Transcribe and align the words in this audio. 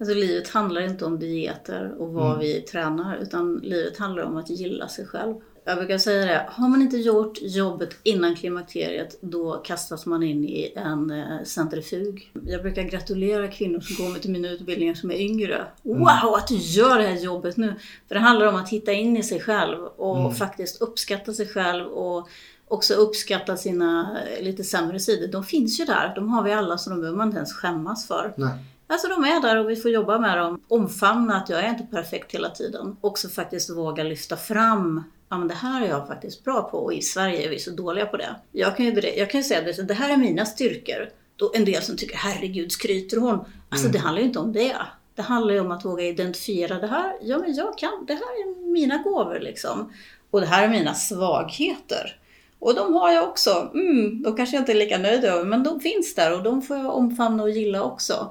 Alltså 0.00 0.14
livet 0.14 0.48
handlar 0.48 0.80
inte 0.80 1.04
om 1.04 1.18
dieter 1.18 1.94
och 1.98 2.12
vad 2.12 2.26
Mm. 2.26 2.38
vi 2.38 2.60
tränar 2.60 3.16
utan 3.16 3.56
livet 3.56 3.98
handlar 3.98 4.22
om 4.22 4.36
att 4.36 4.50
gilla 4.50 4.88
sig 4.88 5.06
själv. 5.06 5.34
Jag 5.64 5.78
brukar 5.78 5.98
säga 5.98 6.26
det, 6.26 6.46
har 6.48 6.68
man 6.68 6.82
inte 6.82 6.96
gjort 6.96 7.38
jobbet 7.42 7.88
innan 8.02 8.36
klimakteriet 8.36 9.18
då 9.20 9.52
kastas 9.52 10.06
man 10.06 10.22
in 10.22 10.44
i 10.44 10.72
en 10.76 11.10
eh, 11.10 11.42
centrifug. 11.44 12.32
Jag 12.46 12.62
brukar 12.62 12.82
gratulera 12.82 13.48
kvinnor 13.48 13.80
som 13.80 14.04
går 14.04 14.12
med 14.12 14.22
till 14.22 14.30
mina 14.30 14.48
utbildningar 14.48 14.94
som 14.94 15.10
är 15.10 15.14
yngre. 15.20 15.64
Wow, 15.82 16.34
att 16.36 16.48
du 16.48 16.56
gör 16.56 16.98
det 16.98 17.04
här 17.06 17.16
jobbet 17.20 17.56
nu! 17.56 17.74
För 18.08 18.14
det 18.14 18.20
handlar 18.20 18.46
om 18.46 18.56
att 18.56 18.68
hitta 18.68 18.92
in 18.92 19.16
i 19.16 19.22
sig 19.22 19.40
själv 19.40 19.84
och 19.84 20.36
faktiskt 20.36 20.82
uppskatta 20.82 21.32
sig 21.32 21.46
själv 21.48 21.86
och 21.86 22.28
också 22.68 22.94
uppskatta 22.94 23.56
sina 23.56 24.18
eh, 24.38 24.44
lite 24.44 24.64
sämre 24.64 25.00
sidor. 25.00 25.26
De 25.26 25.44
finns 25.44 25.80
ju 25.80 25.84
där, 25.84 26.12
de 26.14 26.28
har 26.28 26.42
vi 26.42 26.52
alla 26.52 26.78
så 26.78 26.90
de 26.90 27.00
behöver 27.00 27.18
man 27.18 27.26
inte 27.26 27.36
ens 27.36 27.52
skämmas 27.52 28.06
för. 28.06 28.32
Nej. 28.36 28.50
Alltså 28.90 29.08
de 29.08 29.24
är 29.24 29.40
där 29.40 29.56
och 29.56 29.70
vi 29.70 29.76
får 29.76 29.90
jobba 29.90 30.18
med 30.18 30.38
dem. 30.38 30.60
Omfamna 30.68 31.36
att 31.36 31.48
jag 31.48 31.64
är 31.64 31.68
inte 31.68 31.86
perfekt 31.90 32.34
hela 32.34 32.50
tiden. 32.50 32.96
Också 33.00 33.28
faktiskt 33.28 33.70
våga 33.70 34.02
lyfta 34.02 34.36
fram 34.36 35.02
Ja 35.30 35.38
men 35.38 35.48
det 35.48 35.54
här 35.54 35.84
är 35.84 35.88
jag 35.88 36.06
faktiskt 36.06 36.44
bra 36.44 36.62
på 36.62 36.78
och 36.78 36.92
i 36.92 37.02
Sverige 37.02 37.46
är 37.46 37.50
vi 37.50 37.58
så 37.58 37.70
dåliga 37.70 38.06
på 38.06 38.16
det. 38.16 38.36
Jag 38.52 38.76
kan 38.76 38.86
ju, 38.86 39.00
jag 39.16 39.30
kan 39.30 39.40
ju 39.40 39.44
säga 39.44 39.70
att 39.70 39.88
det 39.88 39.94
här 39.94 40.12
är 40.12 40.16
mina 40.16 40.46
styrkor. 40.46 41.08
Då 41.36 41.52
en 41.54 41.64
del 41.64 41.82
som 41.82 41.96
tycker 41.96 42.16
herregud 42.16 42.72
skryter 42.72 43.16
hon? 43.16 43.44
Alltså 43.68 43.88
det 43.88 43.98
handlar 43.98 44.20
ju 44.20 44.26
inte 44.26 44.38
om 44.38 44.52
det. 44.52 44.76
Det 45.14 45.22
handlar 45.22 45.54
ju 45.54 45.60
om 45.60 45.70
att 45.70 45.84
våga 45.84 46.04
identifiera 46.04 46.78
det 46.78 46.86
här. 46.86 47.12
Ja 47.22 47.38
men 47.38 47.54
jag 47.54 47.78
kan, 47.78 48.04
det 48.06 48.12
här 48.12 48.20
är 48.20 48.72
mina 48.72 48.96
gåvor 48.96 49.40
liksom. 49.40 49.92
Och 50.30 50.40
det 50.40 50.46
här 50.46 50.64
är 50.64 50.68
mina 50.68 50.94
svagheter. 50.94 52.16
Och 52.60 52.74
de 52.74 52.94
har 52.94 53.10
jag 53.10 53.28
också. 53.28 53.70
Mm, 53.74 54.22
de 54.22 54.36
kanske 54.36 54.56
jag 54.56 54.62
inte 54.62 54.72
är 54.72 54.76
lika 54.76 54.98
nöjd 54.98 55.24
över, 55.24 55.44
men 55.44 55.62
de 55.62 55.80
finns 55.80 56.14
där 56.14 56.36
och 56.36 56.42
de 56.42 56.62
får 56.62 56.76
jag 56.76 56.96
omfamna 56.96 57.42
och 57.42 57.50
gilla 57.50 57.82
också. 57.82 58.30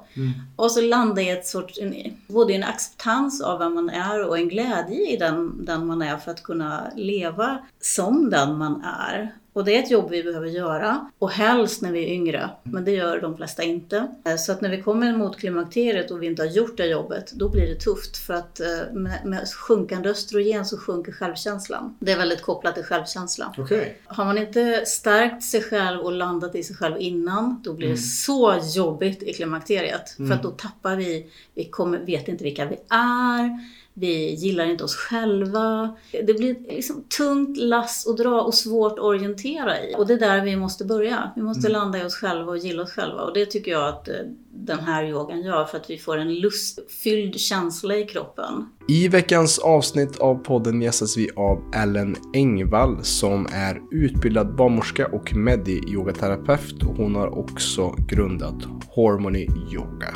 Och 0.56 0.72
så 0.72 0.80
landa 0.80 1.22
i 1.22 1.30
ett 1.30 1.46
sorts, 1.46 1.78
en, 1.78 1.94
både 2.26 2.54
en 2.54 2.64
acceptans 2.64 3.40
av 3.40 3.58
vem 3.58 3.74
man 3.74 3.90
är 3.90 4.28
och 4.28 4.38
en 4.38 4.48
glädje 4.48 5.12
i 5.12 5.16
den, 5.16 5.64
den 5.64 5.86
man 5.86 6.02
är 6.02 6.16
för 6.16 6.30
att 6.30 6.42
kunna 6.42 6.90
leva 6.96 7.58
som 7.80 8.30
den 8.30 8.58
man 8.58 8.82
är. 9.08 9.34
Och 9.52 9.64
det 9.64 9.76
är 9.76 9.82
ett 9.82 9.90
jobb 9.90 10.10
vi 10.10 10.22
behöver 10.22 10.46
göra. 10.46 11.10
Och 11.18 11.30
helst 11.30 11.82
när 11.82 11.92
vi 11.92 12.04
är 12.04 12.08
yngre. 12.08 12.50
Men 12.62 12.84
det 12.84 12.90
gör 12.90 13.20
de 13.20 13.36
flesta 13.36 13.62
inte. 13.62 14.08
Eh, 14.24 14.36
Så 14.36 14.52
att 14.52 14.60
när 14.60 14.70
vi 14.70 14.82
kommer 14.82 15.16
mot 15.16 15.38
klimakteriet 15.38 16.10
och 16.10 16.22
vi 16.22 16.26
inte 16.26 16.42
har 16.42 16.50
gjort 16.50 16.76
det 16.76 16.86
jobbet, 16.86 17.32
då 17.32 17.48
blir 17.48 17.66
det 17.68 17.80
tufft. 17.80 18.16
För 18.16 18.34
att 18.34 18.60
eh, 18.60 18.66
med, 18.92 19.24
med 19.24 19.48
sjunkande 19.48 20.08
östrogen 20.08 20.66
så 20.66 20.78
sjunker 20.78 21.12
självkänslan. 21.12 21.96
Det 21.98 22.12
är 22.12 22.16
väldigt 22.18 22.42
kopplat 22.42 22.74
till 22.74 22.84
självkänsla. 22.84 23.54
Okej. 23.58 23.98
Har 24.06 24.24
man 24.24 24.38
inte 24.38 24.86
stärkt 24.86 25.42
sig 25.42 25.62
själv 25.62 26.00
och 26.00 26.12
landat 26.12 26.54
i 26.54 26.62
sig 26.62 26.76
själv 26.76 26.96
innan, 26.98 27.62
då 27.64 27.74
blir 27.74 27.88
det 27.88 27.96
så 27.96 28.54
jobbigt 28.74 29.22
i 29.22 29.32
klimakteriet. 29.32 30.10
För 30.16 30.32
att 30.32 30.42
då 30.42 30.50
tappar 30.50 30.96
vi, 30.96 31.26
vi 31.54 31.64
kommer, 31.64 31.98
vet 31.98 32.28
inte 32.28 32.44
vilka 32.44 32.64
vi 32.64 32.76
är, 32.88 33.58
vi 34.00 34.34
gillar 34.34 34.64
inte 34.64 34.84
oss 34.84 34.96
själva. 34.96 35.96
Det 36.12 36.34
blir 36.38 36.56
liksom 36.74 37.04
tungt 37.18 37.58
lass 37.58 38.06
att 38.06 38.16
dra 38.16 38.40
och 38.40 38.54
svårt 38.54 38.92
att 38.92 39.04
orientera 39.04 39.84
i. 39.84 39.94
Och 39.98 40.06
det 40.06 40.14
är 40.14 40.18
där 40.18 40.44
vi 40.44 40.56
måste 40.56 40.84
börja. 40.84 41.30
Vi 41.36 41.42
måste 41.42 41.68
landa 41.68 41.98
i 41.98 42.04
oss 42.04 42.14
själva 42.14 42.52
och 42.52 42.58
gilla 42.58 42.82
oss 42.82 42.92
själva. 42.92 43.22
Och 43.22 43.34
det 43.34 43.46
tycker 43.46 43.70
jag 43.70 43.88
att 43.88 44.08
eh, 44.08 44.14
den 44.52 44.78
här 44.78 45.04
yogan 45.04 45.42
gör 45.42 45.64
för 45.64 45.76
att 45.76 45.90
vi 45.90 45.98
får 45.98 46.18
en 46.18 46.34
lustfylld 46.34 47.40
känsla 47.40 47.96
i 47.96 48.04
kroppen. 48.04 48.68
I 48.88 49.08
veckans 49.08 49.58
avsnitt 49.58 50.18
av 50.18 50.34
podden 50.34 50.82
gästas 50.82 51.16
vi 51.16 51.30
av 51.36 51.62
Ellen 51.74 52.16
Engvall 52.34 53.04
som 53.04 53.46
är 53.52 53.80
utbildad 53.90 54.56
barnmorska 54.56 55.06
och 55.06 55.32
medi-yogaterapeut 55.32 56.82
och 56.82 56.96
hon 56.96 57.14
har 57.14 57.38
också 57.38 57.94
grundat 58.08 58.64
Harmony 58.96 59.46
Yoga. 59.72 60.14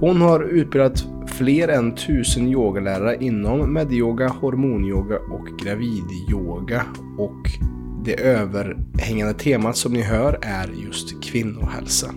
Hon 0.00 0.20
har 0.20 0.40
utbildat 0.40 1.04
fler 1.26 1.68
än 1.68 1.94
tusen 1.94 2.48
yogalärare 2.48 3.16
inom 3.20 3.72
medyoga, 3.72 4.28
hormonyoga 4.28 5.18
och 5.18 5.46
gravidyoga 5.64 6.82
och 7.18 7.50
det 8.04 8.20
överhängande 8.20 9.34
temat 9.34 9.76
som 9.76 9.92
ni 9.92 10.02
hör 10.02 10.38
är 10.42 10.68
just 10.84 11.22
kvinnohälsa. 11.22 12.14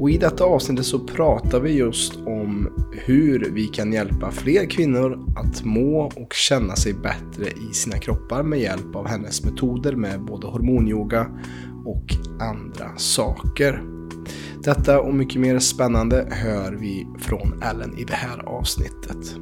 Och 0.00 0.10
i 0.10 0.18
detta 0.18 0.44
avsnittet 0.44 0.86
så 0.86 0.98
pratar 0.98 1.60
vi 1.60 1.72
just 1.72 2.16
om 2.16 2.68
hur 2.92 3.50
vi 3.52 3.66
kan 3.66 3.92
hjälpa 3.92 4.30
fler 4.30 4.70
kvinnor 4.70 5.18
att 5.36 5.64
må 5.64 6.00
och 6.00 6.32
känna 6.32 6.76
sig 6.76 6.94
bättre 6.94 7.50
i 7.70 7.74
sina 7.74 7.98
kroppar 7.98 8.42
med 8.42 8.60
hjälp 8.60 8.96
av 8.96 9.08
hennes 9.08 9.44
metoder 9.44 9.92
med 9.92 10.24
både 10.24 10.46
hormonyoga 10.46 11.26
och 11.84 12.06
andra 12.40 12.96
saker. 12.96 13.95
Detta 14.66 15.00
och 15.00 15.14
mycket 15.14 15.40
mer 15.40 15.58
spännande 15.58 16.28
hör 16.30 16.72
vi 16.72 17.06
från 17.18 17.62
Ellen 17.62 17.98
i 17.98 18.04
det 18.04 18.14
här 18.14 18.48
avsnittet. 18.48 19.34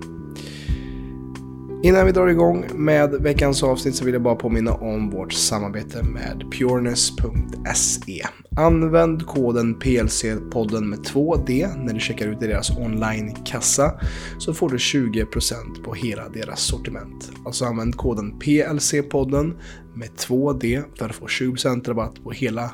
Innan 1.82 2.06
vi 2.06 2.12
drar 2.12 2.26
igång 2.26 2.64
med 2.74 3.10
veckans 3.10 3.62
avsnitt 3.62 3.94
så 3.94 4.04
vill 4.04 4.14
jag 4.14 4.22
bara 4.22 4.34
påminna 4.34 4.72
om 4.72 5.10
vårt 5.10 5.32
samarbete 5.32 6.02
med 6.02 6.44
pureness.se. 6.52 8.22
Använd 8.56 9.26
koden 9.26 9.80
PLC-podden 9.80 10.84
med 10.84 10.98
2D 10.98 11.84
när 11.84 11.94
du 11.94 12.00
checkar 12.00 12.28
ut 12.28 12.42
i 12.42 12.46
deras 12.46 12.70
online-kassa 12.70 14.00
så 14.38 14.54
får 14.54 14.68
du 14.68 14.76
20% 14.76 15.84
på 15.84 15.94
hela 15.94 16.28
deras 16.28 16.60
sortiment. 16.60 17.32
Alltså 17.46 17.64
använd 17.64 17.96
koden 17.96 18.40
PLC-podden 18.40 19.58
med 19.94 20.08
2D 20.08 20.84
för 20.98 21.08
att 21.08 21.16
få 21.16 21.26
20% 21.26 21.88
rabatt 21.88 22.24
på 22.24 22.30
hela 22.30 22.70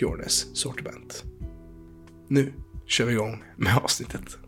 Pureness 0.00 0.56
sortiment. 0.56 1.24
Nu 2.28 2.52
kör 2.86 3.04
vi 3.04 3.12
igång 3.12 3.42
med 3.56 3.76
avsnittet. 3.84 4.38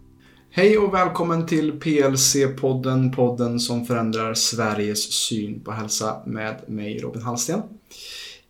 Hej 0.51 0.79
och 0.79 0.95
välkommen 0.95 1.47
till 1.47 1.73
PLC-podden, 1.73 3.15
podden 3.15 3.61
som 3.61 3.87
förändrar 3.87 4.35
Sveriges 4.35 5.13
syn 5.13 5.61
på 5.61 5.73
hälsa 5.73 6.23
med 6.27 6.61
mig 6.67 6.99
Robin 6.99 7.23
Hallsten. 7.23 7.63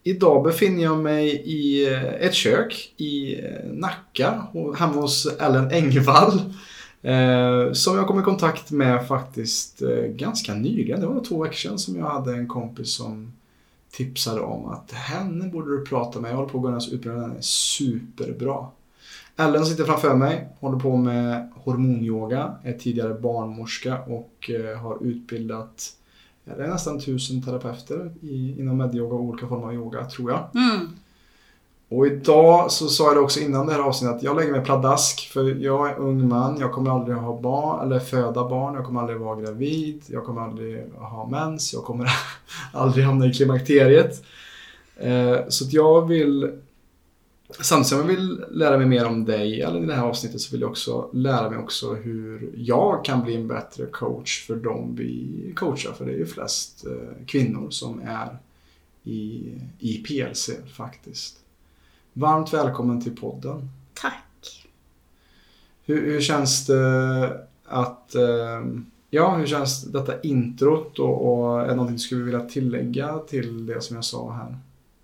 Idag 0.02 0.44
befinner 0.44 0.82
jag 0.82 0.98
mig 0.98 1.28
i 1.30 1.92
eh, 1.92 2.04
ett 2.04 2.34
kök 2.34 2.94
i 2.96 3.40
eh, 3.40 3.72
Nacka, 3.72 4.46
hemma 4.78 5.00
hos 5.00 5.26
Ellen 5.26 5.70
Engvall. 5.70 6.40
Eh, 7.02 7.72
som 7.72 7.96
jag 7.96 8.06
kom 8.06 8.20
i 8.20 8.22
kontakt 8.22 8.70
med 8.70 9.08
faktiskt 9.08 9.82
ganska 10.08 10.54
nyligen. 10.54 11.00
Det 11.00 11.06
var 11.06 11.24
två 11.24 11.42
veckor 11.42 11.56
sedan 11.56 11.78
som 11.78 11.96
jag 11.96 12.06
hade 12.06 12.32
en 12.34 12.48
kompis 12.48 12.90
som 12.90 13.32
tipsade 13.90 14.40
om 14.40 14.66
att 14.66 14.92
henne 14.92 15.48
borde 15.48 15.78
du 15.78 15.84
prata 15.84 16.20
med. 16.20 16.30
Jag 16.30 16.36
håller 16.36 16.48
på 16.48 16.58
att 16.58 16.62
gå 16.62 16.68
hennes 16.68 16.92
utbildning, 16.92 17.22
den 17.22 17.36
är 17.36 17.40
superbra. 17.40 18.66
Ellen 19.38 19.66
sitter 19.66 19.84
framför 19.84 20.14
mig, 20.14 20.48
håller 20.60 20.78
på 20.78 20.96
med 20.96 21.52
hormonyoga, 21.54 22.54
är 22.62 22.72
tidigare 22.72 23.14
barnmorska 23.14 23.98
och 23.98 24.50
eh, 24.50 24.78
har 24.78 24.98
utbildat 25.00 25.92
det 26.56 26.64
är 26.64 26.68
nästan 26.68 27.00
tusen 27.00 27.42
terapeuter 27.42 28.12
i, 28.22 28.60
inom 28.60 28.76
medyoga 28.76 29.14
och 29.14 29.22
olika 29.22 29.46
former 29.46 29.66
av 29.66 29.74
yoga, 29.74 30.04
tror 30.04 30.30
jag. 30.30 30.48
Mm. 30.54 30.88
Och 31.88 32.06
idag 32.06 32.70
så 32.70 32.88
sa 32.88 33.04
jag 33.04 33.16
det 33.16 33.20
också 33.20 33.40
innan 33.40 33.66
det 33.66 33.72
här 33.72 33.80
avsnittet 33.80 34.16
att 34.16 34.22
jag 34.22 34.36
lägger 34.36 34.52
mig 34.52 34.64
pladask 34.64 35.30
för 35.32 35.54
jag 35.64 35.90
är 35.90 35.98
ung 35.98 36.28
man, 36.28 36.56
jag 36.60 36.72
kommer 36.72 36.90
aldrig 36.90 37.16
ha 37.16 37.40
barn 37.40 37.86
eller 37.86 37.98
föda 37.98 38.48
barn, 38.48 38.74
jag 38.74 38.84
kommer 38.84 39.00
aldrig 39.00 39.18
vara 39.18 39.40
gravid, 39.40 40.02
jag 40.06 40.24
kommer 40.24 40.40
aldrig 40.40 40.84
ha 40.94 41.28
mens, 41.30 41.72
jag 41.72 41.84
kommer 41.84 42.10
aldrig 42.72 43.04
hamna 43.04 43.26
i 43.26 43.32
klimakteriet. 43.32 44.24
Eh, 44.96 45.36
så 45.48 45.64
att 45.64 45.72
jag 45.72 46.08
vill 46.08 46.50
Samtidigt 47.50 47.88
som 47.88 47.98
jag 47.98 48.04
vill 48.04 48.44
lära 48.50 48.78
mig 48.78 48.86
mer 48.86 49.06
om 49.06 49.24
dig, 49.24 49.62
eller 49.62 49.82
i 49.82 49.86
det 49.86 49.94
här 49.94 50.04
avsnittet, 50.04 50.40
så 50.40 50.52
vill 50.52 50.60
jag 50.60 50.70
också 50.70 51.10
lära 51.12 51.50
mig 51.50 51.58
också 51.58 51.94
hur 51.94 52.52
jag 52.56 53.04
kan 53.04 53.24
bli 53.24 53.34
en 53.34 53.48
bättre 53.48 53.86
coach 53.86 54.46
för 54.46 54.56
dem 54.56 54.94
vi 54.94 55.52
coachar. 55.56 55.92
För 55.92 56.06
det 56.06 56.12
är 56.12 56.16
ju 56.16 56.26
flest 56.26 56.86
eh, 56.86 57.26
kvinnor 57.26 57.70
som 57.70 58.00
är 58.00 58.38
i, 59.04 59.52
i 59.78 59.98
PLC 59.98 60.50
faktiskt. 60.76 61.36
Varmt 62.12 62.54
välkommen 62.54 63.02
till 63.02 63.16
podden. 63.16 63.70
Tack. 63.94 64.68
Hur, 65.84 66.06
hur 66.06 66.20
känns 66.20 66.66
det 66.66 67.46
att... 67.64 68.14
Eh, 68.14 68.66
ja, 69.10 69.36
hur 69.36 69.46
känns 69.46 69.82
detta 69.82 70.20
introt 70.20 70.98
och, 70.98 71.32
och 71.32 71.60
är 71.60 71.66
det 71.66 71.74
någonting 71.74 71.96
du 71.96 72.02
skulle 72.02 72.24
vilja 72.24 72.40
tillägga 72.40 73.18
till 73.18 73.66
det 73.66 73.80
som 73.80 73.96
jag 73.96 74.04
sa 74.04 74.32
här? 74.32 74.58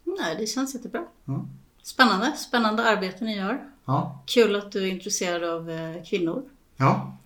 Nej, 0.05 0.37
det 0.39 0.47
känns 0.47 0.75
jättebra. 0.75 1.05
Ja. 1.25 1.47
Spännande, 1.85 2.33
spännande 2.33 2.85
arbete 2.85 3.25
ni 3.25 3.37
gör. 3.37 3.65
Ja. 3.85 4.23
Kul 4.27 4.57
att 4.57 4.73
du 4.73 4.83
är 4.83 4.87
intresserad 4.87 5.45
av 5.45 5.71
eh, 5.71 6.05
kvinnor. 6.05 6.43
Ja. 6.77 7.17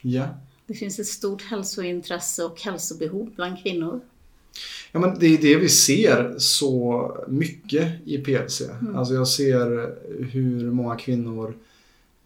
Ja. 0.00 0.24
Det 0.66 0.74
finns 0.74 0.98
ett 0.98 1.06
stort 1.06 1.42
hälsointresse 1.42 2.44
och 2.44 2.60
hälsobehov 2.60 3.30
bland 3.36 3.62
kvinnor. 3.62 4.00
Ja, 4.92 5.00
men 5.00 5.18
det 5.18 5.26
är 5.26 5.38
det 5.38 5.56
vi 5.56 5.68
ser 5.68 6.34
så 6.38 7.10
mycket 7.28 7.92
i 8.04 8.18
PLC. 8.18 8.62
Alltså 8.94 9.14
jag 9.14 9.28
ser 9.28 9.94
hur 10.24 10.70
många 10.70 10.96
kvinnor 10.96 11.56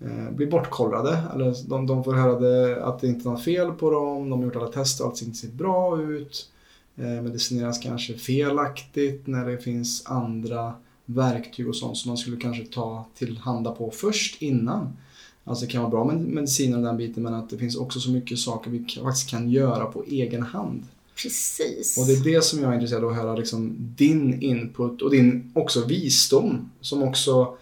eh, 0.00 0.30
blir 0.30 0.46
bortkollrade. 0.46 1.22
Eller 1.34 1.68
de, 1.68 1.86
de 1.86 2.04
får 2.04 2.12
höra 2.14 2.40
det, 2.40 2.84
att 2.84 3.00
det 3.00 3.06
inte 3.06 3.28
är 3.28 3.30
något 3.30 3.44
fel 3.44 3.72
på 3.72 3.90
dem. 3.90 4.30
De 4.30 4.38
har 4.38 4.46
gjort 4.46 4.56
alla 4.56 4.72
tester 4.72 5.04
och 5.04 5.10
allt 5.10 5.18
ser 5.18 5.26
inte 5.26 5.38
ser 5.38 5.48
bra 5.48 6.02
ut. 6.02 6.50
Eh, 6.96 7.22
medicineras 7.22 7.78
kanske 7.78 8.14
felaktigt 8.14 9.26
när 9.26 9.46
det 9.46 9.58
finns 9.58 10.06
andra 10.06 10.74
verktyg 11.10 11.68
och 11.68 11.76
sånt 11.76 11.96
som 11.96 12.08
man 12.08 12.18
skulle 12.18 12.36
kanske 12.36 12.64
ta 12.64 13.06
tillhanda 13.14 13.70
på 13.70 13.90
först 13.90 14.42
innan. 14.42 14.96
Alltså 15.44 15.66
det 15.66 15.72
kan 15.72 15.82
vara 15.82 15.90
bra 15.90 16.04
med 16.04 16.20
mediciner 16.20 16.76
och 16.76 16.82
den 16.82 16.96
biten 16.96 17.22
men 17.22 17.34
att 17.34 17.50
det 17.50 17.58
finns 17.58 17.76
också 17.76 18.00
så 18.00 18.10
mycket 18.10 18.38
saker 18.38 18.70
vi 18.70 18.78
faktiskt 19.02 19.30
kan 19.30 19.50
göra 19.50 19.84
på 19.84 20.04
egen 20.04 20.42
hand. 20.42 20.82
Precis. 21.22 21.98
Och 21.98 22.06
det 22.06 22.12
är 22.12 22.34
det 22.34 22.44
som 22.44 22.62
jag 22.62 22.70
är 22.70 22.74
intresserad 22.74 23.04
av 23.04 23.10
att 23.10 23.16
höra 23.16 23.36
liksom 23.36 23.76
din 23.96 24.42
input 24.42 25.02
och 25.02 25.10
din 25.10 25.52
också 25.54 25.86
visdom 25.86 26.70
som 26.80 27.02
också 27.02 27.56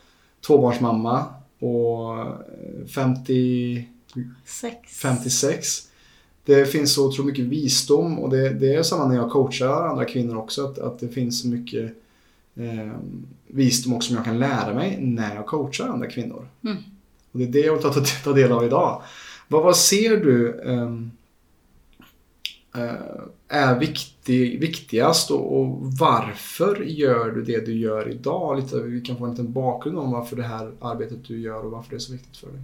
tvåbarnsmamma 0.46 1.24
och 1.58 2.26
50, 2.94 3.88
Sex. 4.44 4.78
56. 4.88 5.88
Det 6.44 6.66
finns 6.66 6.94
så 6.94 7.08
otroligt 7.08 7.26
mycket 7.26 7.44
visdom 7.44 8.18
och 8.18 8.30
det, 8.30 8.50
det 8.50 8.74
är 8.74 8.82
samma 8.82 9.08
när 9.08 9.16
jag 9.16 9.30
coachar 9.30 9.86
andra 9.86 10.04
kvinnor 10.04 10.36
också 10.36 10.64
att, 10.64 10.78
att 10.78 10.98
det 10.98 11.08
finns 11.08 11.40
så 11.40 11.48
mycket 11.48 11.92
eh, 12.56 12.92
visdom 13.46 13.94
också 13.94 14.06
som 14.06 14.16
jag 14.16 14.24
kan 14.24 14.38
lära 14.38 14.74
mig 14.74 14.98
när 15.00 15.34
jag 15.34 15.46
coachar 15.46 15.88
andra 15.88 16.06
kvinnor. 16.06 16.48
Mm. 16.64 16.76
Och 17.32 17.38
det 17.38 17.44
är 17.44 17.48
det 17.48 17.58
jag 17.58 17.72
vill 17.72 17.82
ta, 17.82 17.92
ta, 17.92 18.00
ta 18.24 18.32
del 18.32 18.52
av 18.52 18.64
idag. 18.64 19.02
Vad, 19.48 19.62
vad 19.62 19.76
ser 19.76 20.16
du 20.16 20.60
ehm, 20.60 21.10
eh, 22.76 22.94
är 23.48 23.78
viktig, 23.78 24.60
viktigast 24.60 25.30
och, 25.30 25.60
och 25.60 25.78
varför 25.80 26.76
gör 26.82 27.30
du 27.30 27.42
det 27.42 27.66
du 27.66 27.76
gör 27.76 28.08
idag? 28.08 28.60
Lite, 28.60 28.80
vi 28.80 29.00
kan 29.00 29.16
få 29.16 29.24
en 29.24 29.30
liten 29.30 29.52
bakgrund 29.52 29.98
om 29.98 30.10
varför 30.10 30.36
det 30.36 30.42
här 30.42 30.72
arbetet 30.80 31.24
du 31.24 31.40
gör 31.40 31.64
och 31.64 31.70
varför 31.70 31.90
det 31.90 31.96
är 31.96 32.00
så 32.00 32.12
viktigt 32.12 32.36
för 32.36 32.46
dig. 32.46 32.62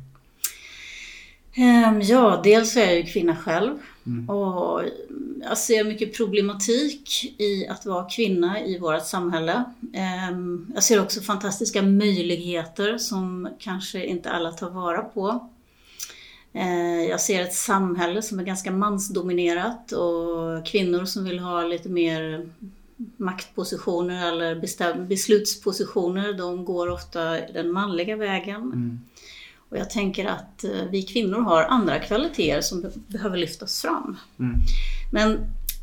Ehm, 1.54 2.00
Ja, 2.00 2.40
dels 2.44 2.76
är 2.76 2.86
jag 2.86 2.96
ju 2.96 3.02
kvinna 3.02 3.36
själv 3.36 3.78
Mm. 4.06 4.30
och 4.30 4.82
jag 5.42 5.58
ser 5.58 5.84
mycket 5.84 6.16
problematik 6.16 7.34
i 7.38 7.66
att 7.66 7.86
vara 7.86 8.04
kvinna 8.04 8.60
i 8.64 8.78
vårt 8.78 9.06
samhälle. 9.06 9.64
Ehm, 9.92 10.66
Jag 10.74 10.82
ser 10.82 11.02
också 11.02 11.20
fantastiska 11.20 11.82
möjligheter 11.82 12.98
som 12.98 13.48
kanske 13.58 14.04
inte 14.06 14.30
alla 14.30 14.52
tar 14.52 14.70
vara 14.70 15.02
på. 15.02 15.48
Eh, 16.52 17.02
Jag 17.08 17.20
ser 17.20 17.42
ett 17.42 17.54
samhälle 17.54 18.22
som 18.22 18.38
är 18.38 18.44
ganska 18.44 18.70
mansdominerat 18.70 19.92
och 19.92 20.66
kvinnor 20.66 21.04
som 21.04 21.24
vill 21.24 21.38
ha 21.38 21.62
lite 21.62 21.88
mer 21.88 22.48
maktpositioner 23.16 24.28
eller 24.28 24.54
beslutspositioner, 25.08 26.32
de 26.32 26.64
går 26.64 26.90
ofta 26.90 27.22
den 27.30 27.72
manliga 27.72 28.16
vägen. 28.16 28.60
Mm. 28.62 29.00
Och 29.72 29.78
jag 29.78 29.90
tänker 29.90 30.26
att 30.26 30.64
eh, 30.64 30.70
vi 30.90 31.02
kvinnor 31.02 31.40
har 31.40 31.62
andra 31.62 31.98
kvaliteter 31.98 32.60
som 32.60 32.82
be- 32.82 32.90
behöver 33.06 33.36
lyftas 33.36 33.82
fram. 33.82 34.16
Mm. 34.38 34.56
Men 35.12 35.38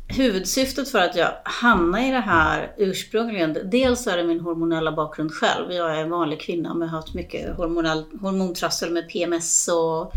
huvudsyftet 0.08 0.88
för 0.90 0.98
att 0.98 1.16
jag 1.16 1.30
hamnade 1.44 2.06
i 2.06 2.10
det 2.10 2.20
här 2.20 2.72
ursprungligen, 2.76 3.56
dels 3.64 4.06
är 4.06 4.16
det 4.16 4.24
min 4.24 4.40
hormonella 4.40 4.92
bakgrund 4.92 5.32
själv. 5.32 5.72
Jag 5.72 5.96
är 5.96 6.00
en 6.00 6.10
vanlig 6.10 6.40
kvinna 6.40 6.74
men 6.74 6.88
har 6.88 6.98
haft 6.98 7.14
mycket 7.14 7.56
hormonell, 7.56 8.04
hormontrassel 8.20 8.92
med 8.92 9.08
PMS 9.08 9.68
och 9.68 10.12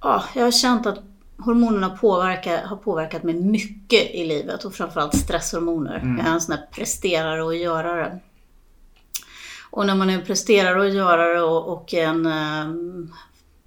ja, 0.00 0.24
jag 0.34 0.44
har 0.44 0.50
känt 0.50 0.86
att 0.86 0.98
hormonerna 1.38 1.90
påverkar, 1.90 2.62
har 2.62 2.76
påverkat 2.76 3.22
mig 3.22 3.34
mycket 3.34 4.10
i 4.10 4.24
livet 4.24 4.64
och 4.64 4.74
framförallt 4.74 5.16
stresshormoner. 5.16 5.96
Mm. 5.96 6.18
Jag 6.18 6.26
är 6.26 6.32
en 6.32 6.40
sån 6.40 6.56
här 6.56 6.66
presterare 6.72 7.42
och 7.42 7.54
görare. 7.54 8.18
Och 9.76 9.86
när 9.86 9.94
man 9.94 10.10
är 10.10 10.20
presterare 10.20 10.80
och 10.80 10.88
görare 10.88 11.42
och, 11.42 11.68
och 11.72 11.94
en, 11.94 12.26
ehm, 12.26 13.12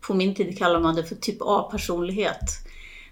på 0.01 0.13
min 0.13 0.35
tid 0.35 0.57
kallar 0.57 0.79
man 0.79 0.95
det 0.95 1.03
för 1.03 1.15
typ 1.15 1.37
A-personlighet. 1.41 2.39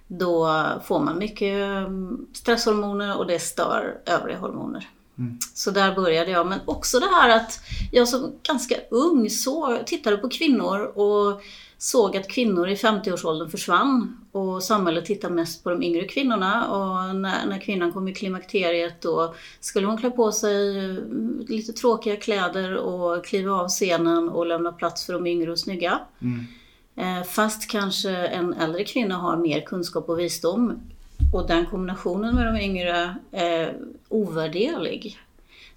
Då 0.08 0.66
får 0.86 1.00
man 1.00 1.18
mycket 1.18 1.56
ehm, 1.56 2.26
stresshormoner 2.34 3.18
och 3.18 3.28
det 3.28 3.40
stör 3.40 3.98
övriga 4.06 4.40
hormoner. 4.40 4.90
Mm. 5.18 5.38
Så 5.54 5.72
där 5.72 5.96
började 5.96 6.32
jag. 6.32 6.48
Men 6.48 6.60
också 6.66 7.00
det 7.00 7.06
här 7.06 7.30
att 7.30 7.60
jag 7.92 8.08
som 8.08 8.32
ganska 8.44 8.76
ung 8.92 9.30
så 9.30 9.80
tittade 9.86 10.18
på 10.18 10.30
kvinnor 10.30 10.80
och 10.80 11.42
såg 11.77 12.18
att 12.18 12.29
kvinnor 12.29 12.68
i 12.68 12.75
50-årsåldern 12.75 13.50
försvann. 13.50 14.18
Och 14.31 14.63
samhället 14.63 15.06
tittade 15.06 15.33
mest 15.33 15.63
på 15.63 15.69
de 15.69 15.83
yngre 15.83 16.06
kvinnorna. 16.06 16.68
Och 16.68 17.15
när, 17.15 17.45
när 17.45 17.59
kvinnan 17.59 17.94
kom 17.94 18.07
i 18.07 18.13
klimakteriet 18.13 19.01
då 19.01 19.35
skulle 19.59 19.88
hon 19.88 19.97
klä 19.97 20.09
på 20.09 20.31
sig 20.31 20.85
eh, 20.85 20.95
lite 21.47 21.74
tråkiga 21.74 22.15
kläder 22.15 22.75
och 22.75 23.25
kliva 23.25 23.51
av 23.51 23.68
scenen 23.68 24.29
och 24.29 24.45
lämna 24.45 24.71
plats 24.71 25.06
för 25.06 25.13
de 25.13 25.27
yngre 25.27 25.51
och 25.51 25.59
snygga. 25.59 26.00
Mm. 26.21 26.45
Eh, 26.95 27.24
Fast 27.24 27.69
kanske 27.69 28.12
en 28.12 28.53
äldre 28.53 28.83
kvinna 28.83 29.15
har 29.15 29.38
mer 29.38 29.62
kunskap 29.62 30.09
och 30.09 30.19
visdom. 30.19 30.79
Och 31.33 31.47
den 31.47 31.65
kombinationen 31.65 32.35
med 32.35 32.53
de 32.53 32.59
yngre 32.62 33.15
är 33.31 33.77
ovärderlig. 34.09 35.18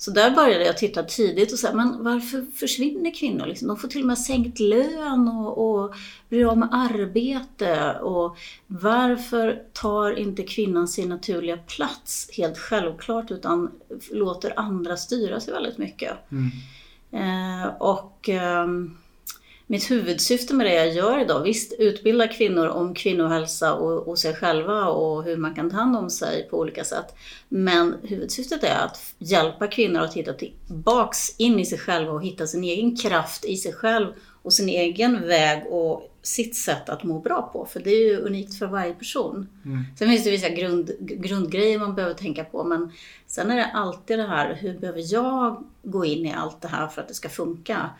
Så 0.01 0.11
där 0.11 0.31
började 0.31 0.65
jag 0.65 0.79
titta 0.79 1.03
tidigt 1.03 1.53
och 1.53 1.59
säga, 1.59 1.75
men 1.75 2.05
varför 2.05 2.47
försvinner 2.55 3.15
kvinnor? 3.15 3.47
Liksom, 3.47 3.69
de 3.69 3.77
får 3.77 3.89
till 3.89 4.01
och 4.01 4.07
med 4.07 4.19
sänkt 4.19 4.61
lön 4.61 5.29
och, 5.29 5.81
och 5.83 5.95
blir 6.29 6.51
av 6.51 6.59
med 6.59 6.69
arbete. 6.73 7.99
Och 8.01 8.37
varför 8.67 9.63
tar 9.73 10.19
inte 10.19 10.43
kvinnan 10.43 10.89
sin 10.89 11.09
naturliga 11.09 11.57
plats 11.57 12.31
helt 12.33 12.59
självklart 12.59 13.31
utan 13.31 13.71
låter 14.11 14.59
andra 14.59 14.97
styra 14.97 15.41
sig 15.41 15.55
väldigt 15.55 15.79
mycket? 15.79 16.13
Mm. 16.31 16.51
Eh, 17.13 17.69
och 17.79 18.29
ehm, 18.29 18.97
mitt 19.71 19.91
huvudsyfte 19.91 20.55
med 20.55 20.67
det 20.67 20.75
jag 20.75 20.93
gör 20.93 21.21
idag, 21.21 21.43
visst 21.43 21.73
utbilda 21.79 22.29
kvinnor 22.29 22.67
om 22.67 22.95
kvinnohälsa 22.95 23.75
och, 23.75 24.09
och 24.09 24.19
sig 24.19 24.35
själva 24.35 24.85
och 24.85 25.25
hur 25.25 25.37
man 25.37 25.55
kan 25.55 25.71
ta 25.71 25.77
hand 25.77 25.97
om 25.97 26.11
sig 26.11 26.49
på 26.51 26.59
olika 26.59 26.85
sätt. 26.85 27.15
Men 27.49 27.95
huvudsyftet 28.03 28.65
är 28.65 28.85
att 28.85 29.15
hjälpa 29.19 29.67
kvinnor 29.67 30.01
att 30.01 30.15
hitta 30.15 30.33
tillbaks 30.33 31.35
in 31.39 31.61
i 31.61 31.67
sig 31.67 31.79
själva 31.79 32.13
och 32.13 32.25
hitta 32.25 32.47
sin 32.47 32.65
egen 32.65 32.97
kraft 32.97 33.45
i 33.45 33.57
sig 33.57 33.73
själv 33.73 34.07
och 34.43 34.53
sin 34.53 34.69
egen 34.69 35.27
väg 35.27 35.67
och 35.67 36.17
sitt 36.23 36.57
sätt 36.57 36.89
att 36.89 37.05
må 37.05 37.19
bra 37.19 37.51
på. 37.53 37.67
För 37.67 37.81
det 37.81 37.91
är 37.91 38.05
ju 38.05 38.17
unikt 38.17 38.59
för 38.59 38.67
varje 38.67 38.95
person. 38.95 39.49
Mm. 39.65 39.85
Sen 39.99 40.09
finns 40.09 40.25
det 40.25 40.31
vissa 40.31 40.49
grund, 40.49 40.91
grundgrejer 41.01 41.79
man 41.79 41.95
behöver 41.95 42.15
tänka 42.15 42.45
på 42.45 42.65
men 42.65 42.93
sen 43.27 43.51
är 43.51 43.57
det 43.57 43.71
alltid 43.75 44.19
det 44.19 44.27
här, 44.27 44.55
hur 44.55 44.79
behöver 44.79 45.13
jag 45.13 45.65
gå 45.83 46.05
in 46.05 46.27
i 46.27 46.33
allt 46.33 46.63
det 46.63 46.69
här 46.69 46.89
för 46.89 47.01
att 47.01 47.09
det 47.09 47.15
ska 47.15 47.29
funka? 47.29 47.91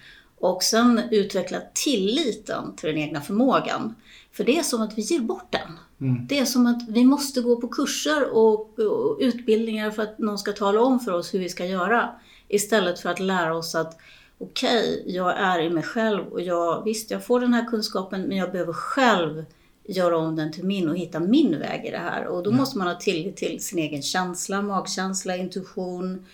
Och 0.41 0.63
sen 0.63 1.01
utveckla 1.11 1.59
tilliten 1.75 2.77
till 2.77 2.89
den 2.89 2.99
egna 2.99 3.21
förmågan. 3.21 3.95
För 4.33 4.45
det 4.45 4.59
är 4.59 4.63
som 4.63 4.81
att 4.83 4.99
vi 4.99 5.03
ger 5.03 5.21
bort 5.21 5.53
den. 5.53 5.79
Mm. 6.09 6.27
Det 6.27 6.39
är 6.39 6.45
som 6.45 6.67
att 6.67 6.89
vi 6.89 7.05
måste 7.05 7.41
gå 7.41 7.57
på 7.61 7.69
kurser 7.69 8.31
och, 8.33 8.79
och 8.79 9.17
utbildningar 9.21 9.91
för 9.91 10.03
att 10.03 10.19
någon 10.19 10.39
ska 10.39 10.53
tala 10.53 10.81
om 10.81 11.01
för 11.01 11.13
oss 11.13 11.35
hur 11.35 11.39
vi 11.39 11.49
ska 11.49 11.67
göra. 11.67 12.11
Istället 12.49 13.01
för 13.01 13.11
att 13.11 13.21
lära 13.21 13.57
oss 13.57 13.75
att 13.75 13.99
okej, 14.39 15.03
jag 15.07 15.39
är 15.39 15.61
i 15.61 15.71
mig 15.71 15.83
själv 15.83 16.27
och 16.33 16.41
jag, 16.41 16.85
visst 16.85 17.11
jag 17.11 17.25
får 17.27 17.41
den 17.41 17.55
här 17.55 17.65
kunskapen 17.71 18.23
men 18.23 18.37
jag 18.37 18.53
behöver 18.53 18.73
själv 18.73 19.45
göra 19.85 20.19
om 20.19 20.37
den 20.37 20.53
till 20.53 20.65
min 20.65 20.89
och 20.89 20.97
hitta 20.97 21.21
min 21.21 21.59
väg 21.59 21.85
i 21.87 21.91
det 21.91 21.99
här. 21.99 22.27
Och 22.27 22.43
då 22.43 22.51
Ja. 22.51 22.57
måste 22.57 22.79
man 22.79 22.87
ha 22.87 22.95
tillit 22.95 23.37
till 23.37 23.63
sin 23.63 23.79
egen 23.79 24.03
känsla, 24.03 24.63
magkänsla, 24.63 25.37
intuition, 25.37 26.27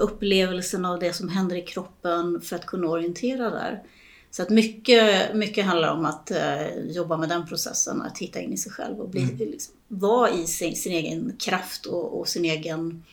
upplevelsen 0.00 0.84
av 0.84 0.98
det 0.98 1.12
som 1.12 1.28
händer 1.28 1.56
i 1.56 1.62
kroppen 1.62 2.40
för 2.40 2.56
att 2.56 2.66
kunna 2.66 2.86
orientera 2.88 3.50
där. 3.50 3.82
Så 4.30 4.42
att 4.42 4.50
mycket, 4.50 5.34
mycket 5.34 5.64
handlar 5.64 5.92
om 5.92 6.04
att 6.04 6.30
eh, 6.30 6.78
jobba 6.90 7.16
med 7.16 7.28
den 7.28 7.46
processen, 7.46 8.02
att 8.02 8.18
hitta 8.18 8.40
in 8.40 8.52
i 8.52 8.56
sig 8.56 8.72
själv 8.72 9.00
och 9.00 9.08
bli, 9.08 9.22
Mm. 9.22 9.36
liksom, 9.36 9.74
vara 9.88 10.30
i 10.30 10.46
sin, 10.46 10.76
sin 10.76 10.92
egen 10.92 11.36
kraft 11.38 11.86
och, 11.86 12.20
och 12.20 12.28
sin 12.28 12.44
egen 12.44 13.04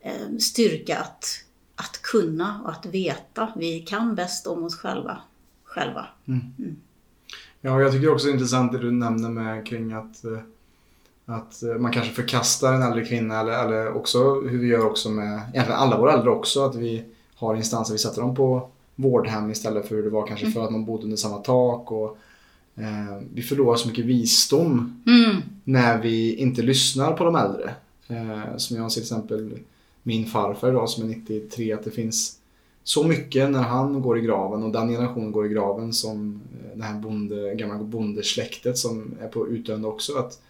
eh, 0.00 0.36
styrka 0.38 0.98
att, 0.98 1.44
att 1.74 2.02
kunna 2.02 2.60
och 2.64 2.70
att 2.70 2.86
veta. 2.86 3.52
Vi 3.56 3.80
kan 3.80 4.14
bäst 4.14 4.46
om 4.46 4.64
oss 4.64 4.76
själva. 4.76 5.18
själva. 5.64 6.06
Ja, 7.60 7.80
jag 7.80 7.92
tycker 7.92 8.08
också 8.12 8.26
det 8.26 8.30
är 8.30 8.34
intressant 8.34 8.72
det 8.72 8.78
du 8.78 8.90
nämner 8.90 9.28
med 9.28 9.66
kring 9.66 9.92
att, 9.92 10.24
eh, 10.24 10.38
att 11.26 11.62
eh, 11.62 11.74
man 11.74 11.92
kanske 11.92 12.12
förkastar 12.12 12.72
en 12.72 12.82
äldre 12.82 13.04
kvinna 13.04 13.40
eller, 13.40 13.64
eller 13.64 13.96
också 13.96 14.40
hur 14.40 14.58
vi 14.58 14.66
gör 14.66 14.86
också 14.86 15.10
med 15.10 15.40
egentligen 15.52 15.80
alla 15.80 15.98
våra 15.98 16.12
äldre 16.12 16.30
också. 16.30 16.64
Att 16.64 16.74
vi 16.74 17.04
har 17.34 17.56
instanser, 17.56 17.92
vi 17.92 17.98
sätter 17.98 18.20
dem 18.20 18.34
på 18.34 18.68
vårdhem 18.94 19.50
istället 19.50 19.88
för 19.88 19.94
hur 19.96 20.02
det 20.02 20.10
var 20.10 20.26
kanske 20.26 20.50
för 20.50 20.64
att 20.64 20.72
man 20.72 20.84
bodde 20.84 21.04
under 21.04 21.16
samma 21.16 21.38
tak. 21.38 21.92
Och, 21.92 22.18
eh, 22.76 23.22
vi 23.34 23.42
förlorar 23.42 23.76
så 23.76 23.88
mycket 23.88 24.04
visdom 24.04 25.02
Mm. 25.06 25.42
när 25.64 25.98
vi 25.98 26.34
inte 26.36 26.62
lyssnar 26.62 27.12
på 27.12 27.24
de 27.24 27.36
äldre. 27.36 27.74
Eh, 28.08 28.56
som 28.56 28.76
jag 28.76 28.90
till 28.90 29.02
exempel 29.02 29.58
min 30.02 30.26
farfar 30.26 30.68
idag 30.68 30.88
som 30.88 31.04
är 31.04 31.08
93, 31.08 31.72
att 31.72 31.84
det 31.84 31.90
finns 31.90 32.38
så 32.84 33.04
mycket 33.04 33.50
när 33.50 33.62
han 33.62 34.02
går 34.02 34.18
i 34.18 34.20
graven 34.20 34.62
och 34.62 34.72
den 34.72 34.88
generationen 34.88 35.32
går 35.32 35.46
i 35.46 35.48
graven 35.48 35.92
som 35.92 36.40
eh, 36.62 36.78
det 36.78 36.84
här 36.84 37.00
bonde, 37.00 37.54
gamla 37.54 37.78
bondesläktet 37.78 38.78
som 38.78 39.14
är 39.20 39.28
på 39.28 39.48
utdöende 39.48 39.88
också. 39.88 40.18
Att 40.18 40.40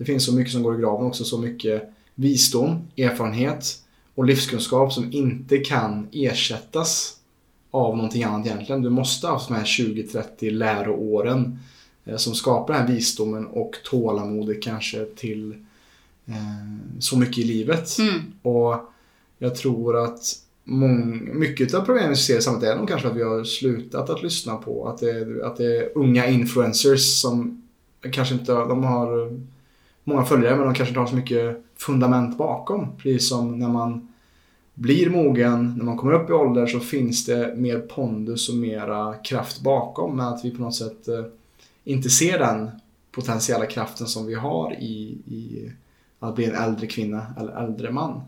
det 0.00 0.06
finns 0.06 0.24
så 0.24 0.34
mycket 0.34 0.52
som 0.52 0.62
går 0.62 0.78
i 0.78 0.80
graven 0.80 1.06
också, 1.06 1.24
så 1.24 1.38
mycket 1.38 1.90
visdom, 2.14 2.78
erfarenhet 2.96 3.82
och 4.14 4.24
livskunskap 4.24 4.92
som 4.92 5.12
inte 5.12 5.58
kan 5.58 6.08
ersättas 6.12 7.16
av 7.70 7.96
någonting 7.96 8.24
annat 8.24 8.46
egentligen. 8.46 8.82
Du 8.82 8.90
måste 8.90 9.26
ha 9.26 9.42
de 9.48 9.54
här 9.54 9.64
20-30 9.64 10.50
läroåren 10.50 11.58
eh, 12.04 12.16
som 12.16 12.34
skapar 12.34 12.74
den 12.74 12.82
här 12.82 12.94
visdomen 12.94 13.46
och 13.46 13.76
tålamodet 13.84 14.62
kanske 14.62 15.04
till 15.04 15.52
eh, 16.26 16.34
så 16.98 17.18
mycket 17.18 17.38
i 17.38 17.44
livet. 17.44 17.98
Mm. 17.98 18.20
Och 18.42 18.76
jag 19.38 19.56
tror 19.56 20.04
att 20.04 20.22
mång, 20.64 21.30
mycket 21.38 21.74
av 21.74 21.80
problemen 21.80 22.10
vi 22.10 22.16
ser 22.16 22.38
i 22.38 22.42
samhället 22.42 22.74
är 22.74 22.78
nog 22.78 22.88
kanske 22.88 23.08
att 23.08 23.16
vi 23.16 23.22
har 23.22 23.44
slutat 23.44 24.10
att 24.10 24.22
lyssna 24.22 24.56
på. 24.56 24.88
Att 24.88 24.98
det, 24.98 25.46
att 25.46 25.56
det 25.56 25.76
är 25.76 25.98
unga 25.98 26.26
influencers 26.26 27.20
som 27.20 27.62
kanske 28.12 28.34
inte 28.34 28.52
de 28.52 28.84
har 28.84 29.40
många 30.10 30.24
följare 30.24 30.56
men 30.56 30.64
de 30.64 30.74
kanske 30.74 30.90
inte 30.90 31.00
har 31.00 31.06
så 31.06 31.16
mycket 31.16 31.64
fundament 31.76 32.38
bakom. 32.38 32.96
Precis 32.96 33.28
som 33.28 33.58
när 33.58 33.68
man 33.68 34.08
blir 34.74 35.10
mogen, 35.10 35.74
när 35.76 35.84
man 35.84 35.96
kommer 35.96 36.12
upp 36.12 36.30
i 36.30 36.32
ålder 36.32 36.66
så 36.66 36.80
finns 36.80 37.24
det 37.24 37.54
mer 37.56 37.78
pondus 37.78 38.48
och 38.48 38.54
mera 38.54 39.14
kraft 39.14 39.60
bakom. 39.60 40.16
Men 40.16 40.26
att 40.26 40.44
vi 40.44 40.50
på 40.50 40.62
något 40.62 40.74
sätt 40.74 41.08
eh, 41.08 41.24
inte 41.84 42.10
ser 42.10 42.38
den 42.38 42.70
potentiella 43.12 43.66
kraften 43.66 44.06
som 44.06 44.26
vi 44.26 44.34
har 44.34 44.72
i, 44.72 45.18
i 45.26 45.72
att 46.18 46.34
bli 46.34 46.44
en 46.44 46.54
äldre 46.54 46.86
kvinna 46.86 47.26
eller 47.38 47.64
äldre 47.64 47.90
man. 47.90 48.20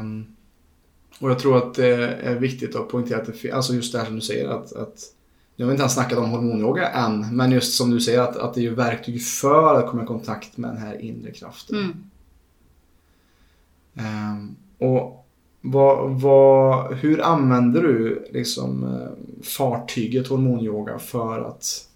Um, 0.00 0.36
och 1.18 1.30
jag 1.30 1.38
tror 1.38 1.56
att 1.56 1.74
det 1.74 2.14
är 2.14 2.34
viktigt 2.34 2.76
att 2.76 2.88
poängtera 2.88 3.20
att 3.20 3.42
det, 3.42 3.52
alltså 3.52 3.74
just 3.74 3.92
det 3.92 3.98
här 3.98 4.06
som 4.06 4.14
du 4.14 4.20
säger 4.20 4.48
att, 4.48 4.72
att 4.72 5.14
nu 5.60 5.66
har 5.66 5.70
vi 5.70 5.74
inte 5.74 5.82
ens 5.82 5.94
snackat 5.94 6.18
om 6.18 6.30
hormonyoga 6.30 6.88
än, 6.88 7.36
men 7.36 7.52
just 7.52 7.74
som 7.74 7.90
du 7.90 8.00
säger 8.00 8.20
att, 8.20 8.36
att 8.36 8.54
det 8.54 8.66
är 8.66 8.70
verktyg 8.70 9.22
för 9.22 9.74
att 9.74 9.90
komma 9.90 10.02
i 10.02 10.06
kontakt 10.06 10.56
med 10.56 10.70
den 10.70 10.78
här 10.78 11.00
inre 11.00 11.32
kraften. 11.32 12.04
Mm. 13.94 14.32
Um, 14.32 14.56
och 14.78 15.26
vad, 15.60 16.20
vad, 16.20 16.94
hur 16.94 17.22
använder 17.22 17.82
du 17.82 18.26
liksom, 18.32 18.84
eh, 18.84 19.42
fartyget 19.42 20.28
hormonyoga 20.28 20.98
för 20.98 21.40
att 21.40 21.88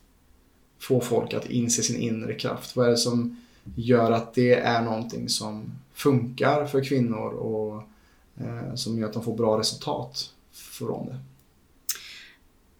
få 0.79 1.01
folk 1.01 1.35
att 1.35 1.51
inse 1.51 1.83
sin 1.83 2.01
inre 2.01 2.35
kraft? 2.35 2.77
Vad 2.77 2.87
är 2.87 2.91
det 2.91 2.97
som 2.97 3.37
gör 3.75 4.11
att 4.11 4.35
det 4.35 4.55
är 4.55 4.83
någonting 4.83 5.29
som 5.29 5.63
funkar 5.95 6.67
för 6.67 6.85
kvinnor 6.85 7.33
och 7.33 7.83
eh, 8.37 8.75
som 8.75 8.99
gör 8.99 9.07
att 9.07 9.15
de 9.15 9.23
får 9.25 9.37
bra 9.37 9.59
resultat 9.59 10.31
från 10.53 11.07
det? 11.07 11.19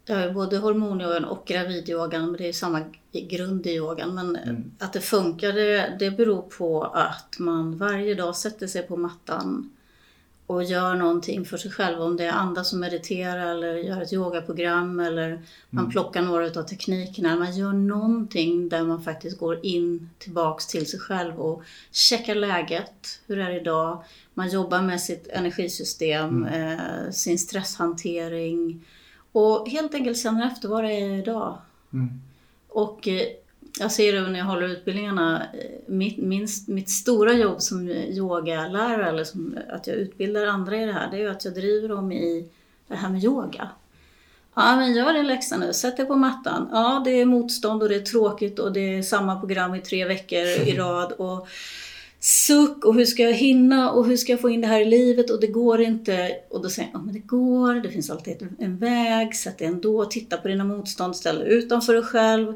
Ja, 0.07 0.31
både 0.31 0.57
hormonyogan 0.57 1.25
och 1.25 1.45
gravidyogan, 1.45 2.33
det 2.33 2.47
är 2.47 2.53
samma 2.53 2.81
grund 3.11 3.67
i 3.67 3.69
yogan. 3.69 4.15
Men 4.15 4.35
mm. 4.35 4.71
att 4.79 4.93
det 4.93 5.01
funkar, 5.01 5.53
det, 5.53 5.95
det 5.99 6.11
beror 6.11 6.41
på 6.41 6.83
att 6.83 7.35
man 7.39 7.77
varje 7.77 8.15
dag 8.15 8.35
sätter 8.35 8.67
sig 8.67 8.87
på 8.87 8.97
mattan 8.97 9.71
och 10.47 10.63
gör 10.63 10.95
någonting 10.95 11.45
för 11.45 11.57
sig 11.57 11.71
själv. 11.71 12.01
Om 12.01 12.17
det 12.17 12.25
är 12.25 12.31
andas 12.31 12.73
och 12.73 12.79
meditera 12.79 13.51
eller 13.51 13.75
gör 13.75 14.01
ett 14.01 14.13
yogaprogram 14.13 14.99
eller 14.99 15.41
man 15.69 15.83
mm. 15.83 15.91
plockar 15.91 16.21
några 16.21 16.45
av 16.45 16.63
teknikerna. 16.63 17.35
Man 17.35 17.57
gör 17.57 17.73
någonting 17.73 18.69
där 18.69 18.83
man 18.83 19.03
faktiskt 19.03 19.37
går 19.39 19.65
in 19.65 20.09
tillbaks 20.17 20.67
till 20.67 20.89
sig 20.89 20.99
själv 20.99 21.39
och 21.39 21.63
checkar 21.91 22.35
läget. 22.35 23.19
Hur 23.27 23.39
är 23.39 23.49
det 23.49 23.59
idag? 23.59 24.03
Man 24.33 24.49
jobbar 24.49 24.81
med 24.81 25.01
sitt 25.01 25.27
energisystem, 25.27 26.45
mm. 26.45 26.79
eh, 26.79 27.11
sin 27.11 27.39
stresshantering 27.39 28.85
och 29.35 29.69
helt 29.69 29.93
enkelt 29.93 30.17
känner 30.17 30.47
efter 30.47 30.67
vad 30.67 30.83
det 30.83 30.91
är 30.91 31.17
idag. 31.17 31.57
Mm. 31.93 32.09
Och 32.69 33.07
eh, 33.07 33.27
jag 33.79 33.91
ser 33.91 34.13
det 34.13 34.29
när 34.29 34.39
jag 34.39 34.45
håller 34.45 34.67
utbildningarna, 34.67 35.47
eh, 35.53 35.79
mitt, 35.87 36.17
min, 36.17 36.47
mitt 36.67 36.89
stora 36.89 37.33
jobb 37.33 37.61
som 37.61 37.89
yogalärare, 37.89 39.09
eller 39.09 39.23
som, 39.23 39.57
att 39.69 39.87
jag 39.87 39.95
utbildar 39.95 40.45
andra 40.45 40.81
i 40.81 40.85
det 40.85 40.93
här, 40.93 41.11
det 41.11 41.17
är 41.17 41.21
ju 41.21 41.29
att 41.29 41.45
jag 41.45 41.53
driver 41.53 41.89
dem 41.89 42.11
i 42.11 42.49
det 42.87 42.95
här 42.95 43.09
med 43.09 43.23
yoga. 43.23 43.69
Ja, 44.53 44.75
men 44.75 44.93
gör 44.93 45.13
din 45.13 45.27
läxa 45.27 45.57
nu, 45.57 45.73
sätt 45.73 45.97
dig 45.97 46.05
på 46.05 46.15
mattan. 46.15 46.69
Ja, 46.71 47.01
det 47.05 47.21
är 47.21 47.25
motstånd 47.25 47.83
och 47.83 47.89
det 47.89 47.95
är 47.95 47.99
tråkigt 47.99 48.59
och 48.59 48.73
det 48.73 48.97
är 48.97 49.01
samma 49.01 49.39
program 49.39 49.75
i 49.75 49.81
tre 49.81 50.05
veckor 50.05 50.39
i 50.39 50.75
rad. 50.77 51.11
Och 51.11 51.47
suck 52.25 52.85
och 52.85 52.95
hur 52.95 53.05
ska 53.05 53.23
jag 53.23 53.33
hinna 53.33 53.91
och 53.91 54.05
hur 54.05 54.17
ska 54.17 54.31
jag 54.31 54.41
få 54.41 54.49
in 54.49 54.61
det 54.61 54.67
här 54.67 54.81
i 54.81 54.85
livet 54.85 55.29
och 55.29 55.39
det 55.39 55.47
går 55.47 55.81
inte. 55.81 56.31
Och 56.49 56.63
då 56.63 56.69
säger 56.69 56.89
jag, 56.93 56.99
ja 56.99 57.03
men 57.05 57.13
det 57.13 57.19
går, 57.19 57.73
det 57.73 57.89
finns 57.89 58.09
alltid 58.09 58.47
en 58.59 58.77
väg, 58.77 59.35
sätt 59.35 59.57
dig 59.57 59.67
ändå, 59.67 60.05
titta 60.05 60.37
på 60.37 60.47
dina 60.47 60.63
motstånd, 60.63 61.15
ställ 61.15 61.39
dig 61.39 61.53
utanför 61.53 61.93
dig 61.93 62.03
själv 62.03 62.53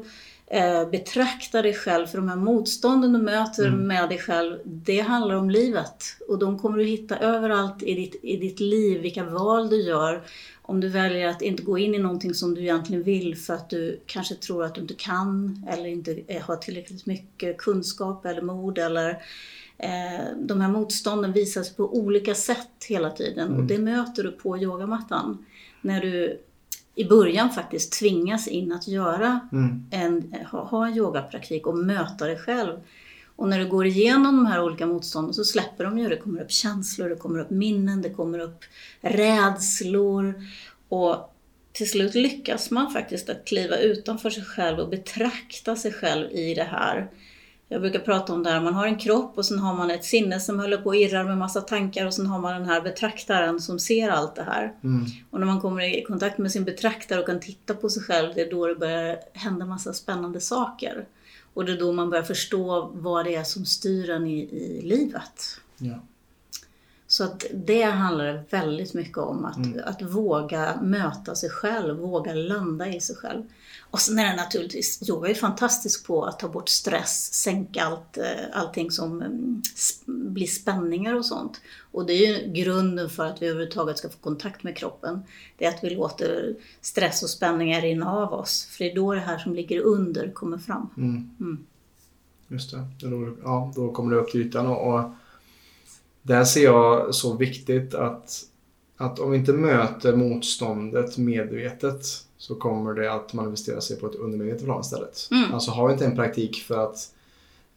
Eh, 0.52 0.90
betrakta 0.90 1.62
dig 1.62 1.74
själv, 1.74 2.06
för 2.06 2.18
de 2.18 2.28
här 2.28 2.36
motstånden 2.36 3.12
du 3.12 3.18
möter 3.18 3.66
mm. 3.66 3.86
med 3.86 4.08
dig 4.08 4.18
själv, 4.18 4.58
det 4.64 5.00
handlar 5.00 5.34
om 5.34 5.50
livet. 5.50 6.04
Och 6.28 6.38
de 6.38 6.58
kommer 6.58 6.78
du 6.78 6.84
hitta 6.84 7.18
överallt 7.18 7.82
i 7.82 7.94
ditt, 7.94 8.20
i 8.22 8.36
ditt 8.36 8.60
liv, 8.60 9.00
vilka 9.00 9.24
val 9.24 9.70
du 9.70 9.82
gör. 9.82 10.22
Om 10.62 10.80
du 10.80 10.88
väljer 10.88 11.28
att 11.28 11.42
inte 11.42 11.62
gå 11.62 11.78
in 11.78 11.94
i 11.94 11.98
någonting 11.98 12.34
som 12.34 12.54
du 12.54 12.60
egentligen 12.60 13.02
vill 13.02 13.36
för 13.36 13.54
att 13.54 13.70
du 13.70 14.00
kanske 14.06 14.34
tror 14.34 14.64
att 14.64 14.74
du 14.74 14.80
inte 14.80 14.94
kan 14.94 15.64
eller 15.70 15.86
inte 15.86 16.22
har 16.42 16.56
tillräckligt 16.56 17.06
mycket 17.06 17.58
kunskap 17.58 18.26
eller 18.26 18.42
mod 18.42 18.78
eller 18.78 19.22
eh, 19.82 20.36
de 20.38 20.60
här 20.60 20.68
motstånden 20.68 21.32
visas 21.32 21.76
på 21.76 21.96
olika 21.96 22.34
sätt 22.34 22.84
hela 22.88 23.10
tiden 23.10 23.48
mm. 23.48 23.60
och 23.60 23.64
det 23.66 23.78
möter 23.78 24.22
du 24.22 24.32
på 24.32 24.58
yogamattan. 24.58 25.46
När 25.80 26.00
du 26.00 26.40
i 26.94 27.04
början 27.04 27.50
faktiskt 27.50 27.92
tvingas 27.92 28.48
in 28.48 28.72
att 28.72 28.88
göra 28.88 29.40
mm. 29.52 29.86
en, 29.90 30.34
ha, 30.50 30.64
ha 30.64 30.86
en 30.86 30.96
yogapraktik 30.96 31.66
och 31.66 31.76
möta 31.76 32.26
dig 32.26 32.38
själv. 32.38 32.80
Och 33.36 33.48
när 33.48 33.58
du 33.58 33.68
går 33.68 33.86
igenom 33.86 34.36
de 34.36 34.46
här 34.46 34.62
olika 34.62 34.86
motstånden 34.86 35.34
så 35.34 35.44
släpper 35.44 35.84
de 35.84 35.98
ju. 35.98 36.08
Det 36.08 36.16
kommer 36.16 36.42
upp 36.42 36.50
känslor, 36.50 37.08
det 37.08 37.16
kommer 37.16 37.38
upp 37.38 37.50
minnen, 37.50 38.02
det 38.02 38.10
kommer 38.10 38.38
upp 38.38 38.64
rädslor. 39.00 40.34
Och 40.88 41.34
till 41.72 41.90
slut 41.90 42.14
lyckas 42.14 42.70
man 42.70 42.90
faktiskt 42.90 43.30
att 43.30 43.44
kliva 43.44 43.76
utanför 43.76 44.30
sig 44.30 44.44
själv 44.44 44.78
och 44.78 44.88
betrakta 44.88 45.76
sig 45.76 45.92
själv 45.92 46.30
i 46.30 46.54
det 46.54 46.64
här. 46.70 47.10
Jag 47.72 47.80
brukar 47.80 47.98
prata 47.98 48.32
om 48.32 48.42
det 48.42 48.50
här, 48.50 48.60
man 48.60 48.74
har 48.74 48.86
en 48.86 48.98
kropp 48.98 49.38
och 49.38 49.46
sen 49.46 49.58
har 49.58 49.74
man 49.74 49.90
ett 49.90 50.04
sinne 50.04 50.40
som 50.40 50.60
håller 50.60 50.76
på 50.76 50.88
och 50.88 50.96
irrar 50.96 51.24
med 51.24 51.38
massa 51.38 51.60
tankar 51.60 52.06
och 52.06 52.14
sen 52.14 52.26
har 52.26 52.38
man 52.38 52.52
den 52.54 52.68
här 52.68 52.80
betraktaren 52.80 53.60
som 53.60 53.78
ser 53.78 54.08
allt 54.08 54.34
det 54.34 54.42
här. 54.42 54.74
Mm. 54.84 55.06
Och 55.30 55.40
när 55.40 55.46
man 55.46 55.60
kommer 55.60 55.98
i 55.98 56.04
kontakt 56.04 56.38
med 56.38 56.52
sin 56.52 56.64
betraktare 56.64 57.20
och 57.20 57.26
kan 57.26 57.40
titta 57.40 57.74
på 57.74 57.88
sig 57.88 58.02
själv, 58.02 58.32
det 58.34 58.40
är 58.40 58.50
då 58.50 58.66
det 58.66 58.74
börjar 58.74 59.18
hända 59.32 59.66
massa 59.66 59.92
spännande 59.92 60.40
saker. 60.40 61.06
Och 61.54 61.64
det 61.64 61.72
är 61.72 61.78
då 61.78 61.92
man 61.92 62.10
börjar 62.10 62.24
förstå 62.24 62.90
vad 62.94 63.24
det 63.24 63.34
är 63.34 63.44
som 63.44 63.64
styr 63.64 64.10
en 64.10 64.26
i, 64.26 64.40
i 64.40 64.82
livet. 64.82 65.60
Ja. 65.78 66.00
Så 67.06 67.24
att 67.24 67.46
det 67.54 67.82
handlar 67.82 68.44
väldigt 68.50 68.94
mycket 68.94 69.18
om 69.18 69.44
att, 69.44 69.56
mm. 69.56 69.80
att 69.84 70.02
våga 70.02 70.78
möta 70.82 71.34
sig 71.34 71.50
själv, 71.50 71.96
våga 71.96 72.34
landa 72.34 72.88
i 72.88 73.00
sig 73.00 73.16
själv. 73.16 73.42
Och 73.90 74.00
sen 74.00 74.18
är 74.18 74.30
det 74.30 74.36
naturligtvis, 74.36 75.08
yoga 75.08 75.30
är 75.30 75.34
fantastisk 75.34 76.06
på 76.06 76.24
att 76.24 76.38
ta 76.38 76.48
bort 76.48 76.68
stress, 76.68 77.34
sänka 77.34 77.84
allt, 77.84 78.18
eh, 78.18 78.24
allting 78.52 78.90
som 78.90 79.22
mm, 79.22 79.62
blir 80.06 80.46
spänningar 80.46 81.14
och 81.14 81.26
sånt. 81.26 81.60
Och 81.92 82.06
det 82.06 82.12
är 82.12 82.38
ju 82.38 82.52
grunden 82.52 83.10
för 83.10 83.26
att 83.26 83.42
vi 83.42 83.46
överhuvudtaget 83.46 83.98
ska 83.98 84.08
få 84.08 84.18
kontakt 84.18 84.62
med 84.62 84.76
kroppen. 84.76 85.22
Det 85.58 85.64
är 85.64 85.68
att 85.68 85.84
vi 85.84 85.90
låter 85.90 86.54
stress 86.80 87.22
och 87.22 87.30
spänningar 87.30 87.80
rinna 87.80 88.12
av 88.12 88.32
oss. 88.32 88.68
För 88.70 88.84
det 88.84 88.90
är 88.90 88.94
då 88.94 89.14
det 89.14 89.20
här 89.20 89.38
som 89.38 89.54
ligger 89.54 89.80
under 89.80 90.30
kommer 90.30 90.58
fram. 90.58 90.88
Mm. 90.96 91.30
Mm. 91.40 91.66
Just 92.48 92.70
det, 92.70 93.08
då, 93.08 93.36
ja, 93.42 93.72
då 93.76 93.92
kommer 93.92 94.14
det 94.14 94.20
upp 94.20 94.30
till 94.30 94.40
ytan. 94.40 94.66
Och, 94.66 94.94
och 94.94 95.10
där 96.22 96.44
ser 96.44 96.64
jag 96.64 97.14
så 97.14 97.36
viktigt 97.36 97.94
att, 97.94 98.44
att 99.00 99.18
om 99.18 99.30
vi 99.30 99.38
inte 99.38 99.52
möter 99.52 100.16
motståndet 100.16 101.18
medvetet 101.18 102.06
så 102.38 102.54
kommer 102.54 102.94
det 102.94 103.12
att 103.12 103.32
manifestera 103.32 103.80
sig 103.80 103.96
på 103.96 104.06
ett 104.06 104.14
undermedvetet 104.14 104.64
plan 104.64 104.80
istället. 104.80 105.28
Mm. 105.30 105.54
Alltså 105.54 105.70
har 105.70 105.86
vi 105.86 105.92
inte 105.92 106.04
en 106.04 106.16
praktik 106.16 106.62
för 106.62 106.84
att, 106.84 107.14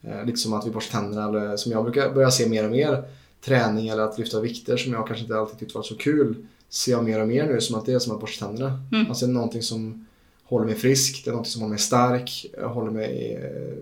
eh, 0.02 0.26
lite 0.26 0.38
som 0.38 0.54
att 0.54 0.68
vi 0.68 0.72
borstar 0.72 1.00
tänderna 1.00 1.28
eller 1.30 1.58
som 1.58 1.72
jag 1.72 1.84
brukar 1.84 2.14
börja 2.14 2.32
se 2.32 2.50
mer 2.50 2.66
och 2.66 2.72
mer, 2.72 3.04
träning 3.42 3.88
eller 3.88 4.04
att 4.04 4.18
lyfta 4.18 4.42
vikter 4.42 4.78
som 4.78 4.94
jag 4.94 5.08
kanske 5.08 5.24
inte 5.24 5.38
alltid 5.38 5.60
tyckt 5.60 5.76
var 5.76 5.84
så 5.84 5.96
kul, 5.96 6.46
ser 6.70 6.92
jag 6.92 7.04
mer 7.04 7.22
och 7.22 7.28
mer 7.28 7.48
nu 7.48 7.62
som 7.62 7.76
att 7.76 7.86
det 7.86 7.94
är 7.94 8.00
som 8.00 8.16
att 8.16 8.22
borsta 8.22 8.46
tänderna. 8.46 8.80
Mm. 8.92 9.08
Alltså 9.10 9.26
det 9.26 9.32
är 9.32 9.34
någonting 9.34 9.64
som 9.64 10.08
håller 10.44 10.66
mig 10.66 10.76
frisk, 10.76 11.26
det 11.26 11.30
är 11.30 11.32
någonting 11.32 11.52
som 11.52 11.62
håller 11.62 11.70
mig 11.70 11.80
stark, 11.80 12.46
håller 12.64 12.92
mig 12.92 13.36
eh, 13.44 13.78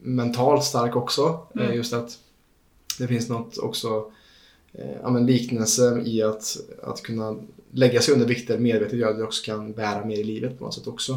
mentalt 0.00 0.64
stark 0.64 0.96
också. 0.96 1.46
Mm. 1.54 1.68
Eh, 1.68 1.76
just 1.76 1.92
att 1.92 2.18
det 2.98 3.06
finns 3.06 3.28
något 3.28 3.58
också, 3.58 3.88
eh, 3.88 4.02
ja, 5.02 5.10
men 5.10 5.26
liknelse 5.26 6.02
i 6.04 6.22
att, 6.22 6.56
att 6.82 7.02
kunna 7.02 7.36
lägga 7.70 8.00
sig 8.00 8.14
under 8.14 8.26
vikter 8.26 8.58
medvetet 8.58 8.98
gör 8.98 9.10
att 9.10 9.18
jag 9.18 9.26
också 9.26 9.44
kan 9.44 9.72
bära 9.72 10.04
mer 10.04 10.16
i 10.16 10.24
livet 10.24 10.58
på 10.58 10.64
något 10.64 10.74
sätt 10.74 10.86
också. 10.86 11.12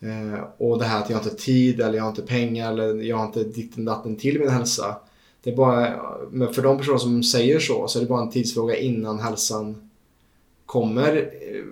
Eh, 0.00 0.44
och 0.58 0.78
det 0.78 0.84
här 0.84 1.02
att 1.02 1.10
jag 1.10 1.18
inte 1.18 1.30
har 1.30 1.36
tid 1.36 1.80
eller 1.80 1.94
jag 1.94 2.02
har 2.02 2.10
inte 2.10 2.22
pengar 2.22 2.72
eller 2.72 2.94
jag 2.94 3.16
har 3.16 3.26
inte 3.26 3.44
ditten 3.44 3.84
datten 3.84 4.16
till 4.16 4.38
min 4.38 4.48
hälsa. 4.48 4.96
Det 5.42 5.50
är 5.50 5.56
bara, 5.56 6.00
men 6.30 6.54
för 6.54 6.62
de 6.62 6.78
personer 6.78 6.98
som 6.98 7.22
säger 7.22 7.58
så 7.58 7.88
så 7.88 7.98
är 7.98 8.02
det 8.02 8.08
bara 8.08 8.22
en 8.22 8.30
tidsfråga 8.30 8.76
innan 8.76 9.18
hälsan 9.18 9.90
kommer 10.66 11.16
eh, 11.16 11.64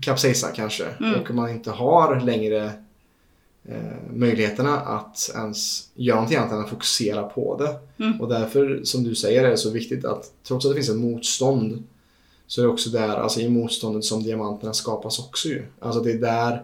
kapsejsa 0.00 0.48
kanske 0.48 0.84
mm. 1.00 1.20
och 1.20 1.34
man 1.34 1.50
inte 1.50 1.70
har 1.70 2.20
längre 2.20 2.72
eh, 3.68 4.14
möjligheterna 4.14 4.80
att 4.80 5.30
ens 5.34 5.88
göra 5.94 6.16
någonting 6.16 6.38
annat 6.38 6.52
än 6.52 6.60
att 6.60 6.70
fokusera 6.70 7.22
på 7.22 7.56
det. 7.56 8.04
Mm. 8.04 8.20
Och 8.20 8.28
därför, 8.28 8.80
som 8.84 9.04
du 9.04 9.14
säger, 9.14 9.44
är 9.44 9.50
det 9.50 9.56
så 9.56 9.70
viktigt 9.70 10.04
att 10.04 10.32
trots 10.48 10.66
att 10.66 10.70
det 10.70 10.74
finns 10.74 10.88
ett 10.88 10.96
motstånd 10.96 11.84
så 12.46 12.60
är 12.60 12.64
det 12.64 12.72
också 12.72 12.90
där, 12.90 13.08
alltså 13.08 13.40
i 13.40 13.48
motståndet 13.48 14.04
som 14.04 14.22
diamanterna 14.22 14.72
skapas 14.72 15.18
också 15.18 15.48
ju. 15.48 15.64
Alltså 15.80 16.00
det 16.00 16.12
är 16.12 16.18
där 16.18 16.62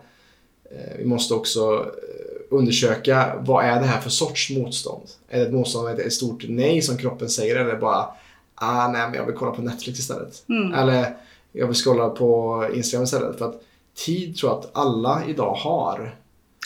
eh, 0.64 0.99
vi 0.99 1.04
måste 1.04 1.34
också 1.34 1.61
eh, 1.75 2.56
undersöka 2.56 3.34
vad 3.40 3.64
är 3.64 3.80
det 3.80 3.87
här 3.87 4.00
för 4.00 4.11
sorts 4.11 4.50
motstånd? 4.50 5.02
Är 5.28 5.40
det 5.40 5.46
ett 5.46 5.52
motstånd 5.52 5.84
med 5.84 6.00
ett 6.00 6.12
stort 6.12 6.44
nej 6.49 6.82
som 6.82 6.96
kroppen 6.96 7.28
säger 7.28 7.56
eller 7.56 7.76
bara 7.76 8.06
ah, 8.54 8.88
nej 8.88 9.08
men 9.08 9.14
jag 9.14 9.26
vill 9.26 9.34
kolla 9.34 9.50
på 9.50 9.62
Netflix 9.62 9.99
istället. 9.99 10.44
Mm. 10.49 10.75
Eller 10.75 11.16
jag 11.52 11.66
vill 11.66 11.76
scrolla 11.76 12.08
på 12.08 12.64
Instagram 12.75 13.04
istället. 13.04 13.38
För 13.38 13.49
att 13.49 13.62
tid 13.94 14.37
tror 14.37 14.52
jag 14.52 14.58
att 14.58 14.70
alla 14.73 15.23
idag 15.28 15.54
har. 15.54 16.14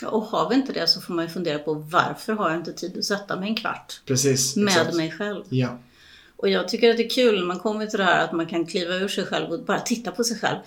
Och 0.06 0.22
har 0.22 0.48
vi 0.48 0.54
inte 0.54 0.72
det 0.72 0.86
så 0.86 1.00
får 1.00 1.14
man 1.14 1.24
ju 1.24 1.30
fundera 1.30 1.58
på 1.58 1.74
varför 1.74 2.32
har 2.32 2.50
jag 2.50 2.58
inte 2.58 2.72
tid 2.72 2.98
att 2.98 3.04
sätta 3.04 3.40
mig 3.40 3.48
en 3.48 3.56
kvart 3.56 4.00
Precis. 4.06 4.56
med 4.56 4.68
exakt. 4.68 4.94
mig 4.94 5.10
själv. 5.10 5.44
Ja. 5.48 5.78
Och 6.36 6.48
jag 6.48 6.68
tycker 6.68 6.90
att 6.90 6.96
det 6.96 7.04
är 7.04 7.10
kul 7.10 7.38
när 7.38 7.46
man 7.46 7.58
kommer 7.58 7.86
till 7.86 7.98
det 7.98 8.04
här 8.04 8.24
att 8.24 8.32
man 8.32 8.46
kan 8.46 8.66
kliva 8.66 8.94
ur 8.94 9.08
sig 9.08 9.26
själv 9.26 9.52
och 9.52 9.64
bara 9.64 9.80
titta 9.80 10.10
på 10.10 10.24
sig 10.24 10.38
själv. 10.38 10.58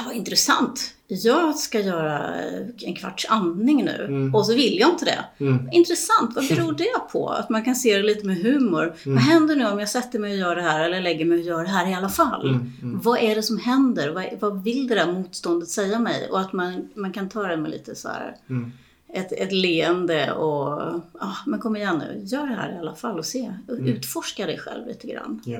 Ah, 0.00 0.04
vad 0.06 0.14
intressant! 0.14 0.94
Jag 1.12 1.56
ska 1.56 1.80
göra 1.80 2.40
eh, 2.44 2.66
en 2.82 2.94
kvarts 2.94 3.26
andning 3.28 3.84
nu 3.84 4.04
Mm. 4.08 4.34
och 4.34 4.46
så 4.46 4.54
vill 4.54 4.78
jag 4.78 4.90
inte 4.90 5.04
det. 5.04 5.44
Mm. 5.44 5.68
Intressant, 5.72 6.34
vad 6.34 6.48
beror 6.48 6.72
det 6.72 7.12
på? 7.12 7.28
Att 7.28 7.50
man 7.50 7.64
kan 7.64 7.74
se 7.76 7.96
det 7.96 8.02
lite 8.02 8.26
med 8.26 8.36
humor. 8.36 8.82
Mm. 9.06 9.14
Vad 9.14 9.24
händer 9.24 9.56
nu 9.56 9.66
om 9.66 9.78
jag 9.78 9.88
sätter 9.88 10.18
mig 10.18 10.32
och 10.32 10.38
gör 10.38 10.56
det 10.56 10.62
här 10.62 10.84
eller 10.84 11.00
lägger 11.00 11.24
mig 11.24 11.38
och 11.38 11.44
gör 11.44 11.62
det 11.62 11.68
här 11.70 11.90
i 11.90 11.94
alla 11.94 12.08
fall? 12.08 12.48
Mm, 12.48 12.72
mm. 12.82 13.00
Vad 13.00 13.18
är 13.18 13.34
det 13.34 13.42
som 13.42 13.58
händer? 13.58 14.08
Vad, 14.10 14.24
vad 14.40 14.64
vill 14.64 14.88
det 14.88 14.94
där 14.94 15.12
motståndet 15.12 15.68
säga 15.68 15.98
mig? 15.98 16.28
Och 16.30 16.40
att 16.40 16.52
man, 16.52 16.88
man 16.94 17.12
kan 17.12 17.28
ta 17.28 17.42
det 17.42 17.56
med 17.56 17.70
lite 17.70 17.94
så 17.94 18.08
här 18.08 18.36
Mm. 18.50 18.72
ett, 19.12 19.32
ett 19.32 19.52
leende 19.52 20.32
och 20.32 20.72
ah, 21.18 21.36
men 21.46 21.60
kom 21.60 21.76
igen 21.76 21.98
nu, 21.98 22.20
gör 22.24 22.46
det 22.46 22.54
här 22.54 22.72
i 22.74 22.78
alla 22.78 22.94
fall 22.94 23.18
och 23.18 23.26
se. 23.26 23.52
Utforska 23.68 24.46
dig 24.46 24.58
själv 24.58 24.86
lite 24.86 25.06
grann. 25.06 25.40
Ja. 25.44 25.58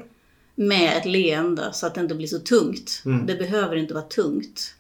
Med 0.61 0.97
ett 0.97 1.07
leende 1.07 1.71
så 1.73 1.87
att 1.87 1.95
det 1.95 2.01
inte 2.01 2.15
blir 2.15 2.27
så 2.27 2.39
tungt. 2.39 3.03
Mm. 3.05 3.27
Det 3.27 3.35
behöver 3.35 3.77
inte 3.77 3.95
vara 3.95 4.05
tungt. 4.05 4.75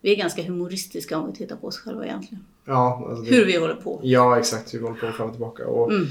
Vi 0.00 0.12
är 0.12 0.16
ganska 0.16 0.42
humoristiska 0.42 1.18
om 1.18 1.30
vi 1.30 1.36
tittar 1.38 1.56
på 1.56 1.66
oss 1.66 1.78
själva 1.78 2.04
egentligen. 2.04 2.44
Ja, 2.64 3.06
alltså 3.10 3.24
det, 3.24 3.36
Hur 3.36 3.44
vi 3.44 3.56
håller 3.56 3.74
på. 3.74 4.00
ja, 4.02 4.38
exakt. 4.38 4.74
Vi 4.74 4.78
håller 4.78 5.00
på 5.00 5.12
fram 5.12 5.26
och 5.26 5.32
tillbaka. 5.32 5.66
Och 5.66 5.92
Mm. 5.92 6.06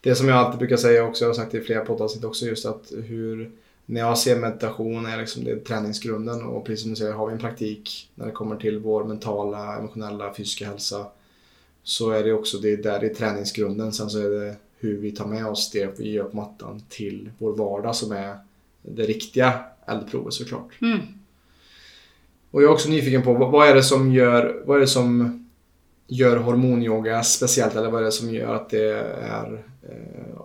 Det 0.00 0.14
som 0.14 0.28
jag 0.28 0.38
alltid 0.38 0.58
brukar 0.58 0.76
säga 0.76 1.04
också, 1.04 1.24
jag 1.24 1.28
har 1.28 1.34
sagt 1.34 1.52
det 1.52 1.58
i 1.58 1.60
flera 1.60 1.84
poddavsnitt 1.84 2.24
också, 2.24 2.46
just 2.46 2.66
att 2.66 2.92
hur 3.04 3.50
när 3.86 4.00
jag 4.00 4.18
ser 4.18 4.36
meditation 4.36 5.06
är 5.06 5.18
liksom 5.18 5.44
det 5.44 5.64
träningsgrunden 5.64 6.42
och 6.42 6.64
precis 6.64 6.82
som 6.82 6.90
du 6.90 6.96
säger 6.96 7.12
har 7.12 7.26
vi 7.26 7.32
en 7.32 7.38
praktik 7.38 8.10
när 8.14 8.26
det 8.26 8.32
kommer 8.32 8.56
till 8.56 8.78
vår 8.78 9.04
mentala, 9.04 9.76
emotionella, 9.78 10.34
fysiska 10.34 10.66
hälsa 10.66 11.06
så 11.82 12.10
är 12.10 12.24
det 12.24 12.32
också 12.32 12.58
det 12.58 12.76
där 12.76 13.04
är 13.04 13.14
träningsgrunden. 13.14 13.92
Sen 13.92 14.10
så 14.10 14.18
är 14.18 14.30
det 14.30 14.56
hur 14.78 14.96
vi 14.98 15.12
tar 15.12 15.26
med 15.26 15.46
oss 15.46 15.70
det 15.70 15.98
vi 15.98 16.10
gör 16.10 16.24
på 16.24 16.36
mattan 16.36 16.82
till 16.88 17.30
vår 17.38 17.52
vardag 17.56 17.96
som 17.96 18.12
är 18.12 18.36
det 18.84 19.02
riktiga 19.02 19.60
eldprovet 19.86 20.34
såklart. 20.34 20.80
Mm. 20.82 20.98
Och 22.50 22.62
jag 22.62 22.68
är 22.68 22.72
också 22.72 22.88
nyfiken 22.88 23.22
på 23.22 23.34
vad, 23.34 23.68
är 23.68 23.74
det 23.74 23.82
som 23.82 24.12
gör, 24.12 24.62
vad 24.66 24.76
är 24.76 24.80
det 24.80 24.86
som 24.86 25.40
gör 26.06 26.36
hormonyoga 26.36 27.22
speciellt 27.22 27.76
eller 27.76 27.90
vad 27.90 28.00
är 28.00 28.04
det 28.04 28.12
som 28.12 28.34
gör 28.34 28.54
att 28.54 28.70
det 28.70 28.92
är, 29.22 29.64
eh, 29.82 30.36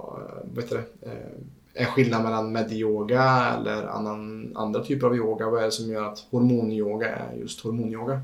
vad 0.54 0.64
heter 0.64 0.76
det, 0.76 1.10
eh, 1.10 1.84
en 1.84 1.86
skillnad 1.86 2.24
mellan 2.24 2.52
medyoga 2.52 3.56
eller 3.60 3.88
annan, 3.88 4.52
andra 4.56 4.84
typer 4.84 5.08
av 5.08 5.16
yoga? 5.16 5.50
Vad 5.50 5.62
är 5.62 5.66
det 5.66 5.72
som 5.72 5.92
gör 5.92 6.04
att 6.04 6.20
hormonyoga 6.30 7.08
är 7.08 7.36
just 7.36 7.62
hormonyoga? 7.62 8.22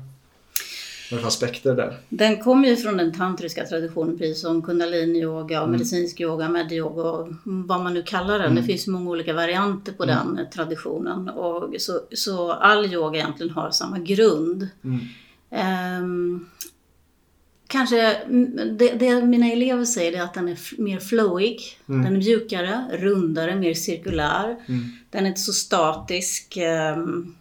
För 1.08 1.26
aspekter 1.26 1.74
där? 1.76 1.96
Den 2.08 2.36
kommer 2.42 2.68
ju 2.68 2.76
från 2.76 2.96
den 2.96 3.12
tantriska 3.14 3.64
traditionen, 3.66 4.18
precis 4.18 4.40
som 4.40 4.62
kundalini-yoga 4.62 5.58
och 5.60 5.66
Mm. 5.66 5.70
medicinsk 5.70 6.20
yoga, 6.20 6.48
medyoga 6.48 7.02
och 7.02 7.28
vad 7.44 7.80
man 7.82 7.94
nu 7.94 8.02
kallar 8.02 8.38
den. 8.38 8.50
Mm. 8.50 8.54
Det 8.56 8.62
finns 8.62 8.86
många 8.86 9.10
olika 9.10 9.32
varianter 9.32 9.92
på 9.92 10.02
Mm. 10.04 10.34
den 10.36 10.50
traditionen. 10.50 11.28
Och 11.28 11.74
så, 11.80 12.00
så 12.12 12.52
all 12.52 12.92
yoga 12.94 13.18
egentligen 13.18 13.52
har 13.52 13.70
samma 13.70 13.98
grund. 13.98 14.68
Ehm, 15.50 16.46
kanske 17.66 18.12
mm, 18.14 18.76
det, 18.78 18.88
det 18.92 19.22
mina 19.26 19.46
elever 19.52 19.84
säger 19.84 20.12
är 20.18 20.22
att 20.22 20.34
den 20.34 20.48
är 20.48 20.58
mer 20.82 20.98
flowig. 20.98 21.60
Mm. 21.88 22.02
Den 22.04 22.12
är 22.14 22.18
mjukare, 22.18 22.84
rundare, 22.92 23.54
mer 23.56 23.74
cirkulär. 23.74 24.56
Mm. 24.68 24.84
Den 25.10 25.24
är 25.24 25.28
inte 25.28 25.40
så 25.40 25.52
statisk. 25.52 26.56
ehm, 26.56 27.34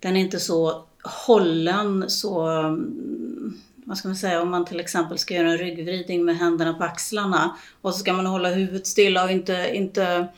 Den 0.00 0.16
är 0.16 0.20
inte 0.20 0.40
så 0.40 0.84
hållen, 1.02 2.10
så... 2.10 2.46
Vad 3.84 3.98
ska 3.98 4.08
man 4.08 4.16
säga, 4.16 4.42
om 4.42 4.50
man 4.50 4.64
till 4.64 4.80
exempel 4.80 5.18
ska 5.18 5.34
göra 5.34 5.50
en 5.50 5.58
ryggvridning 5.58 6.24
med 6.24 6.38
händerna 6.38 6.74
på 6.74 6.84
axlarna 6.84 7.56
och 7.80 7.94
så 7.94 7.98
ska 7.98 8.12
man 8.12 8.26
hålla 8.26 8.48
huvudet 8.48 8.86
stilla 8.86 9.24
och 9.24 9.30
inte, 9.30 9.70
inte, 9.74 10.28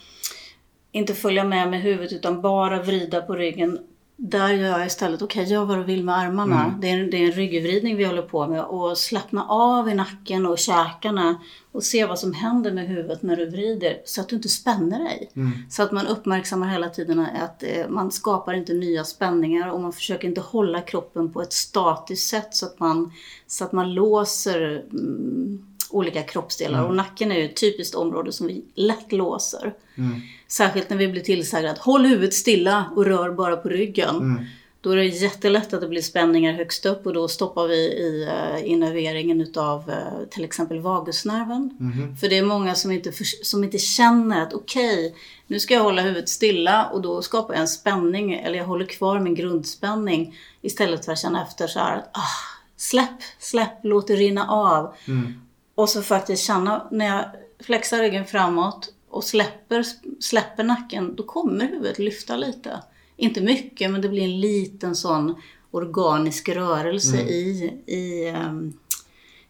inte 0.92 1.14
följa 1.14 1.44
med 1.44 1.70
med 1.70 1.82
huvudet 1.82 2.12
utan 2.12 2.40
bara 2.40 2.82
vrida 2.82 3.22
på 3.22 3.34
ryggen. 3.34 3.78
Där 4.22 4.48
gör 4.48 4.78
jag 4.78 4.86
istället, 4.86 5.22
okej 5.22 5.44
gör 5.44 5.64
vad 5.64 5.78
du 5.78 5.84
vill 5.84 6.04
med 6.04 6.16
armarna. 6.16 6.64
Mm. 6.64 6.80
Det, 6.80 6.90
är, 6.90 7.04
det 7.04 7.16
är 7.16 7.26
en 7.26 7.32
ryggvridning 7.32 7.96
vi 7.96 8.04
håller 8.04 8.22
på 8.22 8.46
med 8.46 8.64
och 8.64 8.98
slappna 8.98 9.44
av 9.44 9.88
i 9.88 9.94
nacken 9.94 10.46
och 10.46 10.58
käkarna 10.58 11.40
och 11.72 11.82
se 11.82 12.06
vad 12.06 12.18
som 12.18 12.32
händer 12.32 12.72
med 12.72 12.88
huvudet 12.88 13.22
när 13.22 13.36
du 13.36 13.50
vrider 13.50 14.00
så 14.04 14.20
att 14.20 14.28
du 14.28 14.36
inte 14.36 14.48
spänner 14.48 14.98
dig. 14.98 15.30
Mm. 15.36 15.52
Så 15.70 15.82
att 15.82 15.92
man 15.92 16.06
uppmärksammar 16.06 16.68
hela 16.68 16.88
tiden 16.88 17.20
att 17.20 17.62
eh, 17.62 17.88
man 17.88 18.10
skapar 18.10 18.54
inte 18.54 18.72
nya 18.72 19.04
spänningar 19.04 19.68
och 19.68 19.80
man 19.80 19.92
försöker 19.92 20.28
inte 20.28 20.40
hålla 20.40 20.80
kroppen 20.80 21.32
på 21.32 21.42
ett 21.42 21.52
statiskt 21.52 22.28
sätt 22.28 22.54
så 22.54 22.66
att 22.66 22.80
man, 22.80 23.12
så 23.46 23.64
att 23.64 23.72
man 23.72 23.94
låser 23.94 24.84
mm, 24.92 25.66
olika 25.90 26.22
kroppsdelar. 26.22 26.78
Mm. 26.78 26.90
Och 26.90 26.96
nacken 26.96 27.32
är 27.32 27.38
ju 27.38 27.44
ett 27.44 27.56
typiskt 27.60 27.94
område 27.94 28.32
som 28.32 28.46
vi 28.46 28.64
lätt 28.74 29.12
låser. 29.12 29.72
Mm. 29.98 30.20
Särskilt 30.48 30.90
när 30.90 30.96
vi 30.96 31.08
blir 31.08 31.22
tillsagda 31.22 31.70
att 31.70 31.78
håll 31.78 32.06
huvudet 32.06 32.34
stilla 32.34 32.84
och 32.96 33.06
rör 33.06 33.30
bara 33.30 33.56
på 33.56 33.68
ryggen. 33.68 34.16
Mm. 34.16 34.44
Då 34.82 34.90
är 34.90 34.96
det 34.96 35.06
jättelätt 35.06 35.72
att 35.72 35.80
det 35.80 35.88
blir 35.88 36.02
spänningar 36.02 36.52
högst 36.52 36.86
upp 36.86 37.06
och 37.06 37.12
då 37.12 37.28
stoppar 37.28 37.68
vi 37.68 37.76
i 37.76 38.24
uh, 38.24 38.70
innerveringen 38.70 39.40
utav 39.40 39.90
eh, 39.90 40.28
till 40.30 40.44
exempel 40.44 40.80
vagusnerven. 40.80 41.76
Mhm. 41.80 42.16
För 42.16 42.28
det 42.28 42.38
är 42.38 42.42
många 42.42 42.74
som 42.74 42.90
inte, 42.90 43.12
förs- 43.12 43.46
som 43.46 43.64
inte 43.64 43.78
känner 43.78 44.42
att 44.42 44.52
okej, 44.52 45.14
nu 45.46 45.60
ska 45.60 45.74
jag 45.74 45.82
hålla 45.82 46.02
huvudet 46.02 46.28
stilla 46.28 46.86
och 46.86 47.02
då 47.02 47.22
skapar 47.22 47.54
jag 47.54 47.60
en 47.60 47.68
spänning 47.68 48.34
eller 48.34 48.58
jag 48.58 48.64
håller 48.64 48.86
kvar 48.86 49.20
min 49.20 49.34
grundspänning 49.34 50.38
istället 50.60 51.04
för 51.04 51.12
att 51.12 51.18
känna 51.18 51.42
efter 51.42 51.66
så 51.66 51.78
här 51.78 51.96
att 51.96 52.10
ah, 52.12 52.60
släpp, 52.76 53.20
släpp, 53.38 53.78
låt 53.82 54.06
det 54.06 54.16
rinna 54.16 54.48
av. 54.48 54.94
Mm. 55.08 55.40
Och 55.80 55.88
så 55.88 56.02
faktiskt 56.02 56.44
känna 56.44 56.86
när 56.90 57.06
jag 57.06 57.24
flexar 57.60 57.98
ryggen 57.98 58.26
framåt 58.26 58.92
och 59.08 59.24
släpper, 59.24 59.84
släpper 60.20 60.64
nacken, 60.64 61.16
då 61.16 61.22
kommer 61.22 61.66
huvudet 61.66 61.98
lyfta 61.98 62.36
lite. 62.36 62.82
Inte 63.16 63.40
mycket, 63.40 63.90
men 63.90 64.00
det 64.00 64.08
blir 64.08 64.22
en 64.22 64.40
liten 64.40 64.96
sån 64.96 65.34
organisk 65.70 66.48
rörelse 66.48 67.16
Mm. 67.16 67.28
i, 67.28 67.72
i, 67.86 68.28
ehm, 68.28 68.72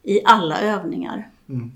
i 0.03 0.21
alla 0.25 0.61
övningar. 0.61 1.31
Mm. 1.49 1.73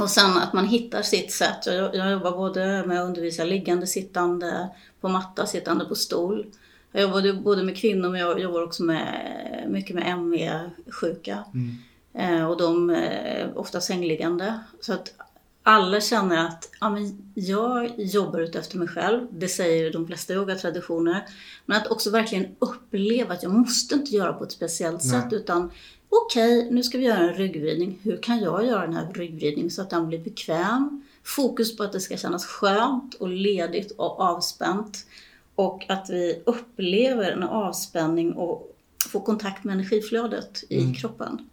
Och 0.00 0.10
sen 0.10 0.36
att 0.36 0.52
man 0.52 0.66
hittar 0.66 1.02
sitt 1.02 1.32
sätt. 1.32 1.66
Jag, 1.66 1.94
jag 1.94 2.10
jobbar 2.10 2.32
både 2.32 2.86
med 2.86 3.00
att 3.00 3.06
undervisa 3.06 3.44
liggande, 3.44 3.86
sittande, 3.86 4.68
på 5.00 5.08
matta, 5.08 5.46
sittande 5.46 5.84
på 5.84 5.94
stol. 5.94 6.46
Jag 6.92 7.02
jobbar 7.02 7.42
både 7.42 7.62
med 7.62 7.76
kvinnor 7.76 8.08
men 8.08 8.20
jag 8.20 8.40
jobbar 8.40 8.62
också 8.62 8.82
med, 8.82 9.66
mycket 9.68 9.94
med 9.94 10.18
ME-sjuka. 10.18 11.44
Mm. 11.54 11.76
Eh, 12.14 12.44
och 12.44 12.56
de 12.56 12.90
är 12.90 13.52
ofta 13.58 13.80
sängliggande. 13.80 14.60
Så 14.80 14.92
att 14.92 15.14
alla 15.62 16.00
känner 16.00 16.46
att 16.46 16.70
ja, 16.80 16.90
men 16.90 17.32
jag 17.34 17.92
jobbar 17.96 18.38
ut 18.40 18.54
efter 18.54 18.78
mig 18.78 18.88
själv. 18.88 19.26
Det 19.30 19.48
säger 19.48 19.92
de 19.92 20.06
flesta 20.06 20.32
yogatraditioner. 20.34 21.24
Men 21.66 21.76
att 21.76 21.86
också 21.86 22.10
verkligen 22.10 22.46
uppleva 22.58 23.34
att 23.34 23.42
jag 23.42 23.52
måste 23.52 23.94
inte 23.94 24.10
göra 24.16 24.32
på 24.32 24.44
ett 24.44 24.52
speciellt 24.52 25.04
Nej. 25.04 25.22
sätt. 25.22 25.32
Utan 25.32 25.70
okej, 26.08 26.68
nu 26.70 26.82
ska 26.82 26.98
vi 26.98 27.04
göra 27.04 27.18
en 27.18 27.34
ryggvridning. 27.34 27.98
Hur 28.02 28.16
kan 28.16 28.38
jag 28.40 28.66
göra 28.66 28.80
den 28.86 28.94
här 28.94 29.12
ryggvridningen 29.14 29.70
så 29.70 29.82
att 29.82 29.90
den 29.90 30.08
blir 30.08 30.18
bekväm? 30.18 31.02
Fokus 31.24 31.76
på 31.76 31.82
att 31.82 31.92
det 31.92 32.00
ska 32.00 32.16
kännas 32.16 32.46
skönt 32.46 33.14
och 33.14 33.28
ledigt 33.28 33.90
och 33.90 34.20
avspänt. 34.20 35.06
Och 35.54 35.84
att 35.88 36.10
vi 36.10 36.42
upplever 36.46 37.30
en 37.30 37.42
avspänning 37.42 38.32
och 38.32 38.76
får 39.08 39.20
kontakt 39.20 39.64
med 39.64 39.72
energiflödet 39.74 40.64
i 40.68 40.80
Mm. 40.80 40.94
kroppen. 40.94 41.48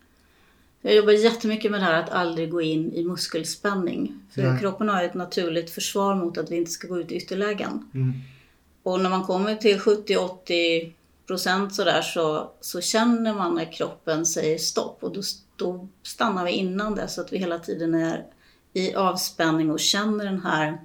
Jag 0.88 0.96
jobbar 0.96 1.12
jättemycket 1.12 1.72
med 1.72 1.80
det 1.80 1.86
här 1.86 2.04
att 2.04 2.10
aldrig 2.10 2.52
gå 2.52 2.62
in 2.62 2.94
i 2.94 3.04
muskelspänning. 3.04 4.20
För 4.32 4.42
Nej. 4.42 4.60
kroppen 4.60 4.90
har 4.90 5.04
ett 5.04 5.14
naturligt 5.14 5.70
försvar 5.70 6.16
mot 6.16 6.38
att 6.38 6.52
vi 6.52 6.56
inte 6.56 6.72
ska 6.72 6.88
gå 6.88 7.00
ut 7.00 7.12
i 7.12 7.16
ytterlägen. 7.16 7.90
Mm. 7.94 8.14
Och 8.84 9.00
när 9.00 9.10
man 9.10 9.24
kommer 9.24 9.56
till 9.56 9.80
70-80 9.80 10.92
procent 11.28 11.76
sådär 11.76 12.02
så, 12.02 12.52
så 12.62 12.82
känner 12.82 13.34
man 13.34 13.56
när 13.56 13.72
kroppen 13.72 14.26
säger 14.26 14.58
stopp 14.58 15.04
och 15.04 15.14
då, 15.14 15.22
då 15.56 15.88
stannar 16.04 16.46
vi 16.46 16.52
innan 16.52 16.96
det 16.96 17.08
så 17.08 17.22
att 17.22 17.34
vi 17.34 17.38
hela 17.38 17.60
tiden 17.60 17.94
är 17.94 18.26
i 18.74 18.96
avspänning 18.96 19.72
och 19.72 19.80
känner 19.80 20.26
den 20.26 20.42
här 20.42 20.78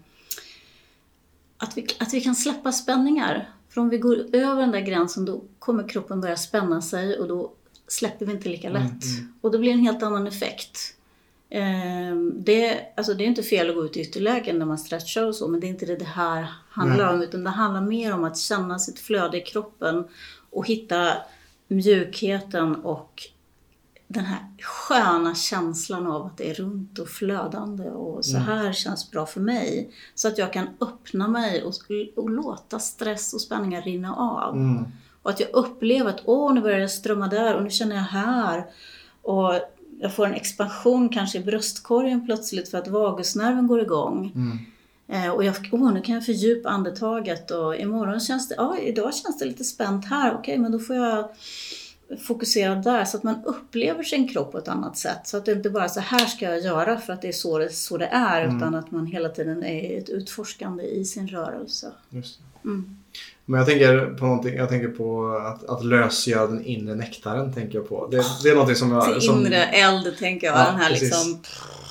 att 1.56 1.76
vi, 1.76 1.86
att 1.98 2.14
vi 2.14 2.20
kan 2.20 2.34
släppa 2.34 2.72
spänningar. 2.72 3.50
För 3.68 3.80
om 3.80 3.88
vi 3.88 3.98
går 3.98 4.16
över 4.32 4.60
den 4.60 4.70
där 4.70 4.80
gränsen 4.80 5.24
då 5.24 5.42
kommer 5.58 5.88
kroppen 5.88 6.20
börja 6.20 6.36
spänna 6.36 6.82
sig 6.82 7.18
och 7.18 7.28
då 7.28 7.52
släpper 7.92 8.26
vi 8.26 8.32
inte 8.32 8.48
lika 8.48 8.68
lätt. 8.68 8.82
Mm, 9.04 9.18
mm. 9.18 9.32
Och 9.40 9.50
det 9.50 9.58
blir 9.58 9.72
en 9.72 9.80
helt 9.80 10.02
annan 10.02 10.26
effekt. 10.26 10.78
Ehm, 11.50 12.32
Det, 12.44 12.80
alltså 12.96 13.14
det 13.14 13.24
är 13.24 13.28
inte 13.28 13.42
fel 13.42 13.68
att 13.68 13.74
gå 13.74 13.84
ut 13.84 13.96
i 13.96 14.00
ytterlägen 14.00 14.58
när 14.58 14.66
man 14.66 14.78
stretchar 14.78 15.26
och 15.26 15.34
så, 15.34 15.48
men 15.48 15.60
det 15.60 15.66
är 15.66 15.68
inte 15.68 15.86
det 15.86 15.96
det 15.96 16.04
här 16.04 16.46
handlar 16.70 17.06
Nej. 17.06 17.14
om. 17.14 17.22
Utan 17.22 17.44
det 17.44 17.50
handlar 17.50 17.80
mer 17.80 18.14
om 18.14 18.24
att 18.24 18.38
känna 18.38 18.78
sitt 18.78 18.98
flöde 18.98 19.38
i 19.38 19.40
kroppen 19.40 20.04
och 20.50 20.66
hitta 20.66 21.12
mjukheten 21.68 22.74
och 22.74 23.22
den 24.08 24.24
här 24.24 24.38
sköna 24.60 25.34
känslan 25.34 26.06
av 26.06 26.26
att 26.26 26.36
det 26.36 26.50
är 26.50 26.54
runt 26.54 26.98
och 26.98 27.08
flödande 27.08 27.90
och 27.90 28.24
så 28.24 28.38
här 28.38 28.72
känns 28.72 29.10
bra 29.10 29.26
för 29.26 29.40
mig. 29.40 29.90
Så 30.14 30.28
att 30.28 30.38
jag 30.38 30.52
kan 30.52 30.68
öppna 30.80 31.28
mig 31.28 31.62
och, 31.62 31.74
och 32.16 32.30
låta 32.30 32.78
stress 32.78 33.34
och 33.34 33.40
spänningar 33.40 33.82
rinna 33.82 34.14
av. 34.14 34.56
Mm. 34.56 34.84
Och 35.22 35.30
att 35.30 35.40
jag 35.40 35.48
upplever 35.52 36.10
att 36.10 36.22
åh, 36.24 36.54
nu 36.54 36.60
börjar 36.60 36.80
det 36.80 36.88
strömma 36.88 37.28
där 37.28 37.56
och 37.56 37.62
nu 37.62 37.70
känner 37.70 37.96
jag 37.96 38.02
här. 38.02 38.64
Och 39.22 39.54
jag 40.00 40.14
får 40.14 40.26
en 40.26 40.34
expansion 40.34 41.08
kanske 41.08 41.38
i 41.38 41.42
bröstkorgen 41.42 42.26
plötsligt 42.26 42.68
för 42.68 42.78
att 42.78 42.88
vagusnerven 42.88 43.66
går 43.66 43.80
igång. 43.80 44.32
Mm. 44.34 44.58
Eh, 45.08 45.30
och 45.30 45.44
jag, 45.44 45.54
åh, 45.72 45.92
nu 45.92 46.00
kan 46.00 46.14
jag 46.14 46.26
fördjupa 46.26 46.68
andetaget 46.68 47.50
och 47.50 47.76
imorgon 47.76 48.20
känns 48.20 48.48
det, 48.48 48.54
ja, 48.58 48.78
idag 48.78 49.14
känns 49.14 49.38
det 49.38 49.44
lite 49.44 49.64
spänt 49.64 50.04
här. 50.04 50.34
Okej, 50.34 50.58
men 50.58 50.72
då 50.72 50.78
får 50.78 50.96
jag 50.96 51.28
fokusera 52.20 52.74
där 52.74 53.04
så 53.04 53.16
att 53.16 53.22
man 53.22 53.44
upplever 53.44 54.02
sin 54.02 54.28
kropp 54.28 54.52
på 54.52 54.58
ett 54.58 54.68
annat 54.68 54.98
sätt. 54.98 55.20
Så 55.24 55.36
att 55.36 55.44
det 55.44 55.52
inte 55.52 55.70
bara 55.70 55.84
är 55.84 55.88
så 55.88 56.00
här 56.00 56.26
ska 56.26 56.44
jag 56.44 56.60
göra 56.60 56.98
för 56.98 57.12
att 57.12 57.22
det 57.22 57.28
är 57.28 57.32
så 57.32 57.58
det, 57.58 57.72
så 57.72 57.96
det 57.96 58.06
är. 58.06 58.56
Utan 58.56 58.74
att 58.74 58.90
man 58.90 59.06
hela 59.06 59.28
tiden 59.28 59.64
är 59.64 59.98
ett 59.98 60.08
utforskande 60.08 60.84
i 60.84 61.04
sin 61.04 61.28
rörelse. 61.28 61.92
Just. 62.10 62.40
Mm. 62.64 63.01
Men 63.44 63.58
jag 63.58 63.68
tänker 63.68 64.06
på 64.18 64.24
någonting, 64.26 64.54
jag 64.54 64.68
tänker 64.68 64.88
på 64.88 65.36
att, 65.36 65.64
att 65.64 65.84
lösgöra 65.84 66.46
den 66.46 66.64
inre 66.64 66.94
nektaren. 66.94 67.52
Tänker 67.54 67.78
jag 67.78 67.88
på. 67.88 68.06
Det, 68.06 68.24
det 68.42 68.48
är 68.48 68.54
någonting 68.54 68.76
som 68.76 68.92
jag... 68.92 69.12
Till 69.12 69.22
som, 69.22 69.46
inre 69.46 69.64
eld 69.64 70.18
tänker 70.18 70.46
jag. 70.46 70.56
Ja, 70.56 70.64
den 70.64 70.80
här 70.80 70.88
precis. 70.88 71.02
liksom, 71.02 71.42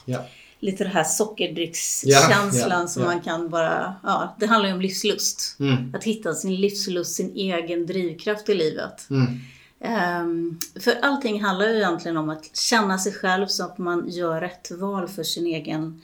Ja. 0.05 0.25
lite 0.59 0.83
det 0.83 0.89
här 0.89 1.03
sockerdrickskänslan 1.03 2.81
Ja, 2.81 2.87
som 2.87 3.03
man 3.03 3.21
kan 3.21 3.49
bara, 3.49 3.95
ja, 4.03 4.35
det 4.39 4.45
handlar 4.45 4.69
ju 4.69 4.75
om 4.75 4.81
livslust. 4.81 5.55
Mm. 5.59 5.95
Att 5.95 6.03
hitta 6.03 6.33
sin 6.33 6.55
livslust, 6.55 7.15
sin 7.15 7.31
egen 7.35 7.85
drivkraft 7.85 8.49
i 8.49 8.53
livet. 8.53 9.07
Mm. 9.09 9.39
Ehm, 9.83 10.59
för 10.79 10.93
allting 11.01 11.43
handlar 11.43 11.67
ju 11.67 11.75
egentligen 11.77 12.17
om 12.17 12.29
att 12.29 12.55
känna 12.57 12.97
sig 12.97 13.13
själv 13.13 13.47
så 13.47 13.63
att 13.63 13.77
man 13.77 14.09
gör 14.09 14.41
rätt 14.41 14.71
val 14.71 15.07
för 15.07 15.23
sin 15.23 15.45
egen, 15.45 16.01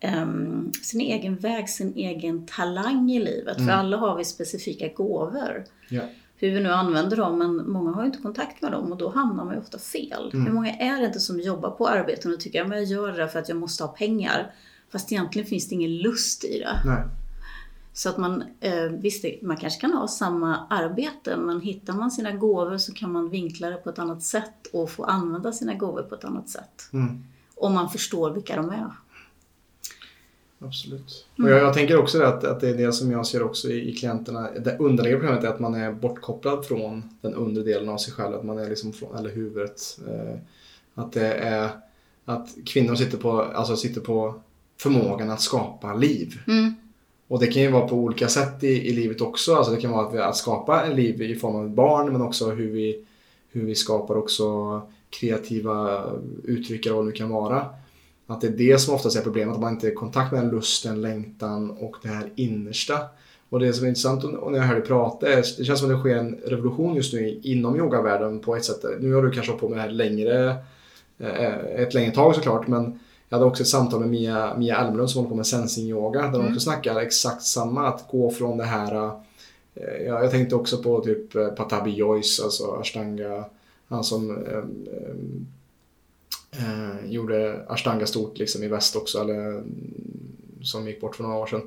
ehm, 0.00 0.72
sin 0.82 1.00
egen 1.00 1.36
väg, 1.36 1.68
sin 1.68 1.94
egen 1.96 2.46
talang 2.46 3.10
i 3.10 3.18
livet. 3.18 3.56
För 3.56 3.70
alla 3.70 3.96
har 3.96 4.16
vi 4.16 4.24
specifika 4.24 4.88
gåvor. 4.88 5.64
Ja. 5.88 6.02
Hur 6.38 6.50
vi 6.50 6.60
nu 6.60 6.70
använder 6.70 7.16
dem, 7.16 7.38
men 7.38 7.70
många 7.70 7.92
har 7.92 8.02
ju 8.02 8.06
inte 8.06 8.22
kontakt 8.22 8.62
med 8.62 8.72
dem 8.72 8.92
och 8.92 8.98
då 8.98 9.10
hamnar 9.10 9.44
man 9.44 9.54
ju 9.54 9.60
ofta 9.60 9.78
fel. 9.78 10.30
Hur 10.32 10.52
många 10.52 10.72
är 10.72 11.00
det 11.00 11.06
inte 11.06 11.20
som 11.20 11.40
jobbar 11.40 11.70
på 11.70 11.88
arbeten 11.88 12.32
och 12.32 12.40
tycker 12.40 12.64
att 12.64 12.70
jag 12.70 12.84
gör 12.84 13.12
det 13.12 13.28
för 13.28 13.38
att 13.38 13.48
jag 13.48 13.58
måste 13.58 13.84
ha 13.84 13.88
pengar. 13.88 14.54
Fast 14.92 15.12
egentligen 15.12 15.48
finns 15.48 15.68
det 15.68 15.74
ingen 15.74 15.96
lust 15.96 16.44
i 16.44 16.58
det. 16.58 16.80
Nej. 16.84 17.02
Så 17.92 18.08
att 18.08 18.18
man, 18.18 18.44
eh, 18.60 18.82
visst, 18.82 19.24
man 19.42 19.56
kanske 19.56 19.80
kan 19.80 19.92
ha 19.92 20.08
samma 20.08 20.66
arbete, 20.70 21.36
men 21.36 21.60
hittar 21.60 21.92
man 21.92 22.10
sina 22.10 22.32
gåvor 22.32 22.78
så 22.78 22.92
kan 22.92 23.12
man 23.12 23.30
vinkla 23.30 23.70
det 23.70 23.76
på 23.76 23.90
ett 23.90 23.98
annat 23.98 24.22
sätt 24.22 24.66
och 24.72 24.90
få 24.90 25.04
använda 25.04 25.52
sina 25.52 25.74
gåvor 25.74 26.02
på 26.02 26.14
ett 26.14 26.24
annat 26.24 26.48
sätt. 26.48 26.88
Mm. 26.92 27.24
Om 27.54 27.74
man 27.74 27.90
förstår 27.90 28.30
vilka 28.30 28.56
de 28.56 28.70
är. 28.70 28.90
Absolut. 30.58 31.26
Mm. 31.38 31.50
Och 31.50 31.56
jag, 31.56 31.66
jag 31.66 31.74
tänker 31.74 31.98
också 31.98 32.22
att, 32.22 32.44
att 32.44 32.60
det 32.60 32.68
är 32.68 32.74
det 32.74 32.92
som 32.92 33.10
jag 33.10 33.26
ser 33.26 33.42
också 33.42 33.68
i, 33.68 33.88
i 33.88 33.94
klienterna. 33.94 34.50
Det 34.50 34.76
underliggande 34.78 35.26
problemet 35.26 35.44
är 35.44 35.48
att 35.48 35.60
man 35.60 35.74
är 35.74 35.92
bortkopplad 35.92 36.64
från 36.64 37.02
den 37.20 37.34
undre 37.34 37.62
delen 37.62 37.88
av 37.88 37.98
sig 37.98 38.12
själv. 38.12 38.34
Att 38.34 38.44
man 38.44 38.58
är 38.58 38.68
liksom 38.68 38.92
från, 38.92 39.16
eller 39.16 39.30
huvudet. 39.30 39.98
Eh, 40.08 40.38
att 40.94 41.12
det 41.12 41.32
är 41.32 41.70
att 42.24 42.48
kvinnor 42.66 42.94
sitter 42.94 43.18
på, 43.18 43.42
alltså 43.42 43.76
sitter 43.76 44.00
på 44.00 44.34
förmågan 44.80 45.30
att 45.30 45.40
skapa 45.40 45.94
liv. 45.94 46.40
Mm. 46.46 46.74
Och 47.28 47.40
det 47.40 47.46
kan 47.46 47.62
ju 47.62 47.70
vara 47.70 47.88
på 47.88 47.96
olika 47.96 48.28
sätt 48.28 48.64
i, 48.64 48.88
i 48.88 48.92
livet 48.92 49.20
också. 49.20 49.54
Alltså 49.54 49.72
det 49.72 49.80
kan 49.80 49.90
vara 49.90 50.06
att, 50.06 50.14
vi, 50.14 50.18
att 50.18 50.36
skapa 50.36 50.84
en 50.84 50.96
liv 50.96 51.22
i 51.22 51.36
form 51.36 51.56
av 51.56 51.70
barn 51.70 52.12
men 52.12 52.22
också 52.22 52.50
hur 52.50 52.70
vi, 52.70 53.04
hur 53.50 53.66
vi 53.66 53.74
skapar 53.74 54.16
också 54.16 54.80
kreativa 55.10 56.04
uttryck 56.44 56.86
eller 56.86 56.96
vad 56.96 57.04
det 57.04 57.10
nu 57.10 57.16
kan 57.16 57.28
vara. 57.28 57.66
Att 58.26 58.40
det 58.40 58.46
är 58.46 58.50
det 58.50 58.78
som 58.78 58.94
oftast 58.94 59.16
är 59.16 59.22
problemet, 59.22 59.54
att 59.54 59.60
man 59.60 59.72
inte 59.72 59.86
är 59.86 59.90
i 59.90 59.94
kontakt 59.94 60.32
med 60.32 60.42
den 60.42 60.50
lusten, 60.50 61.00
längtan 61.00 61.70
och 61.70 61.96
det 62.02 62.08
här 62.08 62.32
innersta. 62.36 62.98
Och 63.48 63.60
det 63.60 63.72
som 63.72 63.84
är 63.84 63.88
intressant 63.88 64.24
och 64.24 64.52
när 64.52 64.58
jag 64.58 64.66
hör 64.66 64.74
dig 64.74 64.84
prata, 64.84 65.32
är, 65.32 65.36
det 65.58 65.64
känns 65.64 65.80
som 65.80 65.90
att 65.90 65.96
det 65.96 66.00
sker 66.00 66.16
en 66.16 66.34
revolution 66.44 66.94
just 66.94 67.12
nu 67.12 67.40
inom 67.42 67.76
yogavärlden 67.76 68.40
på 68.40 68.56
ett 68.56 68.64
sätt. 68.64 68.84
Nu 69.00 69.14
har 69.14 69.22
du 69.22 69.30
kanske 69.30 69.52
hållit 69.52 69.60
på 69.60 69.68
med 69.68 69.78
det 69.78 69.82
här 69.82 69.90
längre, 69.90 70.56
eh, 71.18 71.54
ett 71.54 71.94
längre 71.94 72.14
tag 72.14 72.34
såklart, 72.34 72.66
men 72.66 72.98
jag 73.28 73.38
hade 73.38 73.50
också 73.50 73.62
ett 73.62 73.68
samtal 73.68 74.00
med 74.00 74.08
Mia, 74.08 74.56
Mia 74.56 74.76
Almlund 74.76 75.10
som 75.10 75.18
håller 75.18 75.30
på 75.30 75.36
med 75.36 75.46
sensing 75.46 75.88
yoga 75.88 76.22
där 76.22 76.38
de 76.38 76.48
också 76.48 76.60
snackar 76.60 77.00
exakt 77.00 77.42
samma, 77.42 77.88
att 77.88 78.08
gå 78.10 78.30
från 78.30 78.58
det 78.58 78.64
här 78.64 78.94
eh, 79.74 80.06
jag, 80.06 80.24
jag 80.24 80.30
tänkte 80.30 80.54
också 80.54 80.82
på 80.82 81.00
typ 81.00 81.34
eh, 81.34 81.48
Patabi 81.48 81.90
Joyce, 81.90 82.44
alltså 82.44 82.72
ashtanga, 82.80 83.44
han 83.88 84.04
som 84.04 84.38
eh, 86.58 87.10
gjorde 87.10 87.64
ashtanga 87.68 88.06
stort 88.06 88.38
liksom 88.38 88.62
i 88.62 88.68
väst 88.68 88.96
också, 88.96 89.20
eller 89.20 89.48
mm, 89.48 89.64
som 90.62 90.86
gick 90.88 91.00
bort 91.00 91.16
för 91.16 91.22
några 91.22 91.36
år 91.36 91.46
sedan. 91.46 91.62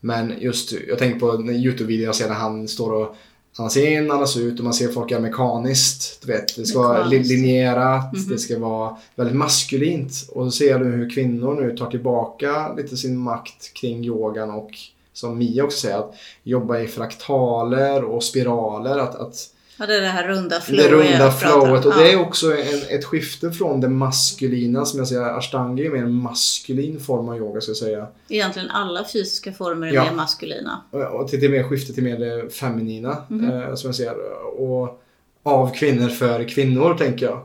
Men 0.00 0.32
just, 0.40 0.72
jag 0.88 0.98
tänker 0.98 1.20
på 1.20 1.30
en 1.30 1.50
Youtube-video 1.50 2.04
jag 2.06 2.14
ser 2.14 2.28
när 2.28 2.34
han 2.34 2.68
står 2.68 2.92
och 2.92 3.16
andas 3.58 3.76
in, 3.76 4.10
andas 4.10 4.36
ut 4.36 4.58
och 4.58 4.64
man 4.64 4.74
ser 4.74 4.88
folk 4.88 5.10
göra 5.10 5.20
mekaniskt. 5.22 6.22
Du 6.26 6.32
vet, 6.32 6.56
det 6.56 6.64
ska 6.66 6.78
vara 6.78 7.04
Mekaniskt. 7.04 7.30
linjerat, 7.30 8.12
Mhm. 8.12 8.28
det 8.28 8.38
ska 8.38 8.58
vara 8.58 8.96
väldigt 9.14 9.36
maskulint. 9.36 10.12
Och 10.28 10.44
så 10.44 10.50
ser 10.50 10.78
nu 10.78 10.90
hur 10.90 11.10
kvinnor 11.10 11.54
nu 11.54 11.76
tar 11.76 11.90
tillbaka 11.90 12.74
lite 12.74 12.96
sin 12.96 13.16
makt 13.18 13.74
kring 13.74 14.04
yogan 14.04 14.50
och 14.50 14.70
som 15.12 15.38
Mia 15.38 15.64
också 15.64 15.78
säger, 15.78 15.98
att 15.98 16.14
jobba 16.42 16.78
i 16.80 16.86
fraktaler 16.86 18.04
och 18.04 18.22
spiraler. 18.22 18.98
Att, 18.98 19.14
att 19.14 19.50
Ja, 19.78 19.86
det 19.86 19.96
är 19.96 20.00
det 20.00 20.06
här 20.08 20.28
runda 20.28 20.60
flowet 20.60 20.84
det 20.84 20.90
runda 20.90 21.30
flowet 21.30 21.84
och 21.84 21.92
Ja. 21.92 21.98
det 21.98 22.12
är 22.12 22.20
också 22.20 22.52
en, 22.56 22.80
ett 22.98 23.04
skifte 23.04 23.50
från 23.50 23.80
det 23.80 23.88
maskulina 23.88 24.84
som 24.84 24.98
jag 24.98 25.08
säger, 25.08 25.22
ashtanga 25.22 25.84
är 25.84 25.90
mer 25.90 25.98
en 26.02 26.14
maskulin 26.14 27.00
form 27.00 27.28
av 27.28 27.36
yoga 27.36 27.60
ska 27.60 27.70
jag 27.70 27.76
säga. 27.76 28.06
Egentligen 28.28 28.70
alla 28.70 29.04
fysiska 29.12 29.52
former 29.52 29.86
är 29.86 29.92
Ja. 29.92 30.04
mer 30.04 30.12
maskulina. 30.12 30.82
Och- 31.12 31.28
till 31.28 31.40
det 31.40 31.48
mer 31.48 31.62
skifte 31.62 31.92
till 31.94 32.04
mer 32.04 32.18
det 32.18 32.50
feminina 32.54 33.16
Mhm. 33.28 33.50
eh, 33.50 33.74
som 33.74 33.88
jag 33.88 33.94
ser. 33.94 34.14
Och 34.60 35.02
av 35.42 35.74
kvinnor 35.74 36.08
för 36.08 36.48
kvinnor 36.48 36.94
tänker 36.94 37.26
jag. 37.26 37.40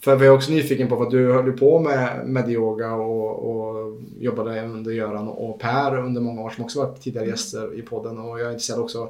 För 0.00 0.10
jag 0.10 0.22
är 0.22 0.30
också 0.30 0.52
nyfiken 0.52 0.88
på 0.88 0.96
vad 0.96 1.10
du 1.10 1.32
höll 1.32 1.52
på 1.52 1.78
med 1.80 2.20
medyoga 2.26 2.92
och, 2.94 3.50
och 3.50 3.98
jobbade 4.18 4.62
under 4.62 4.92
Göran 4.92 5.28
och 5.28 5.58
Per 5.60 5.98
under 5.98 6.20
många 6.20 6.42
år 6.42 6.50
som 6.50 6.64
också 6.64 6.78
varit 6.78 7.02
tidigare 7.02 7.26
gäster 7.26 7.78
i 7.78 7.82
podden. 7.82 8.18
Och 8.18 8.40
jag 8.40 8.46
är 8.46 8.52
intresserad 8.52 8.80
också 8.80 9.08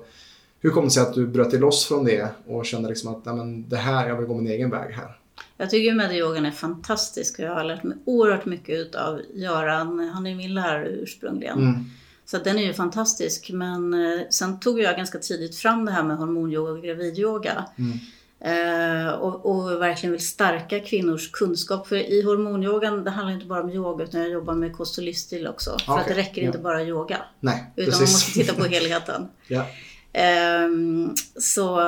hur 0.60 0.70
kom 0.70 0.84
det 0.84 0.90
sig 0.90 1.02
att 1.02 1.14
du 1.14 1.26
bröt 1.26 1.50
dig 1.50 1.60
loss 1.60 1.86
från 1.86 2.04
det 2.04 2.28
och 2.46 2.66
kände 2.66 2.88
liksom 2.88 3.14
att 3.14 3.24
"Nej, 3.24 3.34
men 3.34 3.68
det 3.68 3.76
här, 3.76 4.08
jag 4.08 4.16
vill 4.16 4.26
gå 4.26 4.34
min 4.34 4.46
egen 4.52 4.70
väg 4.70 4.94
här. 4.94 5.16
Jag 5.56 5.70
tycker 5.70 5.94
medyogan 5.94 6.46
är 6.46 6.50
fantastisk 6.50 7.38
och 7.38 7.44
jag 7.44 7.54
har 7.54 7.64
lärt 7.64 7.82
mig 7.82 7.96
oerhört 8.04 8.46
mycket 8.46 8.78
utav 8.78 9.20
Göran. 9.34 10.10
Han 10.14 10.26
är 10.26 10.34
min 10.34 10.54
lärare 10.54 10.88
ursprungligen. 10.88 11.58
Mm. 11.58 11.84
Så 12.24 12.36
att 12.36 12.44
den 12.44 12.58
är 12.58 12.62
ju 12.62 12.72
fantastisk. 12.72 13.50
Men 13.52 13.94
eh, 13.94 14.20
sen 14.30 14.60
tog 14.60 14.80
jag 14.80 14.96
ganska 14.96 15.18
tidigt 15.18 15.56
fram 15.56 15.84
det 15.84 15.92
här 15.92 16.02
med 16.02 16.16
hormonyoga 16.16 16.70
och 16.72 16.82
gravidyoga. 16.82 17.64
Mm. 17.78 17.98
Eh, 18.40 19.12
och, 19.12 19.46
och 19.46 19.82
verkligen 19.82 20.12
vill 20.12 20.26
stärka 20.26 20.80
kvinnors 20.80 21.30
kunskap. 21.30 21.86
För 21.88 21.96
i 21.96 22.22
hormonyogan, 22.22 23.04
det 23.04 23.10
handlar 23.10 23.34
inte 23.34 23.46
bara 23.46 23.62
om 23.62 23.70
yoga 23.70 24.04
utan 24.04 24.20
jag 24.20 24.30
jobbar 24.30 24.54
med 24.54 24.76
kost 24.76 24.98
och 24.98 25.04
livsstil 25.04 25.46
också. 25.46 25.70
För 25.70 25.92
att 25.92 26.00
Okej, 26.00 26.14
det 26.14 26.20
räcker 26.20 26.42
inte 26.42 26.58
ja. 26.58 26.62
bara 26.62 26.82
yoga. 26.82 27.16
Nej, 27.40 27.72
Utan 27.76 27.92
man 27.92 28.00
måste 28.00 28.32
titta 28.32 28.54
på 28.54 28.64
helheten. 28.74 29.28
ja. 29.48 29.66
Ehm, 30.12 31.14
så 31.36 31.80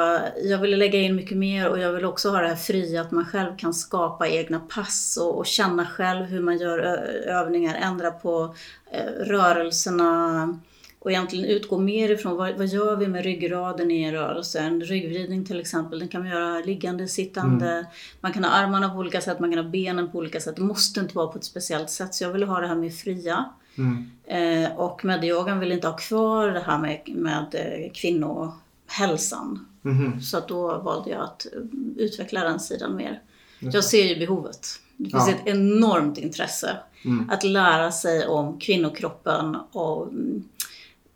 jag 0.45 0.59
ville 0.59 0.77
lägga 0.77 1.01
in 1.01 1.17
mycket 1.17 1.39
mer 1.39 1.69
och 1.69 1.79
jag 1.79 1.93
vill 1.93 2.05
också 2.05 2.31
ha 2.31 2.41
det 2.41 2.49
här 2.49 2.57
fria 2.57 3.01
att 3.01 3.11
man 3.11 3.25
själv 3.25 3.57
kan 3.57 3.75
skapa 3.75 4.29
egna 4.29 4.61
pass 4.61 5.19
och, 5.23 5.39
och 5.39 5.47
känna 5.47 5.87
själv 5.87 6.25
hur 6.25 6.41
man 6.41 6.59
gör 6.59 6.79
övningar, 7.27 7.75
ändra 7.75 8.11
på 8.11 8.55
eh, 8.93 9.25
rörelserna 9.25 10.59
och 10.99 11.11
egentligen 11.11 11.45
utgå 11.45 11.79
mer 11.79 12.11
ifrån 12.11 12.37
vad, 12.37 12.59
vad 12.59 12.67
gör 12.67 12.97
vi 12.97 13.09
med 13.09 13.25
ryggraden 13.25 13.91
i 13.91 14.03
en 14.03 14.13
rörelse. 14.13 14.61
En 14.61 14.81
ryggvridning 14.81 15.45
till 15.45 15.61
exempel, 15.61 15.99
den 15.99 16.09
kan 16.09 16.21
man 16.21 16.31
göra 16.31 16.59
liggande, 16.59 17.09
sittande. 17.09 17.87
Man 18.21 18.33
kan 18.33 18.45
ha 18.45 18.51
armarna 18.51 18.91
på 18.91 18.99
olika 18.99 19.21
sätt, 19.21 19.41
man 19.41 19.51
kan 19.53 19.65
ha 19.65 19.71
benen 19.71 20.11
på 20.11 20.19
olika 20.19 20.41
sätt. 20.41 20.57
Det 20.57 20.63
måste 20.63 21.01
inte 21.01 21.17
vara 21.17 21.27
på 21.27 21.39
ett 21.39 21.45
speciellt 21.45 21.91
sätt. 21.91 22.15
Så 22.15 22.25
jag 22.25 22.33
ville 22.33 22.47
ha 22.47 22.61
det 22.61 22.67
här 22.67 22.75
med 22.75 22.95
fria. 22.95 23.45
Mm. 23.79 24.11
Eh, 24.25 24.73
och 24.77 25.05
medyogan 25.05 25.61
vill 25.61 25.73
inte 25.73 25.89
ha 25.89 25.97
kvar 25.97 26.49
det 26.49 26.61
här 26.61 26.79
med, 26.79 27.01
med 27.07 27.47
eh, 27.55 27.93
kvinnohälsan. 27.95 29.67
Mhm. 29.83 30.21
Så 30.21 30.39
att 30.39 30.49
då 30.49 30.79
valde 30.79 31.11
jag 31.11 31.21
att 31.23 31.47
eh, 31.47 31.61
utveckla 31.97 32.45
den 32.45 32.61
sidan 32.61 32.97
mer. 32.97 33.21
Jag 33.59 33.85
ser 33.85 34.05
ju 34.05 34.19
behovet. 34.19 34.67
Det 34.97 35.11
finns 35.11 35.29
Ja. 35.29 35.35
ett 35.35 35.47
enormt 35.47 36.19
intresse 36.19 36.77
Mm. 37.05 37.31
att 37.31 37.45
lära 37.45 37.93
sig 37.93 38.27
om 38.27 38.61
kvinnokroppen. 38.61 39.57
Och, 39.73 40.09
mm, 40.09 40.45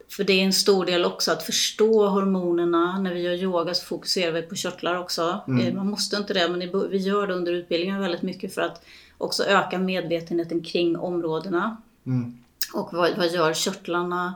för 0.09 0.25
det 0.25 0.33
är 0.33 0.45
en 0.45 0.53
stor 0.53 0.85
del 0.87 1.05
också 1.05 1.33
att 1.33 1.43
förstå 1.43 2.09
hormonerna. 2.09 2.99
När 2.99 3.15
vi 3.15 3.21
gör 3.23 3.33
yoga 3.33 3.75
så 3.75 3.85
fokuserar 3.87 4.33
vi 4.33 4.43
på 4.43 4.55
körtlar 4.55 4.99
också. 4.99 5.41
Mm. 5.49 5.67
Eh, 5.67 5.75
Man 5.75 5.87
måste 5.91 6.17
inte 6.17 6.35
det, 6.35 6.49
men 6.49 6.89
vi 6.91 6.97
gör 6.99 7.27
det 7.27 7.35
under 7.35 7.53
utbildningen 7.53 8.01
väldigt 8.01 8.23
mycket 8.23 8.55
för 8.55 8.63
att 8.63 8.85
också 9.19 9.45
öka 9.45 9.79
medvetenheten 9.79 10.63
kring 10.63 10.97
områdena. 10.97 11.77
Mm. 12.07 12.39
Och 12.75 12.93
vad, 12.93 13.17
vad 13.17 13.33
gör 13.33 13.55
körtlarna? 13.55 14.35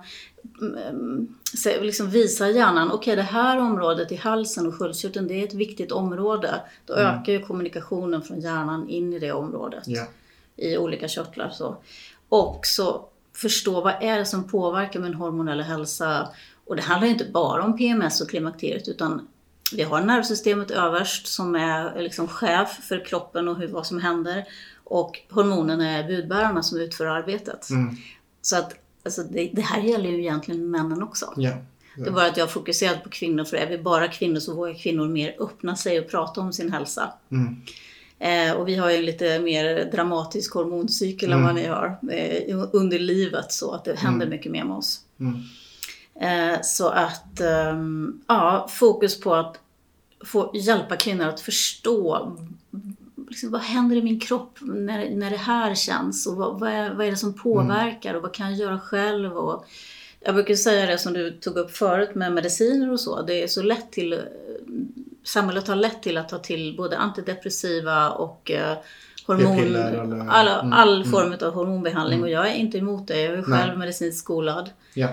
Mm, 0.60 1.34
så 1.54 1.80
liksom 1.80 2.10
visa 2.10 2.50
hjärnan, 2.50 2.88
okej 2.88 2.96
okay, 2.96 3.16
det 3.16 3.22
här 3.22 3.58
området 3.58 4.12
i 4.12 4.16
halsen 4.16 4.66
och 4.66 4.74
sköldkörteln 4.74 5.28
det 5.28 5.34
är 5.34 5.46
ett 5.46 5.54
viktigt 5.54 5.92
område. 5.92 6.62
Då 6.86 6.94
mm. 6.94 7.06
ökar 7.06 7.32
ju 7.32 7.42
kommunikationen 7.42 8.22
från 8.22 8.40
hjärnan 8.40 8.88
in 8.88 9.12
i 9.12 9.18
det 9.18 9.32
området. 9.32 9.88
Yeah. 9.88 10.08
I 10.56 10.78
olika 10.78 11.08
körtlar. 11.08 11.50
Så. 11.50 11.76
Och 12.28 12.60
så 12.66 13.08
förstå 13.36 13.80
vad 13.80 13.94
är 14.00 14.18
det 14.18 14.24
som 14.24 14.48
påverkar 14.48 15.00
min 15.00 15.14
hormonella 15.14 15.62
hälsa. 15.62 16.28
Och 16.66 16.76
det 16.76 16.82
handlar 16.82 17.08
inte 17.08 17.24
bara 17.24 17.62
om 17.62 17.76
PMS 17.76 18.20
och 18.20 18.30
klimakteriet 18.30 18.88
utan 18.88 19.28
vi 19.72 19.82
har 19.82 20.00
nervsystemet 20.00 20.70
överst 20.70 21.26
som 21.26 21.54
är 21.54 22.02
liksom 22.02 22.28
chef 22.28 22.68
för 22.68 23.04
kroppen 23.04 23.48
och 23.48 23.56
hur, 23.56 23.68
vad 23.68 23.86
som 23.86 24.00
händer. 24.00 24.44
Och 24.84 25.20
hormonerna 25.30 25.90
är 25.90 26.08
budbärarna 26.08 26.62
som 26.62 26.80
utför 26.80 27.06
arbetet. 27.06 27.70
Mm. 27.70 27.96
Så 28.42 28.56
att 28.56 28.74
alltså 29.04 29.22
det, 29.22 29.50
det, 29.52 29.62
här 29.62 29.82
gäller 29.82 30.10
ju 30.10 30.20
egentligen 30.20 30.70
männen 30.70 31.02
också. 31.02 31.34
Yeah. 31.38 31.58
Det 31.96 32.06
är 32.06 32.10
bara 32.10 32.26
att 32.26 32.36
jag 32.36 32.44
har 32.44 32.50
fokuserat 32.50 33.04
på 33.04 33.10
kvinnor 33.10 33.44
för 33.44 33.56
är 33.56 33.66
vi 33.66 33.78
bara 33.78 34.08
kvinnor 34.08 34.40
så 34.40 34.54
vågar 34.54 34.74
kvinnor 34.74 35.08
mer 35.08 35.36
öppna 35.40 35.76
sig 35.76 36.00
och 36.00 36.08
prata 36.08 36.40
om 36.40 36.52
sin 36.52 36.72
hälsa. 36.72 37.12
Mm. 37.30 37.56
Eh, 38.18 38.56
och 38.56 38.68
vi 38.68 38.74
har 38.76 38.90
ju 38.90 38.96
en 38.96 39.04
lite 39.04 39.38
mer 39.38 39.90
dramatisk 39.92 40.54
hormoncykel 40.54 41.32
mm. 41.32 41.38
än 41.38 41.46
vad 41.46 41.54
ni 41.54 41.66
har 41.66 41.98
eh, 42.10 42.58
under 42.72 42.98
livet 42.98 43.52
så 43.52 43.72
att 43.72 43.84
det 43.84 43.98
händer 43.98 44.26
Mm. 44.26 44.36
mycket 44.36 44.52
mer 44.52 44.64
med 44.64 44.76
oss. 44.76 45.00
Mm. 45.20 45.42
Eh, 46.20 46.60
så 46.62 46.88
att, 46.88 47.40
ehm, 47.40 48.20
ja, 48.26 48.68
fokus 48.70 49.20
på 49.20 49.34
att 49.34 49.60
få 50.24 50.50
hjälpa 50.54 50.96
kvinnor 50.96 51.24
att 51.24 51.40
förstå 51.40 52.36
liksom, 53.30 53.50
vad 53.50 53.60
händer 53.60 53.96
i 53.96 54.02
min 54.02 54.20
kropp 54.20 54.58
när, 54.60 55.10
när 55.10 55.30
det 55.30 55.36
här 55.36 55.74
känns 55.74 56.26
och 56.26 56.36
vad, 56.36 56.60
vad, 56.60 56.70
är, 56.70 56.94
vad 56.94 57.06
är 57.06 57.10
det 57.10 57.16
som 57.16 57.34
påverkar 57.34 58.14
och 58.14 58.22
vad 58.22 58.34
kan 58.34 58.50
jag 58.50 58.58
göra 58.58 58.80
själv? 58.80 59.36
Och, 59.36 59.66
jag 60.20 60.34
brukar 60.34 60.54
säga 60.54 60.86
det 60.86 60.98
som 60.98 61.12
du 61.12 61.30
tog 61.30 61.56
upp 61.56 61.70
förut 61.70 62.14
med 62.14 62.32
mediciner 62.32 62.92
och 62.92 63.00
så. 63.00 63.22
Det 63.22 63.42
är 63.42 63.46
så 63.46 63.62
lätt 63.62 63.92
till, 63.92 64.20
samhället 65.24 65.68
har 65.68 65.76
lätt 65.76 66.02
till 66.02 66.16
att 66.16 66.28
ta 66.28 66.38
till 66.38 66.74
både 66.76 66.98
antidepressiva 66.98 68.10
och 68.10 68.50
eh, 68.50 68.76
hormon, 69.26 70.30
alla, 70.30 70.60
mm, 70.60 70.72
all 70.72 70.96
mm. 71.00 71.10
form 71.10 71.48
av 71.48 71.54
hormonbehandling 71.54 72.18
Mm. 72.18 72.24
och 72.24 72.30
jag 72.30 72.50
är 72.50 72.54
inte 72.54 72.78
emot 72.78 73.08
det. 73.08 73.20
Jag 73.20 73.32
är 73.32 73.44
Nej. 73.46 73.60
själv 73.60 73.78
medicinskt 73.78 74.18
skolad. 74.18 74.70
Ja. 74.94 75.08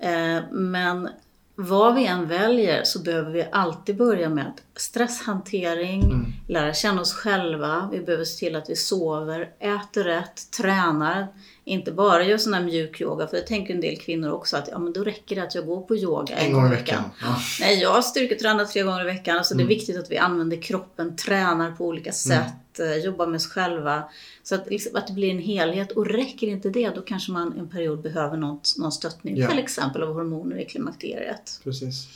Eh, 0.00 0.42
Men 0.50 1.08
vad 1.54 1.94
vi 1.94 2.06
än 2.06 2.28
väljer 2.28 2.84
så 2.84 3.02
behöver 3.02 3.30
vi 3.30 3.48
alltid 3.52 3.96
börja 3.96 4.28
med 4.28 4.52
stresshantering, 4.76 6.02
Mm. 6.02 6.26
lära 6.48 6.74
känna 6.74 7.00
oss 7.00 7.14
själva. 7.14 7.88
Vi 7.92 8.00
behöver 8.00 8.24
se 8.24 8.38
till 8.46 8.56
att 8.56 8.70
vi 8.70 8.76
sover, 8.76 9.50
äter 9.60 10.04
rätt, 10.04 10.50
tränar. 10.50 11.26
Inte 11.64 11.92
bara 11.92 12.24
gör 12.24 12.38
sån 12.38 12.54
här 12.54 12.62
mjuk 12.62 13.00
yoga, 13.00 13.26
för 13.26 13.36
det 13.36 13.42
tänker 13.42 13.74
en 13.74 13.80
del 13.80 13.96
kvinnor 13.96 14.30
också 14.30 14.56
att 14.56 14.68
ja, 14.72 14.78
men 14.78 14.92
då 14.92 15.04
räcker 15.04 15.36
det 15.36 15.42
att 15.42 15.54
jag 15.54 15.66
går 15.66 15.80
på 15.82 15.96
yoga 15.96 16.34
En 16.36 16.52
gång 16.52 16.66
i 16.66 16.70
veckan. 16.70 17.02
Ja. 17.20 17.36
Nej, 17.60 17.78
jag 17.82 18.04
styrketränar 18.04 18.64
tre 18.64 18.82
gånger 18.82 19.00
i 19.00 19.04
veckan. 19.04 19.36
Alltså 19.38 19.54
Det 19.54 19.60
är 19.60 19.64
Mm. 19.64 19.68
viktigt 19.76 19.96
att 19.98 20.10
vi 20.10 20.18
använder 20.18 20.62
kroppen, 20.62 21.16
tränar 21.16 21.70
på 21.72 21.86
olika 21.86 22.12
sätt, 22.12 22.80
eh, 22.80 22.96
jobbar 22.96 23.26
med 23.26 23.36
oss 23.36 23.46
själva. 23.46 24.02
Så 24.42 24.54
att, 24.54 24.70
liksom, 24.70 24.96
att 24.96 25.06
det 25.06 25.12
blir 25.12 25.30
en 25.30 25.38
helhet. 25.38 25.92
Och 25.92 26.06
räcker 26.06 26.46
inte 26.46 26.70
det, 26.70 26.88
då 26.94 27.00
kanske 27.02 27.32
man 27.32 27.58
en 27.58 27.68
period 27.68 28.02
behöver 28.02 28.36
något, 28.36 28.74
någon 28.78 28.92
stöttning. 28.92 29.36
Ja. 29.36 29.48
Till 29.50 29.58
exempel 29.58 30.02
av 30.02 30.14
hormoner 30.14 30.56
i 30.60 30.64
klimakteriet. 30.64 31.60
Precis. 31.64 32.06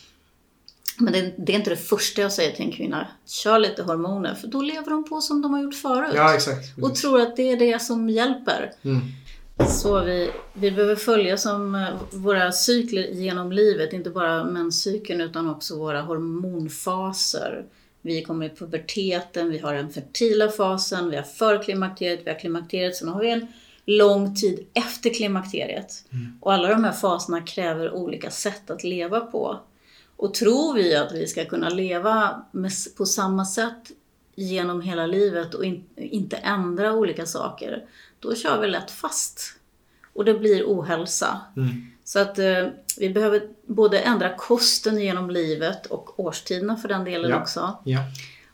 Men 0.98 1.12
det, 1.12 1.34
det 1.38 1.52
är 1.52 1.56
inte 1.56 1.70
det 1.70 1.76
första 1.76 2.22
jag 2.22 2.32
säger 2.32 2.52
till 2.52 2.64
en 2.64 2.72
kvinna. 2.72 3.06
Kör 3.26 3.58
lite 3.58 3.82
hormoner, 3.82 4.34
för 4.34 4.48
då 4.48 4.62
lever 4.62 4.90
de 4.90 5.04
på 5.04 5.20
som 5.20 5.42
de 5.42 5.52
har 5.54 5.62
gjort 5.62 5.74
förut. 5.74 6.12
Ja, 6.14 6.34
exakt. 6.34 6.76
och 6.78 6.88
Precis. 6.88 7.00
tror 7.02 7.20
att 7.20 7.36
det 7.36 7.42
är 7.52 7.56
det 7.56 7.82
som 7.82 8.08
hjälper. 8.08 8.72
Mm. 8.84 9.00
Så 9.64 10.00
vi, 10.04 10.30
vi 10.52 10.70
behöver 10.70 10.96
följa 10.96 11.36
som 11.36 11.74
eh, 11.74 11.88
våra 12.12 12.52
cykler 12.52 13.02
genom 13.02 13.52
livet, 13.52 13.92
inte 13.92 14.10
bara 14.10 14.44
menscykeln 14.44 15.20
utan 15.20 15.50
också 15.50 15.78
våra 15.78 16.02
hormonfaser. 16.02 17.64
Vi 18.02 18.22
kommer 18.22 18.46
i 18.46 18.56
puberteten, 18.56 19.50
vi 19.50 19.58
har 19.58 19.74
den 19.74 19.92
fertila 19.92 20.48
fasen, 20.48 21.10
vi 21.10 21.16
har 21.16 21.22
förklimakteriet, 21.22 22.20
vi 22.24 22.30
har 22.30 22.38
klimakteriet, 22.38 22.96
sen 22.96 23.08
har 23.08 23.20
vi 23.20 23.30
en 23.30 23.46
lång 23.84 24.34
tid 24.34 24.66
efter 24.74 25.14
klimakteriet. 25.14 26.04
Och 26.40 26.52
alla 26.52 26.68
de 26.68 26.84
här 26.84 26.92
faserna 26.92 27.40
kräver 27.40 27.94
olika 27.94 28.30
sätt 28.30 28.70
att 28.70 28.84
leva 28.84 29.20
på. 29.20 29.60
Och 30.16 30.34
tror 30.34 30.74
vi 30.74 30.96
att 30.96 31.12
vi 31.12 31.26
ska 31.26 31.44
kunna 31.44 31.68
leva 31.68 32.42
med, 32.52 32.72
på 32.96 33.06
samma 33.06 33.44
sätt 33.44 33.90
genom 34.34 34.80
hela 34.80 35.06
livet 35.06 35.54
och 35.54 35.64
in, 35.64 35.84
inte 35.96 36.36
ändra 36.36 36.92
olika 36.92 37.26
saker, 37.26 37.84
då 38.20 38.34
kör 38.34 38.60
vi 38.60 38.66
lätt 38.66 38.90
fast. 38.90 39.40
Och 40.14 40.24
det 40.24 40.34
blir 40.34 40.64
ohälsa. 40.66 41.40
Mm. 41.56 41.68
Så 42.04 42.18
att 42.18 42.38
eh, 42.38 42.66
vi 42.98 43.10
behöver 43.10 43.42
både 43.66 43.98
ändra 43.98 44.36
kosten 44.36 45.00
genom 45.00 45.30
livet 45.30 45.86
och 45.86 46.20
årstiderna 46.20 46.76
för 46.76 46.88
den 46.88 47.04
delen 47.04 47.30
Ja. 47.30 47.40
också. 47.40 47.78
Ja. 47.84 48.00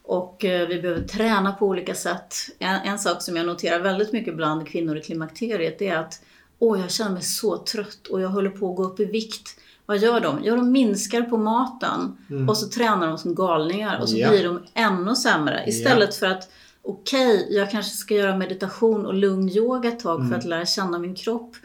Och 0.03 0.45
eh, 0.45 0.69
vi 0.69 0.81
behöver 0.83 1.03
träna 1.03 1.53
på 1.53 1.67
olika 1.67 1.95
sätt. 1.95 2.35
En, 2.59 2.81
en 2.81 2.99
sak 2.99 3.23
som 3.23 3.37
jag 3.37 3.47
noterar 3.47 3.81
väldigt 3.81 4.13
mycket 4.13 4.37
bland 4.37 4.69
kvinnor 4.69 4.97
i 4.97 5.03
klimakteriet 5.03 5.83
är 5.83 5.97
att 5.97 6.23
Åh, 6.59 6.81
jag 6.81 6.91
känner 6.91 7.11
mig 7.11 7.23
så 7.23 7.59
trött 7.59 8.07
och 8.07 8.21
jag 8.21 8.29
håller 8.29 8.51
på 8.51 8.71
att 8.71 8.77
gå 8.77 8.85
upp 8.85 9.01
i 9.01 9.05
vikt. 9.05 9.49
Vad 9.87 9.99
gör 9.99 10.21
de? 10.21 10.41
Jo, 10.45 10.57
de 10.57 10.73
minskar 10.73 11.23
på 11.23 11.37
maten 11.37 12.17
och 12.49 12.57
så 12.59 12.69
tränar 12.69 13.07
de 13.09 13.19
som 13.19 13.35
galningar 13.35 14.01
och 14.01 14.09
så 14.09 14.17
Ja. 14.19 14.31
blir 14.31 14.45
de 14.45 14.63
ännu 14.75 15.15
sämre. 15.15 15.65
Istället 15.67 16.15
för 16.15 16.27
att 16.27 16.51
okej, 16.83 17.47
jag 17.51 17.71
kanske 17.71 17.97
ska 17.97 18.15
göra 18.15 18.37
meditation 18.37 19.07
och 19.07 19.15
lugn 19.15 19.49
yoga 19.49 19.89
ett 19.89 20.01
tag 20.01 20.29
för 20.29 20.37
att 20.37 20.45
lära 20.45 20.67
känna 20.67 20.99
min 20.99 21.15
kropp 21.15 21.57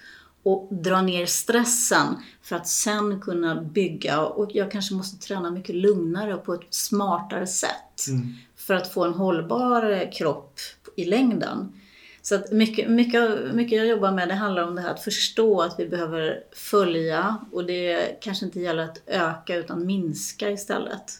och 0.44 0.68
dra 0.72 1.02
ner 1.02 1.26
stressen 1.26 2.16
för 2.42 2.56
att 2.56 2.68
sen 2.68 3.22
kunna 3.22 3.62
bygga 3.62 4.22
och 4.22 4.50
jag 4.54 4.72
kanske 4.72 4.96
måste 4.96 5.28
träna 5.28 5.52
mycket 5.52 5.76
lugnare 5.76 6.34
och 6.34 6.44
på 6.44 6.54
ett 6.54 6.74
smartare 6.74 7.48
sätt 7.48 8.08
Mm. 8.10 8.34
för 8.56 8.74
att 8.74 8.94
få 8.94 9.04
en 9.04 9.14
hållbar 9.14 9.90
eh, 9.92 10.10
kropp 10.12 10.60
i 10.96 11.06
längden. 11.06 11.74
Så 12.22 12.36
att 12.36 12.52
mycket, 12.52 12.90
mycket, 12.90 13.54
mycket 13.54 13.78
jag 13.78 13.88
jobbar 13.88 14.12
med 14.12 14.28
det 14.28 14.34
handlar 14.36 14.64
om 14.64 14.76
det 14.76 14.82
här 14.82 14.90
att 14.92 15.04
förstå 15.04 15.62
att 15.62 15.76
vi 15.80 15.88
behöver 15.88 16.44
följa 16.52 17.38
och 17.52 17.66
det 17.66 18.18
kanske 18.22 18.46
inte 18.46 18.60
gäller 18.60 18.84
att 18.84 19.02
öka 19.08 19.56
utan 19.56 19.86
minska 19.86 20.52
istället. 20.52 21.14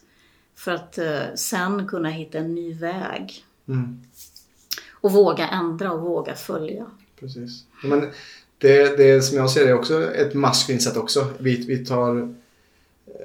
För 0.56 0.72
att 0.72 0.98
eh, 0.98 1.20
sen 1.36 1.88
kunna 1.88 2.10
hitta 2.10 2.38
en 2.38 2.56
ny 2.56 2.74
väg. 2.74 3.44
Mm. 3.68 4.02
Och 4.92 5.12
våga 5.12 5.48
ändra 5.48 5.92
och 5.92 6.02
våga 6.02 6.36
följa. 6.36 6.86
Precis. 7.20 7.64
Men 7.84 8.02
det, 8.58 8.98
det 8.98 9.22
som 9.22 9.38
jag 9.38 9.50
ser 9.50 9.66
det 9.66 9.70
är 9.70 9.80
också 9.80 10.14
ett 10.14 10.34
maskulint 10.34 10.84
sätt 10.84 10.98
också. 10.98 11.28
Vi, 11.40 11.66
vi 11.66 11.86
tar 11.86 12.36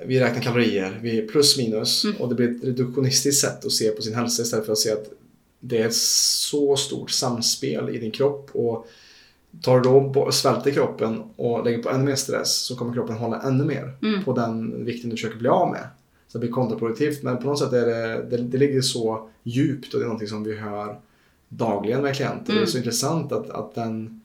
vi 0.06 0.20
räknar 0.20 0.42
kalorier, 0.42 0.98
vi 1.02 1.22
plus 1.22 1.58
minus 1.58 2.04
och 2.18 2.28
det 2.28 2.34
blir 2.34 2.56
ett 2.56 2.64
reduktionistiskt 2.64 3.40
sätt 3.40 3.64
att 3.64 3.72
se 3.72 3.90
på 3.90 4.02
sin 4.02 4.14
hälsa 4.14 4.42
istället 4.42 4.66
för 4.66 4.72
att 4.72 4.78
se 4.78 4.92
att 4.92 5.10
det 5.60 5.78
är 5.78 5.86
ett 5.86 5.94
så 5.94 6.76
stort 6.76 7.10
samspel 7.10 7.96
i 7.96 7.98
din 7.98 8.10
kropp 8.10 8.50
och 8.52 8.86
tar 9.62 9.80
du 9.80 9.90
då 10.12 10.32
svälter 10.32 10.70
kroppen 10.70 11.22
och 11.36 11.64
lägger 11.64 11.82
på 11.82 11.90
ännu 11.90 12.04
mer 12.04 12.14
stress 12.14 12.56
så 12.56 12.76
kommer 12.76 12.94
kroppen 12.94 13.16
hålla 13.16 13.42
ännu 13.42 13.64
mer 13.64 13.96
på 14.24 14.32
den 14.32 14.84
vikten 14.84 15.10
du 15.10 15.16
försöker 15.16 15.38
bli 15.38 15.48
av 15.48 15.70
med. 15.70 15.86
Så 16.32 16.38
det 16.38 16.40
blir 16.40 16.52
kontraproduktivt 16.52 17.22
men 17.22 17.38
på 17.38 17.46
något 17.46 17.58
sätt 17.58 17.72
är 17.72 17.86
det, 17.86 18.26
det, 18.30 18.36
det 18.36 18.58
ligger 18.58 18.80
så 18.80 19.28
djupt 19.42 19.94
och 19.94 20.00
det 20.00 20.04
är 20.04 20.08
någonting 20.08 20.28
som 20.28 20.44
vi 20.44 20.56
hör 20.56 21.00
dagligen 21.48 22.02
med 22.02 22.16
klienter. 22.16 22.54
Det 22.54 22.62
är 22.62 22.66
så 22.66 22.78
intressant 22.78 23.32
att, 23.32 23.50
att 23.50 23.74
den, 23.74 24.20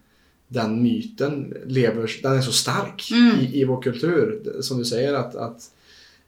den 0.47 0.83
myten 0.83 1.57
lever, 1.65 2.11
den 2.23 2.37
är 2.37 2.41
så 2.41 2.51
stark 2.51 3.11
i, 3.11 3.61
i 3.61 3.65
vår 3.65 3.81
kultur. 3.81 4.43
Som 4.61 4.77
du 4.77 4.85
säger 4.85 5.13
att, 5.13 5.35
att 5.35 5.71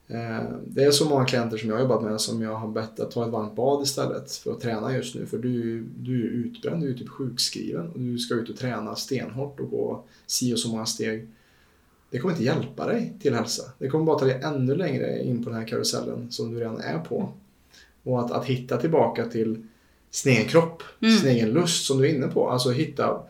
eh, 0.07 0.49
det 0.67 0.83
är 0.83 0.91
så 0.91 1.09
många 1.09 1.25
klienter 1.25 1.57
som 1.57 1.69
jag 1.69 1.75
har 1.75 1.81
jobbat 1.81 2.03
med 2.03 2.21
som 2.21 2.41
jag 2.41 2.55
har 2.55 2.67
bett 2.67 2.99
att 2.99 3.11
ta 3.11 3.25
ett 3.25 3.31
varmt 3.31 3.55
bad 3.55 3.83
istället 3.83 4.31
för 4.31 4.51
att 4.51 4.61
träna 4.61 4.95
just 4.95 5.15
nu. 5.15 5.25
För 5.25 5.37
du, 5.37 5.83
du 5.97 6.27
är 6.27 6.29
utbränd, 6.29 6.83
du 6.83 6.89
är 6.89 6.97
typ 6.97 7.09
sjukskriven 7.09 7.89
och 7.89 7.99
du 7.99 8.17
ska 8.17 8.33
ut 8.33 8.49
och 8.49 8.57
träna 8.57 8.95
stenhårt 8.95 9.59
och 9.59 9.69
gå 9.69 10.03
si 10.25 10.53
och 10.53 10.59
så 10.59 10.69
många 10.69 10.85
steg. 10.85 11.27
Det 12.09 12.19
kommer 12.19 12.33
inte 12.33 12.43
hjälpa 12.43 12.87
dig 12.87 13.13
till 13.21 13.33
hälsa. 13.33 13.63
Det 13.77 13.87
kommer 13.87 14.05
bara 14.05 14.19
ta 14.19 14.25
dig 14.25 14.41
ännu 14.43 14.75
längre 14.75 15.23
in 15.23 15.43
på 15.43 15.49
den 15.49 15.59
här 15.59 15.67
karusellen 15.67 16.31
som 16.31 16.51
du 16.51 16.59
redan 16.59 16.81
är 16.81 16.99
på. 16.99 17.33
Och 18.03 18.19
att, 18.19 18.31
att 18.31 18.45
hitta 18.45 18.77
tillbaka 18.77 19.25
till 19.25 19.63
sin 20.11 20.33
egen 20.33 20.47
kropp, 20.47 20.83
sin 21.21 21.29
egen 21.29 21.49
lust 21.49 21.85
som 21.85 21.97
du 21.97 22.09
är 22.09 22.15
inne 22.15 22.27
på. 22.27 22.49
Alltså 22.49 22.71
hitta, 22.71 23.21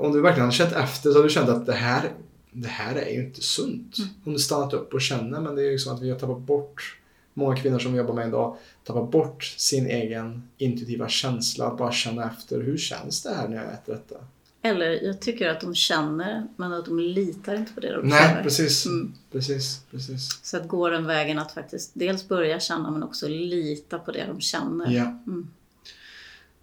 om 0.00 0.12
du 0.12 0.20
verkligen 0.20 0.44
har 0.44 0.52
känt 0.52 0.72
efter 0.72 1.10
så 1.10 1.18
har 1.18 1.22
du 1.22 1.30
känt 1.30 1.48
att 1.48 1.66
det 1.66 1.72
här, 1.72 2.12
det 2.52 2.68
här 2.68 2.96
är 2.96 3.10
ju 3.10 3.24
inte 3.24 3.42
sunt. 3.42 3.96
Om 4.24 4.32
du 4.32 4.38
stannat 4.38 4.72
upp 4.72 4.94
och 4.94 5.00
känner, 5.00 5.40
men 5.40 5.54
det 5.54 5.62
är 5.62 5.70
ju 5.70 5.78
så 5.78 5.90
att 5.92 6.02
vi 6.02 6.10
har 6.10 6.18
tappat 6.18 6.40
bort, 6.40 6.98
många 7.34 7.56
kvinnor 7.56 7.78
som 7.78 7.92
vi 7.92 7.98
jobbar 7.98 8.14
med 8.14 8.28
idag, 8.28 8.56
tappar 8.84 9.02
bort 9.02 9.44
sin 9.44 9.86
egen 9.86 10.48
intuitiva 10.58 11.08
känsla, 11.08 11.66
att 11.66 11.78
bara 11.78 11.92
känna 11.92 12.30
efter, 12.30 12.60
hur 12.60 12.78
känns 12.78 13.22
det 13.22 13.34
här 13.34 13.48
när 13.48 13.56
jag 13.56 13.72
äter 13.72 13.92
detta? 13.92 14.16
Eller 14.62 15.04
jag 15.04 15.20
tycker 15.20 15.48
att 15.48 15.60
de 15.60 15.74
känner, 15.74 16.46
men 16.56 16.72
att 16.72 16.84
de 16.84 16.98
litar 16.98 17.54
inte 17.54 17.72
på 17.72 17.80
det 17.80 17.92
de 17.96 18.08
Nej, 18.08 18.28
känner. 18.28 18.42
precis. 18.42 18.86
Precis, 19.32 19.80
precis. 19.90 20.40
Så 20.42 20.56
att 20.56 20.68
gå 20.68 20.88
den 20.88 21.06
vägen 21.06 21.38
att 21.38 21.52
faktiskt 21.52 21.90
dels 21.94 22.28
börja 22.28 22.60
känna 22.60 22.90
men 22.90 23.02
också 23.02 23.28
lita 23.28 23.98
på 23.98 24.10
det 24.10 24.26
de 24.26 24.40
känner. 24.40 24.90
Ja. 24.90 25.02
Mm. 25.02 25.48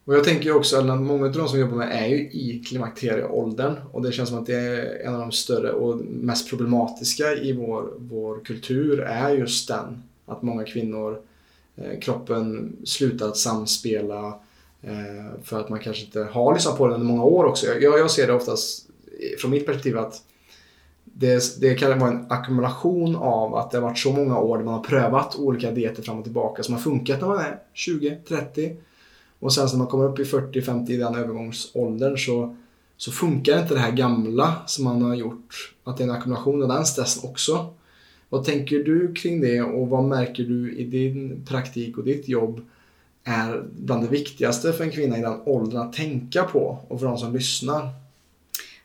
Och 0.06 0.16
jag 0.16 0.24
tänker 0.24 0.56
också 0.56 0.78
att 0.78 1.02
många 1.02 1.26
av 1.26 1.32
de 1.32 1.48
som 1.48 1.60
jobbar 1.60 1.78
med 1.78 2.04
är 2.04 2.08
ju 2.08 2.16
i 2.16 2.64
klimakterieåldern 2.68 3.76
och 3.92 4.02
det 4.02 4.12
känns 4.12 4.30
som 4.30 4.38
att 4.38 4.46
det 4.46 4.56
är 4.56 5.06
en 5.06 5.14
av 5.14 5.20
de 5.20 5.32
större 5.32 5.72
och 5.72 5.98
mest 6.06 6.50
problematiska 6.50 7.34
i 7.34 7.54
vår, 7.54 7.94
vår 7.98 8.40
kultur 8.46 9.00
är 9.00 9.30
just 9.30 9.68
den. 9.68 10.04
Att 10.26 10.42
många 10.42 10.64
kvinnor, 10.64 11.22
eh, 11.76 12.00
kroppen 12.00 12.76
slutar 12.84 13.28
att 13.28 13.38
samspela 13.38 14.40
Eh, 14.82 15.44
för 15.44 15.60
att 15.60 15.70
man 15.70 15.80
kanske 15.80 16.06
inte 16.06 16.24
har 16.24 16.54
lyssnat 16.54 16.78
på 16.78 16.88
den 16.88 16.94
under 16.94 17.08
många 17.08 17.24
år 17.24 17.46
också. 17.46 17.68
Jag, 17.68 18.00
jag 18.00 18.12
ser 18.12 18.28
det 18.28 18.34
oftast 18.34 18.90
från 19.42 19.52
mitt 19.52 19.66
perspektiv 19.66 19.98
att 19.98 20.24
det, 21.04 21.62
det 21.62 21.76
kan 21.76 22.00
vara 22.00 22.12
en 22.12 22.26
ackumulation 22.30 23.16
av 23.16 23.56
att 23.56 23.72
det 23.72 23.78
har 23.78 23.84
varit 23.84 23.98
så 23.98 24.12
många 24.12 24.40
år 24.40 24.58
där 24.58 24.66
man 24.66 24.74
har 24.74 24.84
prövat 24.84 25.36
olika 25.36 25.72
dieter 25.72 26.04
fram 26.04 26.18
och 26.18 26.24
tillbaka 26.24 26.64
som 26.64 26.74
har 26.74 26.82
funkat 26.82 27.22
när 27.22 27.28
man 27.28 27.40
är 27.40 27.60
20, 27.74 28.18
30 28.28 28.76
och 29.40 29.54
sen 29.54 29.68
när 29.72 29.78
man 29.78 29.88
kommer 29.88 30.06
upp 30.06 30.20
i 30.20 30.24
40-50 30.24 30.92
i 30.92 30.98
den 30.98 31.16
övergångsåldern 31.16 32.18
så, 32.18 32.56
så 32.98 33.12
funkar 33.12 33.62
inte 33.62 33.74
det 33.74 33.80
här 33.80 33.92
gamla 33.92 34.56
som 34.66 34.84
man 34.84 35.02
har 35.02 35.16
gjort. 35.16 35.76
Att 35.84 35.98
det 35.98 36.04
är 36.04 36.08
en 36.08 36.16
ackumulation 36.16 36.64
av 36.64 36.70
den 36.70 36.86
stressen 36.86 37.30
också. 37.30 37.74
Vad 38.30 38.46
tänker 38.46 38.80
du 38.80 39.14
kring 39.14 39.42
det 39.42 39.62
och 39.62 39.88
vad 39.88 40.04
märker 40.04 40.44
du 40.44 40.76
i 40.76 40.84
din 40.84 41.46
praktik 41.46 41.98
och 41.98 42.04
ditt 42.04 42.28
jobb 42.28 42.62
är 43.24 43.64
bland 43.72 44.04
det 44.04 44.10
viktigaste 44.10 44.74
för 44.74 44.84
en 44.84 44.92
kvinna 44.92 45.18
i 45.18 45.22
den 45.22 45.42
åldern 45.46 45.82
att 45.82 45.94
tänka 45.94 46.44
på 46.44 46.78
och 46.88 47.00
för 47.00 47.08
de 47.08 47.18
som 47.18 47.34
lyssnar? 47.34 47.90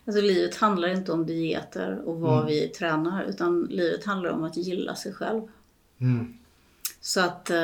Alltså 0.05 0.21
livet 0.21 0.55
handlar 0.55 0.87
inte 0.87 1.11
om 1.11 1.25
dieter 1.25 2.01
och 2.05 2.19
vad 2.19 2.37
mm. 2.37 2.47
vi 2.47 2.67
tränar 2.67 3.23
utan 3.23 3.63
livet 3.63 4.05
handlar 4.05 4.29
om 4.29 4.43
att 4.43 4.57
gilla 4.57 4.95
sig 4.95 5.13
själv. 5.13 5.41
Mm. 6.01 6.37
Så 7.01 7.19
att 7.19 7.49
eh, 7.49 7.57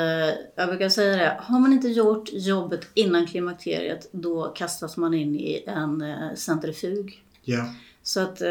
jag 0.55 0.67
brukar 0.67 0.89
säga 0.89 1.17
det, 1.17 1.37
har 1.39 1.59
man 1.59 1.73
inte 1.73 1.87
gjort 1.87 2.29
jobbet 2.31 2.87
innan 2.93 3.27
klimakteriet 3.27 4.09
då 4.11 4.43
kastas 4.47 4.97
man 4.97 5.13
in 5.13 5.35
i 5.35 5.63
en 5.67 6.01
eh, 6.01 6.35
centrifug. 6.35 7.23
Yeah. 7.45 7.65
Så 8.03 8.19
att 8.19 8.41
eh, 8.41 8.49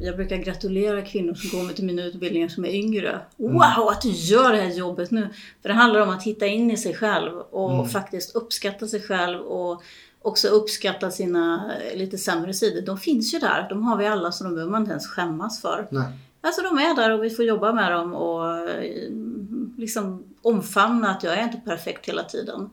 jag 0.00 0.16
brukar 0.16 0.36
gratulera 0.36 1.02
kvinnor 1.02 1.34
som 1.34 1.58
går 1.58 1.66
med 1.66 1.76
till 1.76 1.84
mina 1.84 2.04
utbildningar 2.04 2.48
som 2.48 2.64
är 2.64 2.70
yngre. 2.70 3.20
Mm. 3.38 3.52
Wow, 3.52 3.88
att 3.88 4.02
du 4.02 4.10
gör 4.10 4.52
det 4.52 4.58
här 4.58 4.74
jobbet 4.74 5.10
nu! 5.10 5.28
För 5.62 5.68
det 5.68 5.74
handlar 5.74 6.00
om 6.00 6.10
att 6.10 6.22
hitta 6.22 6.46
in 6.46 6.70
i 6.70 6.76
sig 6.76 6.94
själv 6.94 7.38
och 7.38 7.74
mm. 7.74 7.88
faktiskt 7.88 8.36
uppskatta 8.36 8.86
sig 8.86 9.02
själv 9.02 9.40
och 9.40 9.82
också 10.22 10.48
uppskatta 10.48 11.10
sina 11.10 11.72
eh, 11.80 11.98
lite 11.98 12.18
sämre 12.18 12.54
sidor. 12.54 12.80
De 12.80 12.98
finns 12.98 13.34
ju 13.34 13.38
där, 13.38 13.66
de 13.68 13.82
har 13.82 13.96
vi 13.96 14.06
alla 14.06 14.32
så 14.32 14.44
de 14.44 14.54
behöver 14.54 14.72
man 14.72 14.80
inte 14.80 14.90
ens 14.90 15.06
skämmas 15.06 15.60
för. 15.60 15.88
Nej. 15.90 16.06
Alltså 16.40 16.62
de 16.62 16.78
är 16.78 16.96
där 16.96 17.10
och 17.10 17.24
vi 17.24 17.30
får 17.30 17.44
jobba 17.44 17.72
med 17.72 17.92
dem 17.92 18.14
och 18.14 18.70
eh, 18.70 19.10
liksom 19.78 20.24
omfamna 20.42 21.10
att 21.10 21.22
jag 21.22 21.38
är 21.38 21.42
inte 21.42 21.60
perfekt 21.64 22.08
hela 22.08 22.22
tiden. 22.22 22.70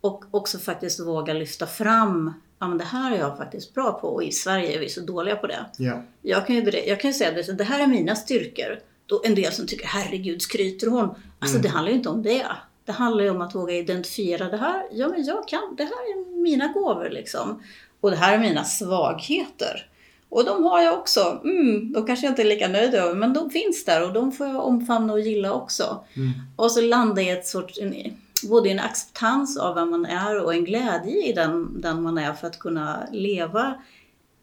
Och 0.00 0.24
också 0.30 0.58
faktiskt 0.58 1.00
våga 1.00 1.32
lyfta 1.32 1.66
fram, 1.66 2.32
ja 2.62 2.68
men 2.68 2.78
det 2.78 2.84
här 2.84 3.12
är 3.12 3.18
jag 3.18 3.36
faktiskt 3.38 3.74
bra 3.74 3.92
på 3.92 4.08
och 4.08 4.24
i 4.24 4.32
Sverige 4.32 4.76
är 4.76 4.80
vi 4.80 4.88
så 4.88 5.00
dåliga 5.00 5.36
på 5.36 5.46
det. 5.46 5.66
Ja. 5.76 6.02
Jag 6.22 6.46
kan 6.46 6.56
ju, 6.56 6.70
jag 6.86 7.00
kan 7.00 7.10
ju 7.10 7.14
säga 7.14 7.40
att 7.40 7.58
det 7.58 7.64
här 7.64 7.82
är 7.82 7.86
mina 7.86 8.16
styrkor. 8.16 8.78
Då 9.06 9.22
en 9.24 9.34
del 9.34 9.52
som 9.52 9.66
tycker, 9.66 9.86
herregud 9.86 10.42
skryter 10.42 10.86
hon? 10.86 11.14
Alltså 11.38 11.56
mm. 11.56 11.62
det 11.62 11.68
handlar 11.68 11.90
ju 11.90 11.96
inte 11.96 12.08
om 12.08 12.22
det. 12.22 12.46
Det 12.84 12.92
handlar 12.92 13.24
ju 13.24 13.30
om 13.30 13.40
att 13.40 13.54
våga 13.54 13.74
identifiera 13.74 14.48
det 14.48 14.56
här, 14.56 14.82
ja 14.92 15.08
men 15.08 15.24
jag 15.24 15.48
kan, 15.48 15.74
det 15.76 15.82
här 15.82 15.90
är 15.90 16.42
mina 16.42 16.66
gåvor 16.66 17.10
liksom. 17.10 17.62
Och 18.00 18.10
det 18.10 18.16
här 18.16 18.34
är 18.34 18.38
mina 18.38 18.64
svagheter. 18.64 19.86
Och 20.28 20.44
de 20.44 20.64
har 20.64 20.82
jag 20.82 20.98
också. 20.98 21.40
Mm, 21.44 21.92
då 21.92 22.02
kanske 22.02 22.26
jag 22.26 22.32
inte 22.32 22.42
är 22.42 22.46
lika 22.46 22.68
nöjd 22.68 22.94
över, 22.94 23.14
men 23.14 23.32
de 23.32 23.50
finns 23.50 23.84
där 23.84 24.06
och 24.06 24.12
de 24.12 24.32
får 24.32 24.46
jag 24.46 24.66
omfamna 24.66 25.12
och 25.12 25.20
gilla 25.20 25.52
också. 25.52 26.04
Mm. 26.16 26.30
Och 26.56 26.72
så 26.72 26.80
landa 26.80 27.22
i 27.22 27.30
ett 27.30 27.46
sorts, 27.46 27.78
en, 27.78 27.94
både 28.44 28.68
en 28.68 28.80
acceptans 28.80 29.58
av 29.58 29.74
vem 29.74 29.90
man 29.90 30.06
är 30.06 30.44
och 30.44 30.54
en 30.54 30.64
glädje 30.64 31.28
i 31.28 31.32
den, 31.32 31.80
den 31.80 32.02
man 32.02 32.18
är 32.18 32.32
för 32.32 32.46
att 32.46 32.58
kunna 32.58 33.06
leva 33.12 33.74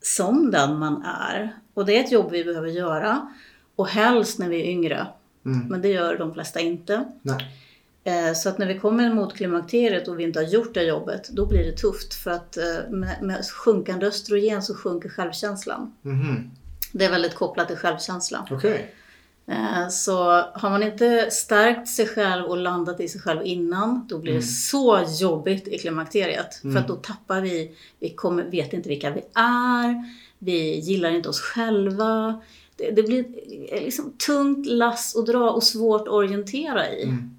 som 0.01 0.51
den 0.51 0.79
man 0.79 1.03
är. 1.03 1.55
Och 1.73 1.85
det 1.85 1.97
är 1.97 2.03
ett 2.03 2.11
jobb 2.11 2.31
vi 2.31 2.43
behöver 2.43 2.67
göra. 2.67 3.33
Och 3.75 3.87
helst 3.87 4.39
när 4.39 4.49
vi 4.49 4.61
är 4.61 4.65
yngre. 4.65 5.07
Mm. 5.45 5.67
Men 5.67 5.81
det 5.81 5.87
gör 5.87 6.17
de 6.17 6.33
flesta 6.33 6.59
inte. 6.59 7.05
Eh, 8.03 8.33
så 8.33 8.49
att 8.49 8.57
när 8.57 8.67
vi 8.67 8.79
kommer 8.79 9.13
mot 9.13 9.35
klimakteriet 9.35 10.07
och 10.07 10.19
vi 10.19 10.23
inte 10.23 10.39
har 10.39 10.47
gjort 10.47 10.73
det 10.73 10.83
jobbet, 10.83 11.29
då 11.29 11.45
blir 11.45 11.65
det 11.65 11.77
tufft. 11.77 12.13
För 12.13 12.31
att 12.31 12.57
eh, 12.57 12.89
med, 12.89 13.21
med 13.21 13.45
sjunkande 13.45 14.05
östrogen 14.05 14.63
så 14.63 14.75
sjunker 14.75 15.09
självkänslan. 15.09 15.93
Mm. 16.05 16.51
Det 16.93 17.05
är 17.05 17.11
väldigt 17.11 17.35
kopplat 17.35 17.67
till 17.67 17.77
självkänsla. 17.77 18.47
Okay. 18.51 18.79
Eh, 19.49 19.89
så 19.89 20.13
har 20.53 20.69
man 20.69 20.83
inte 20.83 21.31
stärkt 21.31 21.87
sig 21.87 22.07
själv 22.07 22.45
och 22.45 22.57
landat 22.57 22.99
i 22.99 23.07
sig 23.07 23.21
själv 23.21 23.45
innan, 23.45 24.07
då 24.07 24.17
blir 24.17 24.31
det 24.31 24.39
mm. 24.39 24.47
så 24.47 25.05
jobbigt 25.19 25.67
i 25.67 25.77
klimakteriet. 25.77 26.63
Mm. 26.63 26.73
För 26.73 26.81
att 26.81 26.87
då 26.87 26.95
tappar 26.95 27.41
vi, 27.41 27.71
vi 27.99 28.09
kommer, 28.09 28.43
vet 28.43 28.73
inte 28.73 28.89
vilka 28.89 29.09
vi 29.09 29.21
är, 29.33 30.03
vi 30.39 30.79
gillar 30.79 31.09
inte 31.09 31.29
oss 31.29 31.41
själva. 31.41 32.41
Det, 32.75 32.91
det 32.91 33.03
blir 33.03 33.25
liksom 33.81 34.13
tungt 34.25 34.67
lass 34.67 35.15
att 35.15 35.25
dra 35.25 35.49
och 35.49 35.63
svårt 35.63 36.01
att 36.01 36.13
orientera 36.13 36.89
i. 36.89 37.03
Mm. 37.03 37.35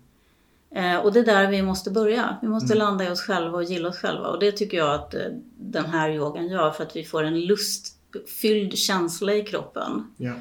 Eh, 0.74 0.96
och 0.96 1.12
det 1.12 1.20
är 1.20 1.24
där 1.24 1.50
vi 1.50 1.62
måste 1.62 1.90
börja. 1.90 2.36
Vi 2.42 2.48
måste 2.48 2.74
mm. 2.74 2.78
landa 2.78 3.04
i 3.04 3.10
oss 3.10 3.20
själva 3.20 3.58
och 3.58 3.64
gilla 3.64 3.88
oss 3.88 3.98
själva. 3.98 4.28
Och 4.28 4.40
det 4.40 4.52
tycker 4.52 4.78
jag 4.78 4.94
att 4.94 5.14
eh, 5.14 5.20
den 5.56 5.84
här 5.84 6.10
yogan 6.10 6.48
gör 6.48 6.70
för 6.70 6.82
att 6.82 6.96
vi 6.96 7.04
får 7.04 7.22
en 7.22 7.40
lustfylld 7.40 8.78
känsla 8.78 9.34
i 9.34 9.42
kroppen. 9.42 10.06
Ja. 10.16 10.32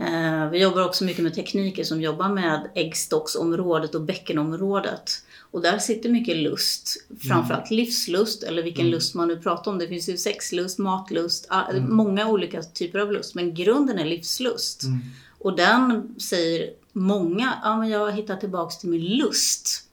Eh, 0.00 0.50
vi 0.50 0.62
jobbar 0.62 0.84
också 0.84 1.04
mycket 1.04 1.22
med 1.22 1.34
tekniker 1.34 1.84
som 1.84 2.00
jobbar 2.00 2.28
med 2.28 2.70
äggstocksområdet 2.74 3.94
och 3.94 4.00
bäckenområdet. 4.00 5.10
Och 5.50 5.62
där 5.62 5.78
sitter 5.78 6.08
mycket 6.08 6.36
lust, 6.36 7.06
framförallt 7.20 7.70
mm. 7.70 7.76
livslust 7.76 8.42
eller 8.42 8.62
vilken 8.62 8.86
mm. 8.86 8.92
lust 8.92 9.14
man 9.14 9.28
nu 9.28 9.36
pratar 9.36 9.70
om. 9.70 9.78
Det 9.78 9.88
finns 9.88 10.08
ju 10.08 10.16
sexlust, 10.16 10.78
matlust, 10.78 11.48
mm. 11.70 11.96
många 11.96 12.28
olika 12.28 12.62
typer 12.62 12.98
av 12.98 13.12
lust. 13.12 13.34
Men 13.34 13.54
grunden 13.54 13.98
är 13.98 14.04
livslust. 14.04 14.82
Mm. 14.82 14.98
Och 15.38 15.56
den 15.56 16.14
säger 16.20 16.70
många, 16.92 17.54
ja 17.62 17.78
men 17.78 17.88
jag 17.88 17.98
har 17.98 18.10
hittat 18.10 18.40
tillbaks 18.40 18.78
till 18.78 18.88
min 18.88 19.04
lust. 19.04 19.88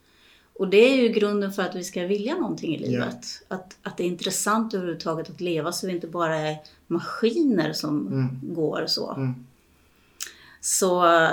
Och 0.54 0.68
det 0.68 0.78
är 0.78 0.96
ju 0.96 1.10
grunden 1.10 1.52
för 1.52 1.64
att 1.64 1.76
vi 1.76 1.84
ska 1.84 2.06
vilja 2.06 2.36
någonting 2.36 2.76
i 2.76 2.80
livet. 2.80 3.26
Ja. 3.50 3.56
Att, 3.56 3.78
att 3.84 3.98
det 3.98 4.04
är 4.04 4.08
intressant 4.08 4.74
överhuvudtaget 4.74 5.30
att 5.30 5.42
leva 5.42 5.72
så 5.72 5.88
vi 5.88 5.94
inte 5.94 6.08
bara 6.08 6.36
är 6.36 6.58
maskiner 6.88 7.74
som 7.74 8.08
mm. 8.08 8.40
går 8.42 8.86
så. 8.88 9.34
Så 10.62 11.28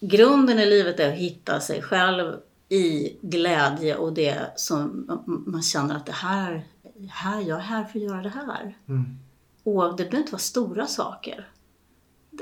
grunden 0.00 0.58
i 0.58 0.66
livet 0.66 1.00
är 1.00 1.08
att 1.12 1.18
hitta 1.18 1.60
sig 1.60 1.82
själv 1.82 2.36
i 2.68 3.16
glädje 3.20 3.96
och 3.96 4.12
det 4.12 4.52
som 4.56 5.06
man 5.46 5.62
känner 5.62 5.96
att 5.96 6.06
det 6.06 6.12
här, 6.12 6.66
här 7.08 7.40
jag 7.40 7.58
är 7.58 7.62
här 7.62 7.84
för 7.84 7.98
att 7.98 8.04
göra 8.04 8.22
det 8.22 8.28
här. 8.28 8.76
Mm. 8.88 9.18
Och 9.64 9.96
det 9.96 10.04
behöver 10.04 10.18
inte 10.18 10.32
vara 10.32 10.40
stora 10.40 10.86
saker 10.86 11.48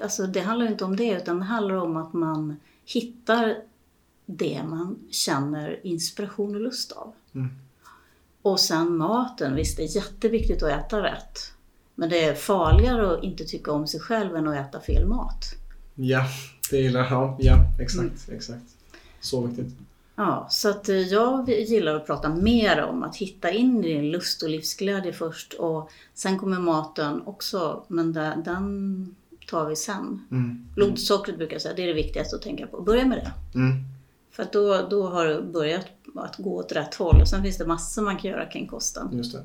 alltså 0.02 0.26
det 0.26 0.40
handlar 0.40 0.66
inte 0.66 0.84
om 0.84 0.96
det 0.96 1.10
utan 1.10 1.38
det 1.38 1.44
handlar 1.44 1.74
om 1.74 1.96
att 1.96 2.12
man 2.12 2.56
hittar 2.84 3.56
det 4.26 4.62
man 4.68 4.98
känner 5.10 5.86
inspiration 5.86 6.54
och 6.54 6.60
lust 6.60 6.92
av. 6.92 7.14
Mm. 7.34 7.48
Och 8.42 8.60
sen 8.60 8.96
maten, 8.96 9.54
visst 9.54 9.76
det 9.76 9.82
är 9.82 9.96
jätteviktigt 9.96 10.62
att 10.62 10.70
äta 10.70 11.02
rätt. 11.02 11.52
Men 11.94 12.08
det 12.08 12.24
är 12.24 12.34
farligare 12.34 13.14
att 13.14 13.22
inte 13.24 13.44
tycka 13.44 13.72
om 13.72 13.86
sig 13.86 14.00
själv 14.00 14.36
än 14.36 14.48
att 14.48 14.56
äta 14.56 14.80
fel 14.80 15.06
mat. 15.06 15.44
Ja, 16.00 16.26
det 16.70 16.76
gillar 16.76 17.10
jag. 17.10 17.36
Ja, 17.38 17.56
exakt, 17.80 18.28
mm. 18.28 18.36
exakt. 18.36 18.76
Så 19.20 19.40
viktigt. 19.40 19.78
Ja, 20.16 20.46
så 20.50 20.70
att 20.70 20.88
eh, 20.88 20.96
jag 20.96 21.48
gillar 21.48 21.94
att 21.94 22.06
prata 22.06 22.28
mer 22.28 22.82
om 22.82 23.02
att 23.02 23.16
hitta 23.16 23.50
in 23.50 23.84
i 23.84 23.94
din 23.94 24.10
lust 24.10 24.42
och 24.42 24.48
livsglädje 24.48 25.12
först 25.12 25.54
och 25.54 25.90
sen 26.14 26.38
kommer 26.38 26.58
maten 26.58 27.22
också, 27.26 27.84
men 27.88 28.12
den 28.12 29.16
tar 29.48 29.68
vi 29.68 29.76
sen. 29.76 30.26
Mm. 30.30 30.66
Blodsockret 30.74 31.36
brukar 31.36 31.54
jag 31.54 31.62
säga, 31.62 31.74
det 31.74 31.82
är 31.82 31.86
det 31.86 31.92
viktigaste 31.92 32.36
att 32.36 32.42
tänka 32.42 32.66
på. 32.66 32.80
Börja 32.80 33.04
med 33.06 33.18
det. 33.18 33.58
Mm. 33.58 33.76
För 34.30 34.42
att 34.42 34.52
då, 34.52 34.88
då 34.90 35.08
har 35.08 35.26
du 35.26 35.42
börjat 35.42 35.86
att 36.14 36.36
gå 36.36 36.56
åt 36.56 36.72
rätt 36.72 36.94
håll. 36.94 37.20
Och 37.20 37.28
sen 37.28 37.42
finns 37.42 37.58
det 37.58 37.66
massor 37.66 38.02
man 38.02 38.16
kan 38.16 38.30
göra 38.30 38.46
kring 38.46 38.66
kosten. 38.66 39.08
Just 39.12 39.32
det. 39.32 39.42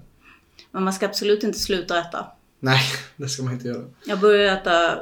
Men 0.71 0.83
man 0.83 0.93
ska 0.93 1.05
absolut 1.05 1.43
inte 1.43 1.59
sluta 1.59 1.99
äta. 1.99 2.25
Nej, 2.63 2.81
det 3.17 3.29
ska 3.29 3.43
man 3.43 3.53
inte 3.53 3.67
göra. 3.67 3.83
Jag 4.05 4.19
börjar 4.19 4.57
äta 4.57 4.99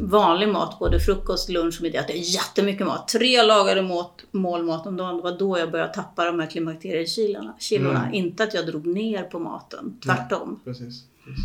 vanlig 0.00 0.48
mat, 0.48 0.78
både 0.78 1.00
frukost, 1.00 1.48
lunch 1.48 1.76
och 1.78 1.82
middag. 1.82 2.04
Det 2.06 2.12
är 2.12 2.34
jättemycket 2.34 2.86
mat. 2.86 3.08
Tre 3.08 3.42
lagade 3.42 3.82
mat, 3.82 4.24
målmat 4.30 4.86
om 4.86 4.96
dagen. 4.96 5.16
Det 5.16 5.22
var 5.22 5.38
då 5.38 5.58
jag 5.58 5.70
började 5.70 5.94
tappa 5.94 6.24
de 6.24 6.40
här 6.40 6.46
klimakteriekilona. 6.46 7.54
Mm. 7.70 8.14
Inte 8.14 8.44
att 8.44 8.54
jag 8.54 8.66
drog 8.66 8.86
ner 8.86 9.22
på 9.22 9.38
maten, 9.38 9.98
tvärtom. 10.04 10.60
Nej, 10.64 10.74
precis. 10.74 11.04
precis. 11.24 11.44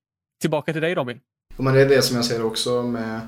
Tillbaka 0.41 0.73
till 0.73 0.81
dig 0.81 0.95
Robin. 0.95 1.19
Men 1.57 1.73
det 1.73 1.81
är 1.81 1.89
det 1.89 2.01
som 2.01 2.15
jag 2.15 2.25
säger 2.25 2.45
också 2.45 2.83
med 2.83 3.21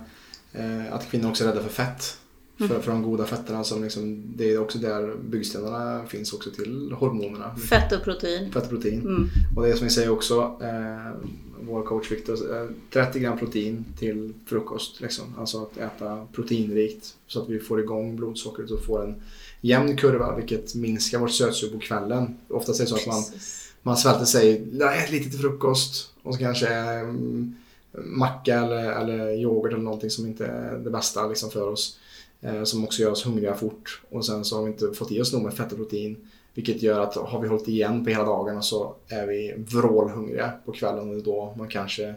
eh, 0.53 0.93
att 0.93 1.11
kvinnor 1.11 1.30
också 1.30 1.43
är 1.43 1.47
rädda 1.47 1.61
för 1.61 1.70
fett. 1.70 2.18
Mm. 2.59 2.70
För, 2.70 2.82
för 2.82 2.91
de 2.91 3.03
goda 3.03 3.26
fetterna 3.26 3.64
som 3.64 3.84
liksom, 3.84 4.24
det 4.36 4.53
är 4.53 4.59
också 4.59 4.78
där 4.78 5.16
byggstenarna 5.16 6.05
finns 6.07 6.34
också 6.34 6.51
till 6.51 6.91
hormonerna. 6.91 7.55
Fett 7.55 7.91
och 7.91 8.03
protein. 8.03 8.51
Fett 8.51 8.64
och 8.64 8.70
protein. 8.70 9.01
Mm. 9.01 9.30
Och 9.55 9.64
det 9.64 9.70
är 9.70 9.76
som 9.76 9.88
vi 9.88 9.93
säger 9.93 10.09
också, 10.09 10.59
eh, 10.61 11.30
vår 11.61 11.84
coach 11.84 12.11
Victor, 12.11 12.55
eh, 12.55 12.70
30 12.93 13.20
gram 13.20 13.38
protein 13.38 13.86
till 13.99 14.34
frukost. 14.45 15.01
Liksom. 15.01 15.36
Alltså 15.39 15.61
att 15.61 15.78
äta 15.78 16.28
proteinrikt 16.34 17.16
så 17.28 17.41
att 17.41 17.49
vi 17.49 17.59
får 17.59 17.80
igång 17.80 18.16
blodsockret 18.16 18.72
och 18.72 18.86
får 18.86 19.03
en 19.03 19.16
jämn 19.61 19.97
kurva 19.97 20.36
vilket 20.36 20.76
minskar 20.76 21.20
vårt 21.20 21.32
sötsug 21.32 21.72
på 21.72 21.80
kvällen. 21.80 22.38
Oftast 22.47 22.80
är 22.80 22.84
det 22.84 22.89
så 22.89 22.95
att 22.95 23.07
man, 23.07 23.24
man 23.84 23.97
svälter 23.97 24.25
sig, 24.25 24.63
ät 25.03 25.11
lite 25.11 25.29
till 25.29 25.39
frukost 25.39 26.11
och 26.23 26.34
så 26.34 26.39
kanske 26.39 27.01
um, 27.01 27.55
macka 27.93 28.59
eller, 28.59 28.91
eller 28.91 29.31
yoghurt 29.31 29.73
eller 29.73 29.84
någonting 29.84 30.09
som 30.09 30.25
inte 30.25 30.45
är 30.45 30.77
det 30.77 30.89
bästa 30.89 31.27
liksom 31.27 31.49
för 31.51 31.69
oss. 31.69 31.97
Eh, 32.43 32.63
som 32.63 32.84
också 32.84 33.01
gör 33.01 33.11
oss 33.11 33.25
hungriga 33.25 33.53
fort. 33.53 34.01
Och 34.09 34.25
sen 34.25 34.45
så 34.45 34.55
har 34.55 34.63
vi 34.63 34.71
inte 34.71 34.93
fått 34.93 35.11
i 35.11 35.21
oss 35.21 35.34
nog 35.34 35.43
med 35.43 35.53
fett 35.53 35.71
och 35.71 35.77
protein. 35.77 36.17
Vilket 36.53 36.81
gör 36.81 36.99
att 36.99 37.15
har 37.15 37.41
vi 37.41 37.47
hållit 37.47 37.67
igen 37.67 38.03
på 38.03 38.09
hela 38.09 38.23
dagarna 38.23 38.61
så 38.61 38.95
är 39.07 39.27
vi 39.27 39.53
vrålhungriga 39.57 40.53
på 40.65 40.71
kvällen 40.71 41.15
och 41.15 41.23
då 41.23 41.53
man 41.57 41.67
kanske 41.67 42.15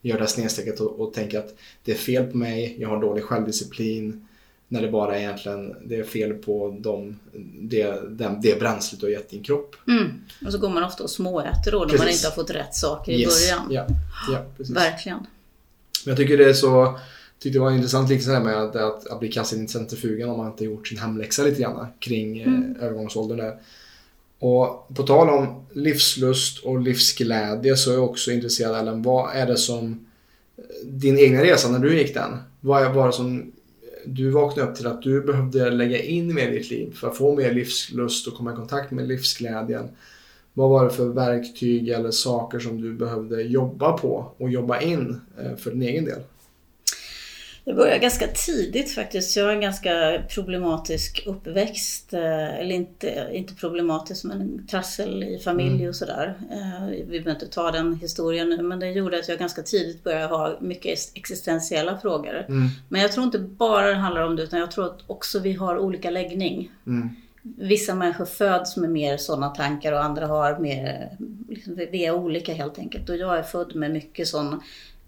gör 0.00 0.14
det 0.14 0.20
här 0.20 0.26
snedsteget 0.26 0.80
och, 0.80 1.00
och 1.00 1.12
tänker 1.12 1.38
att 1.38 1.54
det 1.84 1.92
är 1.92 1.96
fel 1.96 2.26
på 2.26 2.36
mig, 2.36 2.76
jag 2.78 2.88
har 2.88 3.00
dålig 3.00 3.24
självdisciplin. 3.24 4.26
När 4.72 4.82
det 4.82 4.88
bara 4.88 5.16
är 5.16 5.20
egentligen 5.20 5.76
det 5.84 5.96
är 5.96 6.04
fel 6.04 6.32
på 6.32 6.76
dem, 6.80 7.18
det, 7.60 8.10
det, 8.10 8.38
det 8.42 8.60
bränslet 8.60 9.00
du 9.00 9.06
har 9.06 9.10
gett 9.10 9.30
din 9.30 9.42
kropp. 9.42 9.76
Mm. 9.88 10.20
Och 10.46 10.52
så 10.52 10.58
går 10.58 10.68
man 10.68 10.84
ofta 10.84 11.02
och 11.02 11.10
småäter 11.10 11.72
då 11.72 11.84
när 11.84 11.98
man 11.98 12.08
inte 12.08 12.26
har 12.26 12.34
fått 12.34 12.50
rätt 12.50 12.74
saker 12.74 13.12
i 13.12 13.20
yes. 13.20 13.50
början. 13.50 13.66
Ja. 13.70 13.86
Ja, 14.32 14.44
precis. 14.56 14.76
Verkligen. 14.76 15.18
Men 16.04 16.10
jag 16.10 16.16
tycker 16.16 16.38
det 16.38 16.48
är 16.48 16.54
så 16.54 16.98
tyckte 17.40 17.58
det 17.58 17.62
var 17.62 17.70
intressant 17.70 18.10
liksom 18.10 18.42
med 18.42 18.56
att, 18.56 18.76
att, 18.76 19.06
att 19.06 19.20
bli 19.20 19.28
kastad 19.28 19.56
i 19.56 19.68
centrifugen 19.68 20.28
om 20.28 20.36
man 20.36 20.50
inte 20.50 20.64
gjort 20.64 20.88
sin 20.88 20.98
hemläxa 20.98 21.42
lite 21.42 21.62
grann 21.62 21.86
kring 21.98 22.40
eh, 22.40 22.46
mm. 22.46 22.76
eh, 22.76 22.84
övergångsåldern 22.84 23.38
där. 23.38 23.58
Och 24.38 24.88
på 24.94 25.02
tal 25.02 25.28
om 25.28 25.66
livslust 25.72 26.64
och 26.64 26.80
livsglädje 26.80 27.76
så 27.76 27.90
är 27.90 27.94
jag 27.94 28.04
också 28.04 28.30
intresserad 28.30 28.76
Ellen, 28.76 29.02
vad 29.02 29.36
är 29.36 29.46
det 29.46 29.56
som 29.56 30.06
din 30.84 31.18
egna 31.18 31.42
resa 31.42 31.68
när 31.68 31.78
du 31.78 31.98
gick 31.98 32.14
den? 32.14 32.38
Vad 32.60 32.94
var 32.94 33.06
det 33.06 33.12
som 33.12 33.52
du 34.06 34.30
vaknade 34.30 34.70
upp 34.70 34.76
till 34.76 34.86
att 34.86 35.02
du 35.02 35.20
behövde 35.20 35.70
lägga 35.70 36.02
in 36.02 36.34
mer 36.34 36.48
i 36.48 36.58
ditt 36.58 36.70
liv 36.70 36.94
för 36.94 37.08
att 37.08 37.16
få 37.16 37.36
mer 37.36 37.54
livslust 37.54 38.26
och 38.26 38.34
komma 38.34 38.52
i 38.52 38.56
kontakt 38.56 38.90
med 38.90 39.08
livsglädjen. 39.08 39.88
Vad 40.54 40.70
var 40.70 40.84
det 40.84 40.90
för 40.90 41.08
verktyg 41.08 41.88
eller 41.88 42.10
saker 42.10 42.58
som 42.58 42.80
du 42.80 42.94
behövde 42.94 43.42
jobba 43.42 43.92
på 43.92 44.32
och 44.36 44.50
jobba 44.50 44.80
in 44.80 45.20
eh, 45.38 45.56
för 45.56 45.70
din 45.70 45.82
egen 45.82 46.04
del? 46.04 46.20
Det 47.70 47.74
började 47.74 47.98
ganska 47.98 48.26
tidigt 48.26 48.94
faktiskt. 48.94 49.36
Jag 49.36 49.44
har 49.44 49.52
en 49.52 49.60
ganska 49.60 50.22
problematisk 50.28 51.22
uppväxt. 51.26 52.12
Eh, 52.12 52.58
eller 52.60 52.74
inte, 52.74 53.28
inte 53.32 53.54
problematisk 53.54 54.24
men 54.24 54.66
trassel 54.66 55.22
i 55.22 55.38
familj 55.38 55.76
mm. 55.76 55.88
och 55.88 55.96
sådär. 55.96 56.34
Eh, 56.50 56.86
vi 56.86 57.06
behöver 57.06 57.30
inte 57.30 57.46
ta 57.46 57.70
den 57.70 57.94
historien 57.94 58.48
nu 58.48 58.62
men 58.62 58.80
det 58.80 58.90
gjorde 58.90 59.18
att 59.18 59.28
jag 59.28 59.38
ganska 59.38 59.62
tidigt 59.62 60.04
började 60.04 60.26
ha 60.26 60.56
mycket 60.60 60.98
existentiella 61.14 61.98
frågor. 61.98 62.44
Mm. 62.48 62.68
Men 62.88 63.00
jag 63.00 63.12
tror 63.12 63.24
inte 63.24 63.38
bara 63.38 63.86
det 63.86 63.94
handlar 63.94 64.22
om 64.22 64.36
det 64.36 64.42
utan 64.42 64.60
jag 64.60 64.70
tror 64.70 64.86
att 64.86 65.00
också 65.06 65.38
vi 65.38 65.52
har 65.52 65.78
olika 65.78 66.10
läggning. 66.10 66.70
Mm. 66.86 67.10
Vissa 67.42 67.94
människor 67.94 68.24
föds 68.24 68.76
med 68.76 68.90
mer 68.90 69.16
sådana 69.16 69.48
tankar 69.48 69.92
och 69.92 70.04
andra 70.04 70.26
har 70.26 70.58
mer, 70.58 71.10
liksom, 71.48 71.76
vi 71.90 72.06
är 72.06 72.14
olika 72.14 72.54
helt 72.54 72.78
enkelt. 72.78 73.08
Och 73.08 73.16
jag 73.16 73.38
är 73.38 73.42
född 73.42 73.74
med 73.74 73.90
mycket 73.90 74.28
sån 74.28 74.60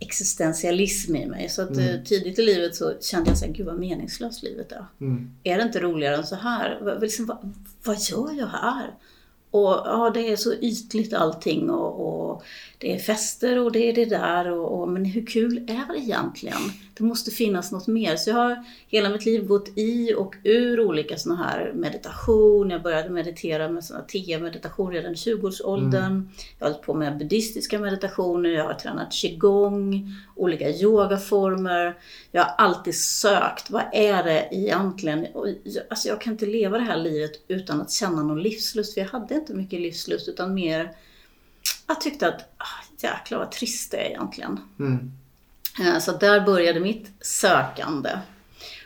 existentialism 0.03 1.16
i 1.16 1.26
mig. 1.26 1.48
Så 1.48 1.62
att 1.62 1.70
mm. 1.70 1.88
Eh, 1.88 2.03
tidigt 2.03 2.38
i 2.38 2.42
livet 2.42 2.76
så 2.76 2.92
kände 3.00 3.30
jag 3.30 3.38
så 3.38 3.44
här, 3.44 3.53
gud 3.53 3.66
vad 3.66 3.78
meningslöst 3.78 4.42
livet 4.42 4.72
är. 4.72 4.86
Mm. 5.00 5.30
Är 5.42 5.57
det 5.57 5.62
inte 5.62 5.80
roligare 5.80 6.16
än 6.16 6.26
så 6.26 6.36
här? 6.36 6.98
Liksom, 7.00 7.26
vad, 7.26 7.55
vad 7.82 7.98
gör 8.00 8.38
jag 8.38 8.46
här? 8.46 8.94
Och 9.50 9.82
ja, 9.84 10.11
det 10.14 10.32
är 10.32 10.36
så 10.36 10.55
ytligt 10.55 11.14
allting 11.14 11.70
och, 11.70 12.30
och 12.30 12.42
det 12.83 12.93
är 12.93 12.99
fester 12.99 13.59
och 13.59 13.72
det 13.72 13.89
är 13.89 13.93
det 13.93 14.05
där. 14.05 14.51
Och, 14.51 14.80
och, 14.80 14.89
men 14.89 15.05
hur 15.05 15.26
kul 15.26 15.57
är 15.57 15.93
det 15.93 15.99
egentligen? 15.99 16.59
Det 16.95 17.05
måste 17.05 17.30
finnas 17.30 17.72
något 17.72 17.87
mer. 17.87 18.16
Så 18.16 18.30
jag 18.30 18.37
har 18.37 18.64
hela 18.89 19.09
mitt 19.09 19.26
liv 19.26 19.47
gått 19.47 19.78
i 19.78 20.14
och 20.14 20.35
ur 20.45 20.80
olika 20.80 21.16
sådana 21.16 21.45
här 21.45 21.72
meditation. 21.74 22.70
Jag 22.70 22.83
började 22.83 23.11
meditera 23.11 23.68
med 23.68 23.85
sådana 23.85 24.05
TM-meditation 24.05 24.93
redan 24.93 25.12
i 25.12 25.14
20-årsåldern. 25.14 26.05
Mm. 26.05 26.28
Jag 26.59 26.66
har 26.66 26.72
hållit 26.72 26.87
på 26.87 26.95
med 26.95 27.18
buddhistiska 27.18 27.78
meditationer. 27.78 28.51
Jag 28.51 28.64
har 28.64 28.74
tränat 28.74 29.12
qigong, 29.12 30.11
olika 30.37 30.70
yogaformer. 30.70 31.99
Jag 32.33 32.45
har 32.45 32.55
alltid 32.59 32.95
sökt, 32.95 33.70
vad 33.70 33.85
är 33.93 34.24
det 34.24 34.49
egentligen? 34.51 35.26
Och, 35.35 35.47
alltså 35.91 36.09
jag 36.09 36.20
kan 36.20 36.33
inte 36.33 36.47
leva 36.47 36.78
det 36.78 36.85
här 36.85 36.99
livet 36.99 37.33
utan 37.49 37.80
att 37.80 37.91
känna 37.91 38.22
någon 38.22 38.43
livslust. 38.43 38.95
För 38.95 39.01
jag 39.01 39.09
hade 39.09 39.35
inte 39.35 39.55
mycket 39.55 39.80
livslust 39.80 40.28
utan 40.28 40.55
mer 40.55 40.93
jag 41.87 42.01
tyckte 42.01 42.29
att, 42.29 42.41
ah, 42.57 42.85
jäklar 42.99 43.39
vad 43.39 43.53
trist 43.53 43.91
det 43.91 43.97
är 43.97 44.11
egentligen. 44.11 44.61
Mm. 44.79 45.13
Eh, 45.81 45.99
så 45.99 46.13
där 46.13 46.41
började 46.41 46.81
mitt 46.81 47.11
sökande. 47.21 48.11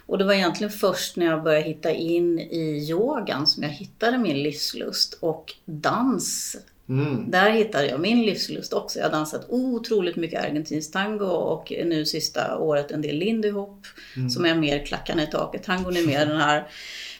Och 0.07 0.19
det 0.19 0.25
var 0.25 0.33
egentligen 0.33 0.73
först 0.73 1.17
när 1.17 1.27
jag 1.27 1.43
började 1.43 1.67
hitta 1.67 1.91
in 1.91 2.39
i 2.39 2.89
yogan 2.91 3.47
som 3.47 3.63
jag 3.63 3.71
hittade 3.71 4.19
min 4.19 4.43
livslust 4.43 5.19
och 5.21 5.55
dans. 5.65 6.57
Mm. 6.89 7.31
Där 7.31 7.51
hittade 7.51 7.87
jag 7.87 8.01
min 8.01 8.23
livslust 8.23 8.73
också. 8.73 8.99
Jag 8.99 9.07
har 9.07 9.13
dansat 9.13 9.47
otroligt 9.49 10.17
mycket 10.17 10.45
argentinsk 10.45 10.93
tango 10.93 11.27
och 11.27 11.73
nu 11.85 12.07
sista 12.07 12.59
året 12.59 12.91
en 12.91 13.03
del 13.03 13.17
lindy 13.17 13.51
hop. 13.51 13.87
Mm. 14.17 14.31
Som 14.31 14.45
är 14.45 14.55
mer 14.55 14.87
klackarna 14.87 15.23
i 15.23 15.27
taket. 15.27 15.63
Tangon 15.63 15.97
är 15.97 16.07
mer 16.07 16.27
den 16.27 16.41
här 16.41 16.69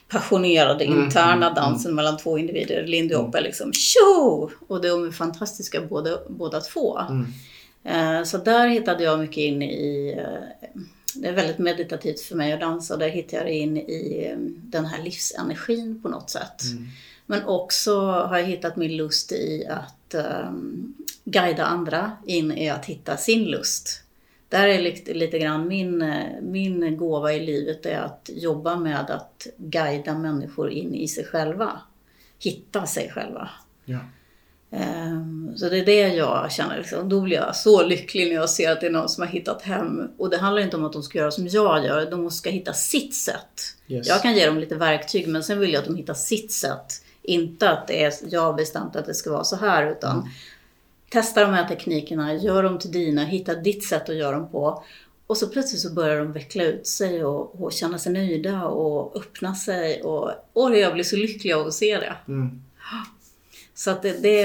passionerade 0.07 0.85
mm, 0.85 1.03
interna 1.03 1.45
mm, 1.45 1.55
dansen 1.55 1.91
mm. 1.91 1.95
mellan 1.95 2.17
två 2.17 2.37
individer. 2.37 2.87
Lindy 2.87 3.15
Hop 3.15 3.35
är 3.35 3.41
liksom 3.41 3.73
tjo! 3.73 4.49
Och 4.67 4.81
de 4.81 5.07
är 5.07 5.11
fantastiska 5.11 5.81
båda, 5.81 6.17
båda 6.29 6.61
två. 6.61 6.99
Eh, 7.83 8.23
så 8.23 8.37
där 8.37 8.67
hittade 8.67 9.03
jag 9.03 9.19
mycket 9.19 9.37
in 9.37 9.61
i 9.61 10.15
eh, 10.17 10.79
det 11.21 11.27
är 11.27 11.33
väldigt 11.33 11.57
meditativt 11.57 12.21
för 12.21 12.35
mig 12.35 12.53
att 12.53 12.59
dansa 12.59 12.93
och 12.93 12.99
där 12.99 13.09
hittade 13.09 13.43
jag 13.43 13.53
in 13.53 13.77
i 13.77 14.29
eh, 14.31 14.37
den 14.47 14.85
här 14.85 15.03
livsenergin 15.03 16.01
på 16.01 16.09
något 16.09 16.29
sätt. 16.29 16.63
Mm. 16.71 16.87
Men 17.25 17.45
också 17.45 18.01
har 18.01 18.37
jag 18.37 18.45
hittat 18.45 18.75
min 18.75 18.97
lust 18.97 19.31
i 19.31 19.65
att 19.69 20.15
um, 20.47 20.95
guida 21.23 21.65
andra 21.65 22.11
in 22.25 22.51
i 22.51 22.69
att 22.69 22.85
hitta 22.85 23.17
sin 23.17 23.45
lust. 23.45 24.03
Där 24.49 24.67
är 24.67 24.81
lite, 24.81 25.13
lite 25.13 25.39
grann 25.39 25.67
min, 25.67 26.13
min 26.41 26.97
gåva 26.97 27.33
i 27.33 27.45
livet 27.45 27.85
är 27.85 27.99
att 27.99 28.29
jobba 28.33 28.75
med 28.75 29.09
att 29.09 29.47
guida 29.57 30.17
människor 30.17 30.69
in 30.69 30.95
i 30.95 31.07
sig 31.07 31.25
själva. 31.25 31.81
Hitta 32.39 32.85
sig 32.85 33.11
själva. 33.11 33.49
Ja. 33.85 33.99
Um, 34.69 35.53
så 35.57 35.69
det 35.69 35.79
är 35.79 35.85
det 35.85 36.07
jag 36.07 36.51
känner. 36.51 36.77
Liksom. 36.77 37.09
Då 37.09 37.21
blir 37.21 37.37
jag 37.37 37.55
så 37.55 37.83
lycklig 37.83 38.27
när 38.27 38.35
jag 38.35 38.49
ser 38.49 38.71
att 38.71 38.81
det 38.81 38.87
är 38.87 38.91
någon 38.91 39.09
som 39.09 39.21
har 39.21 39.29
hittat 39.29 39.61
hem. 39.61 40.11
Och 40.17 40.29
det 40.29 40.37
handlar 40.37 40.61
inte 40.61 40.77
om 40.77 40.85
att 40.85 40.93
de 40.93 41.03
ska 41.03 41.17
göra 41.17 41.31
som 41.31 41.47
jag 41.47 41.85
gör. 41.85 42.11
De 42.11 42.31
ska 42.31 42.49
hitta 42.49 42.73
sitt 42.73 43.15
sätt. 43.15 43.61
Yes. 43.87 44.07
Jag 44.07 44.21
kan 44.21 44.35
ge 44.35 44.45
dem 44.45 44.57
lite 44.57 44.75
verktyg 44.75 45.27
men 45.27 45.43
sen 45.43 45.59
vill 45.59 45.73
jag 45.73 45.79
att 45.79 45.87
de 45.87 45.95
hittar 45.95 46.13
sitt 46.13 46.51
sätt. 46.51 47.03
Inte 47.21 47.69
att 47.69 47.87
det 47.87 48.03
är 48.03 48.13
jag 48.29 48.41
har 48.41 48.53
bestämt 48.53 48.95
att 48.95 49.05
det 49.05 49.13
ska 49.13 49.31
vara 49.31 49.43
så 49.43 49.55
här 49.55 49.91
utan 49.91 50.17
mm. 50.17 50.29
Testa 51.09 51.41
de 51.41 51.53
här 51.53 51.67
teknikerna, 51.67 52.35
gör 52.35 52.63
dem 52.63 52.79
till 52.79 52.91
dina, 52.91 53.23
hitta 53.23 53.55
ditt 53.55 53.87
sätt 53.87 54.09
att 54.09 54.15
göra 54.15 54.31
dem 54.31 54.51
på. 54.51 54.83
Och 55.27 55.37
så 55.37 55.47
plötsligt 55.47 55.81
så 55.81 55.93
börjar 55.93 56.19
de 56.19 56.31
veckla 56.31 56.63
ut 56.63 56.87
sig 56.87 57.25
och, 57.25 57.61
och 57.61 57.71
känna 57.71 57.97
sig 57.97 58.13
nöjda 58.13 58.65
och 58.65 59.17
öppna 59.17 59.55
sig. 59.55 60.03
Och, 60.03 60.31
och 60.53 60.77
jag 60.77 60.93
blir 60.93 61.03
så 61.03 61.15
lycklig 61.15 61.53
av 61.53 61.67
att 61.67 61.73
se 61.73 61.97
det. 61.97 62.15
Mm. 62.27 62.61
Så 63.73 63.91
att 63.91 64.01
det, 64.01 64.23
det, 64.23 64.43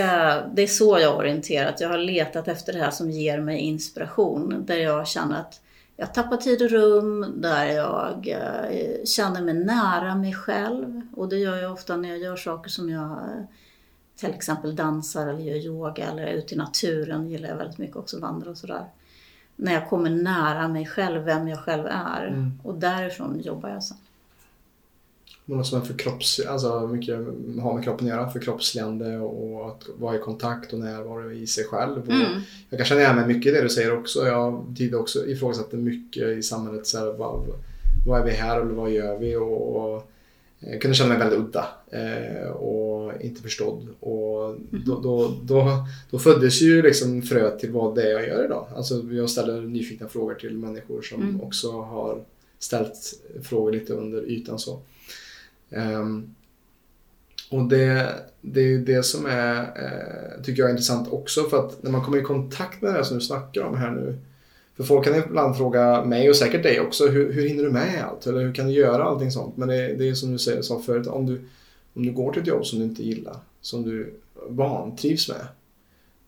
det, 0.55 0.63
är 0.63 0.67
så 0.67 0.99
jag 0.99 1.11
har 1.11 1.19
orienterat. 1.19 1.81
Jag 1.81 1.89
har 1.89 1.99
letat 1.99 2.49
efter 2.49 2.73
det 2.73 2.79
här 2.79 2.91
som 2.91 3.11
ger 3.11 3.41
mig 3.41 3.59
inspiration. 3.59 4.65
Där 4.67 4.77
jag 4.77 5.09
känner 5.09 5.41
att 5.41 5.61
jag 5.97 6.15
tappar 6.15 6.37
tid 6.37 6.63
och 6.63 6.71
rum, 6.71 7.35
där 7.37 7.65
jag 7.65 8.29
eh, 8.29 9.05
känner 9.05 9.43
mig 9.43 9.55
nära 9.55 10.15
mig 10.15 10.35
själv. 10.35 11.01
Och 11.17 11.29
det 11.29 11.37
gör 11.37 11.57
jag 11.57 11.73
ofta 11.73 11.97
när 11.97 12.09
jag 12.09 12.19
gör 12.19 12.37
saker 12.37 12.71
som 12.71 12.91
jag 12.91 13.47
till 14.27 14.35
exempel 14.37 14.77
dansar 14.77 15.27
eller 15.27 15.41
gör 15.41 15.57
yoga 15.57 16.11
eller 16.11 16.23
är 16.23 16.33
ute 16.33 16.55
i 16.55 16.59
naturen 16.59 17.31
gillar 17.31 17.49
jag 17.49 17.57
väldigt 17.57 17.79
mycket 17.79 17.97
också, 17.97 18.19
vandra 18.19 18.51
och 18.51 18.57
sådär. 18.57 18.85
när 19.57 19.73
jag 19.73 19.89
kommer 19.89 20.11
nära 20.11 20.69
mig 20.69 20.87
själv, 20.87 21.25
vem 21.25 21.49
jag 21.49 21.59
själv 21.59 21.87
är. 21.87 22.27
Mm. 22.27 22.53
Och 22.63 22.75
därifrån 22.75 23.41
jobbar 23.41 23.69
jag 23.69 23.83
sen. 23.83 23.97
Men 25.45 25.61
också 25.61 25.77
med 25.77 25.87
förkropps, 25.87 26.41
alltså 26.49 26.87
mycket 26.87 27.17
har 27.63 27.75
med 27.75 27.85
kroppen 27.85 28.07
att 28.07 28.13
göra, 28.13 28.31
förkroppsligande 28.31 29.19
och 29.19 29.69
att 29.69 29.87
vara 29.99 30.17
i 30.17 30.19
kontakt 30.19 30.73
och 30.73 30.79
närvaro 30.79 31.33
i 31.33 31.47
sig 31.47 31.65
själv. 31.65 32.03
Och 32.03 32.11
Mm. 32.11 32.41
Jag 32.71 32.79
kan 32.79 32.87
känna 32.87 33.01
igen 33.01 33.17
mig 33.17 33.27
mycket 33.27 33.53
i 33.53 33.55
det 33.57 33.63
du 33.63 33.69
säger 33.69 33.99
också. 33.99 34.27
Jag 34.27 34.65
tidigare 34.77 35.01
också 35.01 35.27
ifrågasatt 35.27 35.73
mycket 35.73 36.23
i 36.23 36.43
samhället. 36.43 36.87
Så 36.87 36.99
här, 36.99 37.13
vad, 37.13 37.47
vad 38.07 38.21
är 38.21 38.25
vi 38.25 38.31
här 38.31 38.61
eller 38.61 38.73
vad 38.73 38.91
gör 38.91 39.19
vi? 39.19 39.37
Och, 39.37 39.77
och 39.77 40.12
jag 40.71 40.81
kunde 40.81 40.95
känna 40.95 41.09
mig 41.09 41.19
väldigt 41.19 41.39
udda 41.39 41.67
eh, 41.91 42.49
och 42.51 43.23
inte 43.23 43.43
förstådd. 43.43 43.89
Och 44.01 44.57
då, 44.87 45.01
då, 45.01 45.35
då, 45.43 45.87
då 46.11 46.19
föddes 46.19 46.63
ju 46.63 46.83
liksom 46.83 47.23
fröet 47.23 47.59
till 47.59 47.71
vad 47.71 47.95
det 47.95 48.03
är 48.03 48.11
jag 48.11 48.27
gör 48.29 48.45
idag. 48.45 48.67
Alltså 48.77 49.03
jag 49.11 49.31
ställer 49.31 49.61
nyfikna 49.61 50.09
frågor 50.09 50.35
till 50.35 50.59
människor 50.59 51.03
som 51.03 51.23
Mm. 51.23 51.41
också 51.41 51.71
har 51.81 52.25
ställt 52.59 53.21
frågor 53.43 53.73
lite 53.73 53.93
under 53.93 54.31
ytan. 54.31 54.59
så. 54.59 54.81
Ehm, 55.71 56.35
och 57.51 57.65
det, 57.69 58.15
det 58.41 58.61
är 58.61 58.79
det 58.79 59.03
som 59.03 59.27
är, 59.27 59.61
eh, 59.61 60.43
tycker 60.43 60.63
jag 60.63 60.69
är 60.69 60.73
intressant 60.73 61.09
också 61.13 61.43
för 61.45 61.67
att 61.67 61.83
när 61.83 61.91
man 61.91 62.05
kommer 62.05 62.19
i 62.19 62.23
kontakt 62.23 62.83
med 62.83 62.91
det 62.93 62.97
här 62.97 63.03
som 63.03 63.19
du 63.19 63.25
snackar 63.25 63.63
om 63.63 63.77
här 63.77 63.91
nu. 63.91 64.19
För 64.77 64.85
folk 64.85 65.05
kan 65.05 65.15
ibland 65.17 65.57
fråga 65.57 66.05
mig 66.05 66.31
och 66.31 66.37
säkert 66.37 66.63
dig 66.63 66.81
också, 66.81 67.07
hur, 67.07 67.33
hur 67.33 67.49
hinner 67.49 67.63
du 67.63 67.71
med 67.71 68.05
allt? 68.05 68.27
Eller 68.27 68.41
hur 68.41 68.55
kan 68.55 68.67
du 68.67 68.73
göra 68.73 69.05
allting 69.05 69.31
sånt? 69.31 69.57
Men 69.57 69.69
det, 69.69 69.95
det 69.95 70.09
är 70.09 70.15
som 70.15 70.33
du 70.33 70.39
säger, 70.39 70.63
sa 70.63 70.79
förut, 70.81 71.07
om 71.07 71.27
du, 71.27 71.41
om 71.95 72.07
du 72.07 72.13
går 72.13 72.33
till 72.33 72.43
ett 72.43 72.49
jobb 72.49 72.67
som 72.67 72.79
du 72.79 72.85
inte 72.85 73.03
gillar, 73.03 73.37
som 73.61 73.83
du 73.83 74.15
vantrivs 74.49 75.29
med. 75.29 75.47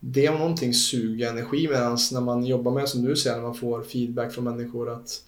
Det 0.01 0.29
om 0.29 0.39
någonting 0.39 0.75
suger 0.75 1.31
energi 1.31 1.69
medan 1.69 1.99
när 2.13 2.21
man 2.21 2.45
jobbar 2.45 2.73
med, 2.73 2.89
som 2.89 3.03
du 3.03 3.17
säger, 3.17 3.37
när 3.37 3.43
man 3.43 3.55
får 3.55 3.83
feedback 3.83 4.33
från 4.33 4.45
människor 4.45 4.91
att, 4.91 5.23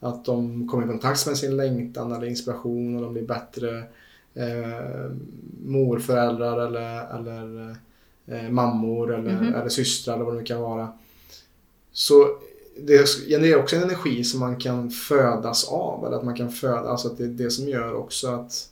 att 0.00 0.24
de 0.24 0.68
kommer 0.68 0.84
i 0.84 0.88
kontakt 0.88 1.26
med 1.26 1.36
sin 1.36 1.56
längtan 1.56 2.12
eller 2.12 2.26
inspiration 2.26 2.96
och 2.96 3.02
de 3.02 3.12
blir 3.12 3.26
bättre 3.26 3.78
eh, 4.34 5.10
morföräldrar 5.66 6.66
eller, 6.66 7.18
eller 7.18 7.76
eh, 8.26 8.50
mammor 8.50 9.14
eller, 9.14 9.32
Mhm. 9.32 9.54
eller 9.54 9.68
systrar 9.68 10.14
eller 10.14 10.24
vad 10.24 10.34
det 10.34 10.38
nu 10.40 10.44
kan 10.46 10.60
vara. 10.60 10.92
Så 11.92 12.28
det 12.82 13.08
genererar 13.28 13.58
också 13.58 13.76
en 13.76 13.82
energi 13.82 14.24
som 14.24 14.40
man 14.40 14.56
kan 14.56 14.90
födas 14.90 15.68
av. 15.68 16.06
Eller 16.06 16.16
att 16.16 16.24
man 16.24 16.36
kan 16.36 16.52
föda, 16.52 16.88
alltså 16.88 17.08
att 17.08 17.18
det 17.18 17.24
är 17.24 17.28
det 17.28 17.50
som 17.50 17.68
gör 17.68 17.94
också 17.94 18.28
att, 18.28 18.68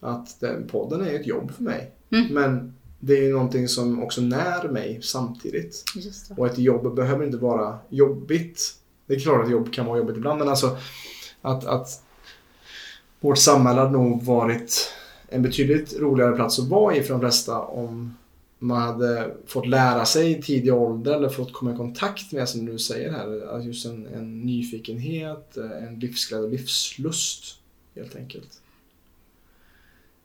att 0.00 0.40
den, 0.40 0.68
podden 0.68 1.00
är 1.00 1.14
ett 1.14 1.26
jobb 1.26 1.52
för 1.54 1.62
mig. 1.62 1.90
Mm. 2.10 2.34
Men 2.34 2.74
det 3.00 3.12
är 3.18 3.22
ju 3.22 3.32
någonting 3.32 3.68
som 3.68 4.02
också 4.02 4.20
när 4.20 4.68
mig 4.68 5.00
samtidigt. 5.02 5.84
Och 6.36 6.46
ett 6.46 6.58
jobb 6.58 6.94
behöver 6.94 7.24
inte 7.24 7.36
vara 7.36 7.78
jobbigt. 7.88 8.74
Det 9.06 9.14
är 9.14 9.20
klart 9.20 9.44
att 9.44 9.50
jobb 9.50 9.72
kan 9.72 9.86
vara 9.86 9.98
jobbigt 9.98 10.16
ibland 10.16 10.38
men 10.38 10.48
alltså 10.48 10.76
att, 11.42 11.64
att 11.64 12.02
vårt 13.20 13.38
samhälle 13.38 13.80
hade 13.80 13.92
nog 13.92 14.22
varit 14.22 14.90
en 15.28 15.42
betydligt 15.42 15.98
roligare 15.98 16.36
plats 16.36 16.58
att 16.58 16.68
vara 16.68 16.96
i 16.96 17.02
för 17.02 17.14
de 17.14 17.20
flesta 17.20 17.60
om 17.60 18.14
man 18.58 18.82
hade 18.82 19.34
fått 19.46 19.66
lära 19.66 20.04
sig 20.04 20.30
i 20.30 20.42
tidig 20.42 20.74
ålder 20.74 21.14
eller 21.14 21.28
fått 21.28 21.52
komma 21.52 21.72
i 21.72 21.76
kontakt 21.76 22.32
med, 22.32 22.48
som 22.48 22.66
du 22.66 22.78
säger 22.78 23.12
här, 23.12 23.60
just 23.60 23.86
en, 23.86 24.06
en 24.06 24.40
nyfikenhet, 24.40 25.56
eh, 25.56 25.84
en 25.84 25.98
livsglädje 25.98 26.44
och 26.46 26.52
livslust 26.52 27.58
helt 27.94 28.16
enkelt. 28.16 28.60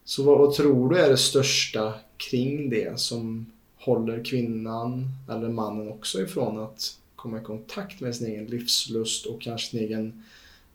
Så 0.03 0.23
vad, 0.23 0.37
vad 0.37 0.53
tror 0.53 0.89
du 0.89 0.99
är 0.99 1.09
det 1.09 1.17
största 1.17 1.93
kring 2.17 2.69
det 2.69 2.99
som 2.99 3.51
håller 3.77 4.25
kvinnan 4.25 5.07
eller 5.29 5.49
mannen 5.49 5.89
också 5.89 6.21
ifrån 6.21 6.59
att 6.59 6.97
komma 7.15 7.41
i 7.41 7.43
kontakt 7.43 8.01
med 8.01 8.15
sin 8.15 8.27
egen 8.27 8.45
livslust 8.45 9.25
och 9.25 9.41
kanske 9.41 9.69
sin 9.69 9.79
egen 9.79 10.23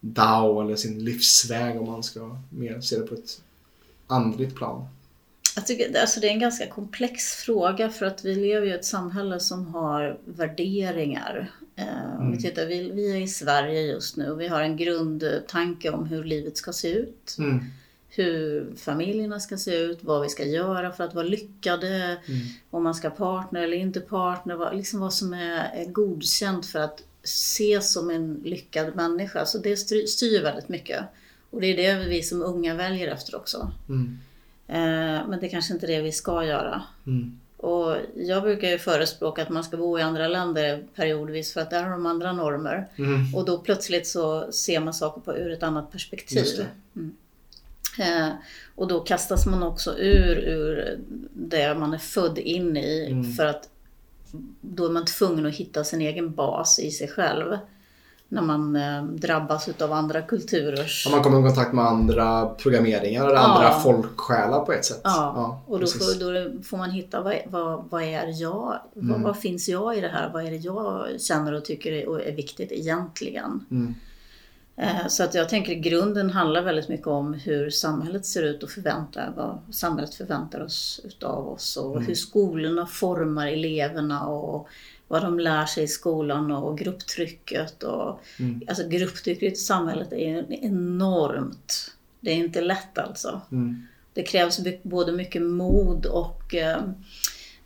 Dao 0.01 0.61
eller 0.61 0.77
sin 0.77 1.05
livsväg 1.05 1.81
om 1.81 1.87
man 1.87 2.03
ska 2.03 2.39
mer 2.51 2.81
se 2.81 2.99
det 2.99 3.07
på 3.07 3.15
ett 3.15 3.43
andligt 4.07 4.55
plan. 4.55 4.87
Jag 5.57 5.67
tycker, 5.67 6.01
alltså 6.01 6.21
det 6.21 6.27
är 6.27 6.31
en 6.33 6.39
ganska 6.41 6.67
komplex 6.67 7.35
fråga 7.35 7.91
för 7.91 8.07
att 8.07 8.25
vi 8.25 8.35
lever 8.35 8.67
i 8.67 8.71
ett 8.73 8.85
samhälle 8.85 9.41
som 9.41 9.67
har 9.67 10.19
värderingar. 10.25 11.51
Eh, 11.77 11.85
om 12.19 12.31
vi, 12.31 12.37
Mm. 12.37 12.39
tittar, 12.43 12.67
vi, 12.67 12.91
vi 12.91 13.13
är 13.13 13.17
i 13.21 13.29
Sverige 13.29 13.81
just 13.81 14.17
nu 14.17 14.31
och 14.31 14.41
vi 14.41 14.49
har 14.49 14.61
en 14.63 14.77
grundtanke 14.77 15.91
om 15.91 16.07
hur 16.07 16.25
livet 16.25 16.57
ska 16.57 16.73
se 16.73 16.89
ut. 16.93 17.37
Mm. 17.39 17.65
Hur 18.09 18.67
familjerna 18.77 19.41
ska 19.41 19.57
se 19.57 19.77
ut, 19.77 19.99
vad 20.01 20.23
vi 20.23 20.29
ska 20.29 20.45
göra 20.45 20.93
för 20.93 21.05
att 21.05 21.15
vara 21.15 21.27
lyckade, 21.27 21.97
Mm. 22.29 22.41
om 22.71 22.83
man 22.85 22.95
ska 22.95 23.11
partner 23.11 23.63
eller 23.63 23.77
inte 23.77 24.01
partner, 24.01 24.55
vad, 24.55 24.77
liksom 24.77 25.01
vad 25.01 25.15
som 25.15 25.33
är, 25.35 25.71
är 25.75 25.85
godkänt 25.85 26.67
för 26.67 26.79
att 26.79 27.03
ses 27.23 27.93
som 27.93 28.11
en 28.11 28.35
lyckad 28.45 28.97
människa. 28.97 29.47
Så 29.47 29.59
det 29.59 29.77
styr 30.09 30.43
väldigt 30.43 30.69
mycket. 30.69 31.01
Och 31.51 31.61
det 31.61 31.67
är 31.67 31.77
det 31.99 32.09
vi 32.09 32.23
som 32.23 32.43
unga 32.43 32.75
väljer 32.75 33.09
efter 33.13 33.37
också. 33.37 33.73
Mm. 33.89 34.19
Eh, 34.69 35.27
men 35.29 35.41
det 35.41 35.47
är 35.47 35.51
kanske 35.51 35.75
inte 35.75 35.87
är 35.87 35.97
det 35.97 36.01
vi 36.01 36.13
ska 36.13 36.45
göra. 36.45 36.83
Mm. 37.07 37.39
Och 37.57 37.97
jag 38.15 38.43
brukar 38.43 38.69
ju 38.69 38.79
förespråka 38.79 39.43
att 39.43 39.49
man 39.49 39.65
ska 39.65 39.77
bo 39.77 39.99
i 39.99 40.03
andra 40.03 40.29
länder 40.29 40.85
periodvis 40.95 41.53
för 41.53 41.61
att 41.61 41.71
där 41.71 41.83
har 41.83 41.91
de 41.91 42.07
andra 42.07 42.33
normer. 42.33 42.89
Mm. 42.97 43.35
Och 43.35 43.45
då 43.45 43.59
plötsligt 43.59 44.07
så 44.07 44.53
ser 44.53 44.81
man 44.81 44.95
saker 44.95 45.21
på 45.21 45.37
ur 45.37 45.53
ett 45.53 45.63
annat 45.63 45.93
perspektiv. 45.93 46.45
det. 46.93 47.01
Eh, 47.99 48.29
och 48.75 48.89
då 48.89 49.01
kastas 49.01 49.47
man 49.47 49.63
också 49.63 49.99
ur, 49.99 50.39
ur 50.39 50.99
det 51.33 51.75
man 51.75 51.95
är 51.95 51.99
född 51.99 52.39
in 52.39 52.77
i 52.77 53.07
Mm. 53.11 53.33
för 53.33 53.47
att 53.47 53.69
då 54.61 54.87
är 54.87 54.91
man 54.91 55.05
tvungen 55.05 55.47
att 55.47 55.55
hitta 55.55 55.85
sin 55.85 56.01
egen 56.01 56.35
bas 56.35 56.79
i 56.79 56.91
sig 56.91 57.09
själv. 57.09 57.59
När 58.29 58.43
man 58.43 58.77
eh, 58.77 59.05
drabbas 59.05 59.69
utav 59.69 59.93
andra 59.93 60.23
kulturers... 60.23 61.07
Om 61.07 61.13
man 61.13 61.23
kommer 61.23 61.39
i 61.41 61.43
kontakt 61.43 61.73
med 61.73 61.85
andra 61.85 62.47
programmeringar 62.49 63.25
eller 63.25 63.35
Ja. 63.35 63.41
andra 63.41 63.71
folksjälar 63.81 64.61
på 64.65 64.73
ett 64.73 64.85
sätt. 64.85 65.01
Ja, 65.05 65.63
och 65.67 65.81
då 65.81 65.87
får, 65.87 66.21
då 66.55 66.63
får 66.63 66.77
man 66.77 66.91
hitta 66.91 67.21
vad, 67.21 67.35
vad, 67.47 67.85
vad 67.91 68.03
är 68.03 68.43
jag? 68.43 68.79
Vad, 68.95 69.05
Mm. 69.05 69.23
vad 69.23 69.39
finns 69.39 69.69
jag 69.69 69.99
i 69.99 70.01
det 70.01 70.09
här? 70.09 70.31
Vad 70.33 70.47
är 70.47 70.51
det 70.51 70.57
jag 70.57 71.07
känner 71.21 71.53
och 71.53 71.65
tycker 71.65 71.93
är, 71.93 72.21
är 72.21 72.33
viktigt 72.33 72.73
egentligen? 72.73 73.67
Mm. 73.71 73.95
Eh, 74.77 75.07
Så 75.09 75.25
att 75.25 75.35
jag 75.35 75.49
tänker 75.49 75.77
att 75.77 75.83
grunden 75.83 76.31
handlar 76.31 76.63
väldigt 76.63 76.89
mycket 76.89 77.07
om 77.07 77.35
hur 77.35 77.71
samhället 77.71 78.27
ser 78.27 78.43
ut 78.43 78.63
och 78.63 78.71
förväntar, 78.71 79.33
vad 79.37 79.59
samhället 79.75 80.15
förväntar 80.15 80.61
oss 80.65 81.01
utav 81.05 81.49
oss 81.49 81.77
och 81.77 81.93
Mm. 81.97 82.07
hur 82.07 82.15
skolorna 82.15 82.87
formar 82.87 83.47
eleverna 83.47 84.27
och 84.27 84.69
vad 85.09 85.23
de 85.23 85.39
lär 85.39 85.67
sig 85.67 85.85
i 85.85 85.89
skolan 85.89 86.53
och 86.53 86.79
grupptrycket. 86.79 87.83
Och, 87.83 88.21
Mm. 88.39 88.63
Alltså 88.69 88.89
grupptrycket 88.89 89.53
i 89.53 89.57
samhället 89.57 90.13
är 90.13 90.47
enormt. 90.65 91.95
Det 92.21 92.31
är 92.31 92.37
inte 92.37 92.61
lätt 92.61 92.99
alltså. 92.99 93.41
Mm. 93.53 93.87
Det 94.13 94.23
krävs 94.23 94.61
både 94.83 95.13
mycket 95.13 95.43
mod 95.43 96.07
och 96.07 96.55
eh, 96.55 96.83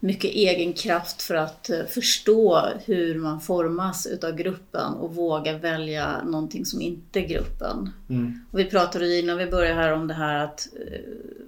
mycket 0.00 0.30
egen 0.30 0.72
kraft 0.72 1.22
för 1.22 1.34
att 1.34 1.70
eh, 1.70 1.84
förstå 1.88 2.68
hur 2.84 3.18
man 3.18 3.40
formas 3.40 4.06
utav 4.06 4.36
gruppen 4.36 4.92
och 4.92 5.14
våga 5.14 5.58
välja 5.58 6.22
någonting 6.24 6.64
som 6.64 6.80
inte 6.80 7.20
är 7.20 7.28
gruppen. 7.28 7.90
Mm. 8.08 8.44
Och 8.50 8.58
vi 8.58 8.64
pratade 8.64 9.06
ju 9.06 9.18
innan 9.18 9.38
vi 9.38 9.46
började 9.46 9.74
här 9.74 9.92
om 9.92 10.08
det 10.08 10.14
här 10.14 10.44
att, 10.44 10.68
eh, 10.86 11.00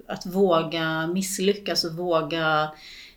att 0.07 0.25
våga 0.25 1.07
misslyckas 1.07 1.83
och 1.83 1.93
våga 1.93 2.71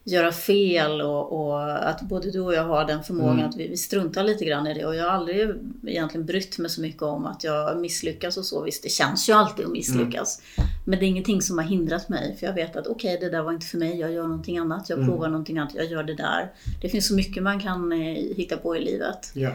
göra 0.07 0.33
fel 0.33 1.01
och, 1.01 1.33
och 1.33 1.89
att 1.89 2.03
både 2.03 2.31
du 2.31 2.41
och 2.41 2.55
jag 2.55 2.65
har 2.65 2.85
den 2.85 3.03
förmågan 3.05 3.35
Mm. 3.39 3.49
att 3.51 3.57
vi, 3.57 3.69
vi 3.69 3.77
struntar 3.77 4.25
lite 4.25 4.45
grann 4.45 4.67
i 4.67 4.75
det. 4.75 4.87
Och 4.87 4.97
jag 4.97 5.05
har 5.05 5.11
aldrig 5.11 5.51
egentligen 5.87 6.27
brytt 6.27 6.59
mig 6.59 6.71
så 6.71 6.81
mycket 6.81 7.03
om 7.03 7.27
att 7.27 7.45
jag 7.45 7.79
misslyckas 7.81 8.37
och 8.37 8.45
så. 8.45 8.63
Visst, 8.63 8.83
det 8.83 8.89
känns 8.89 9.29
ju 9.29 9.33
alltid 9.33 9.65
att 9.67 9.73
misslyckas. 9.73 10.43
Men 10.85 10.99
det 10.99 11.05
är 11.05 11.09
ingenting 11.09 11.43
som 11.43 11.59
har 11.59 11.65
hindrat 11.65 12.09
mig. 12.09 12.37
För 12.39 12.47
jag 12.47 12.55
vet 12.55 12.77
att 12.77 12.87
okej, 12.87 13.19
det 13.21 13.31
där 13.31 13.43
var 13.43 13.53
inte 13.53 13.67
för 13.67 13.79
mig. 13.79 13.99
Jag 14.01 14.13
gör 14.13 14.23
någonting 14.23 14.59
annat. 14.59 14.89
Jag 14.91 14.99
Mm. 14.99 15.11
provar 15.11 15.29
någonting 15.29 15.59
annat. 15.59 15.75
Jag 15.75 15.87
gör 15.87 16.03
det 16.03 16.15
där. 16.15 16.53
Det 16.83 16.89
finns 16.89 17.09
så 17.09 17.15
mycket 17.15 17.43
man 17.43 17.61
kan 17.61 17.93
eh, 17.93 17.99
hitta 18.37 18.57
på 18.57 18.77
i 18.77 18.81
livet. 18.81 19.31
Ja. 19.35 19.51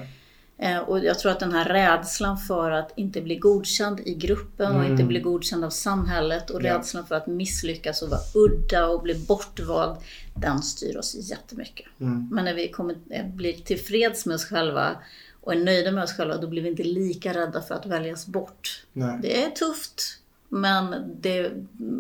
Eh, 0.62 0.78
Och 0.80 1.00
jag 1.06 1.20
tror 1.20 1.32
att 1.32 1.40
den 1.40 1.52
här 1.52 1.66
rädslan 1.66 2.38
för 2.38 2.72
att 2.72 2.92
inte 2.96 3.22
bli 3.22 3.36
godkänd 3.36 4.00
i 4.00 4.14
gruppen 4.16 4.72
och 4.72 4.80
Mm. 4.80 4.92
inte 4.92 5.04
bli 5.04 5.20
godkänd 5.20 5.66
av 5.66 5.70
samhället 5.70 6.50
och 6.50 6.62
Ja. 6.64 6.78
rädslan 6.78 7.06
för 7.08 7.16
att 7.16 7.28
misslyckas 7.28 8.02
och 8.02 8.10
vara 8.10 8.20
udda 8.36 8.88
och 8.88 9.02
bli 9.02 9.16
bortvald, 9.28 9.98
den 10.36 10.62
styr 10.62 10.98
oss 10.98 11.16
jättemycket. 11.16 11.86
Mm. 12.00 12.28
Men 12.32 12.46
när 12.46 12.54
vi 12.54 12.68
kommer, 12.72 12.96
eh, 13.10 13.26
blir 13.28 13.54
tillfreds 13.54 14.26
med 14.26 14.36
oss 14.36 14.46
själva 14.46 14.96
och 15.42 15.54
är 15.54 15.60
nöjda 15.60 15.92
med 15.92 16.04
oss 16.04 16.14
själva, 16.14 16.38
då 16.38 16.48
blir 16.48 16.62
vi 16.62 16.70
inte 16.70 16.84
lika 16.84 17.34
rädda 17.34 17.62
för 17.62 17.76
att 17.76 17.86
väljas 17.86 18.28
bort. 18.28 18.86
Nej. 18.94 19.20
Det 19.22 19.44
är 19.44 19.50
tufft, 19.50 20.02
men 20.50 20.96
det 21.22 21.52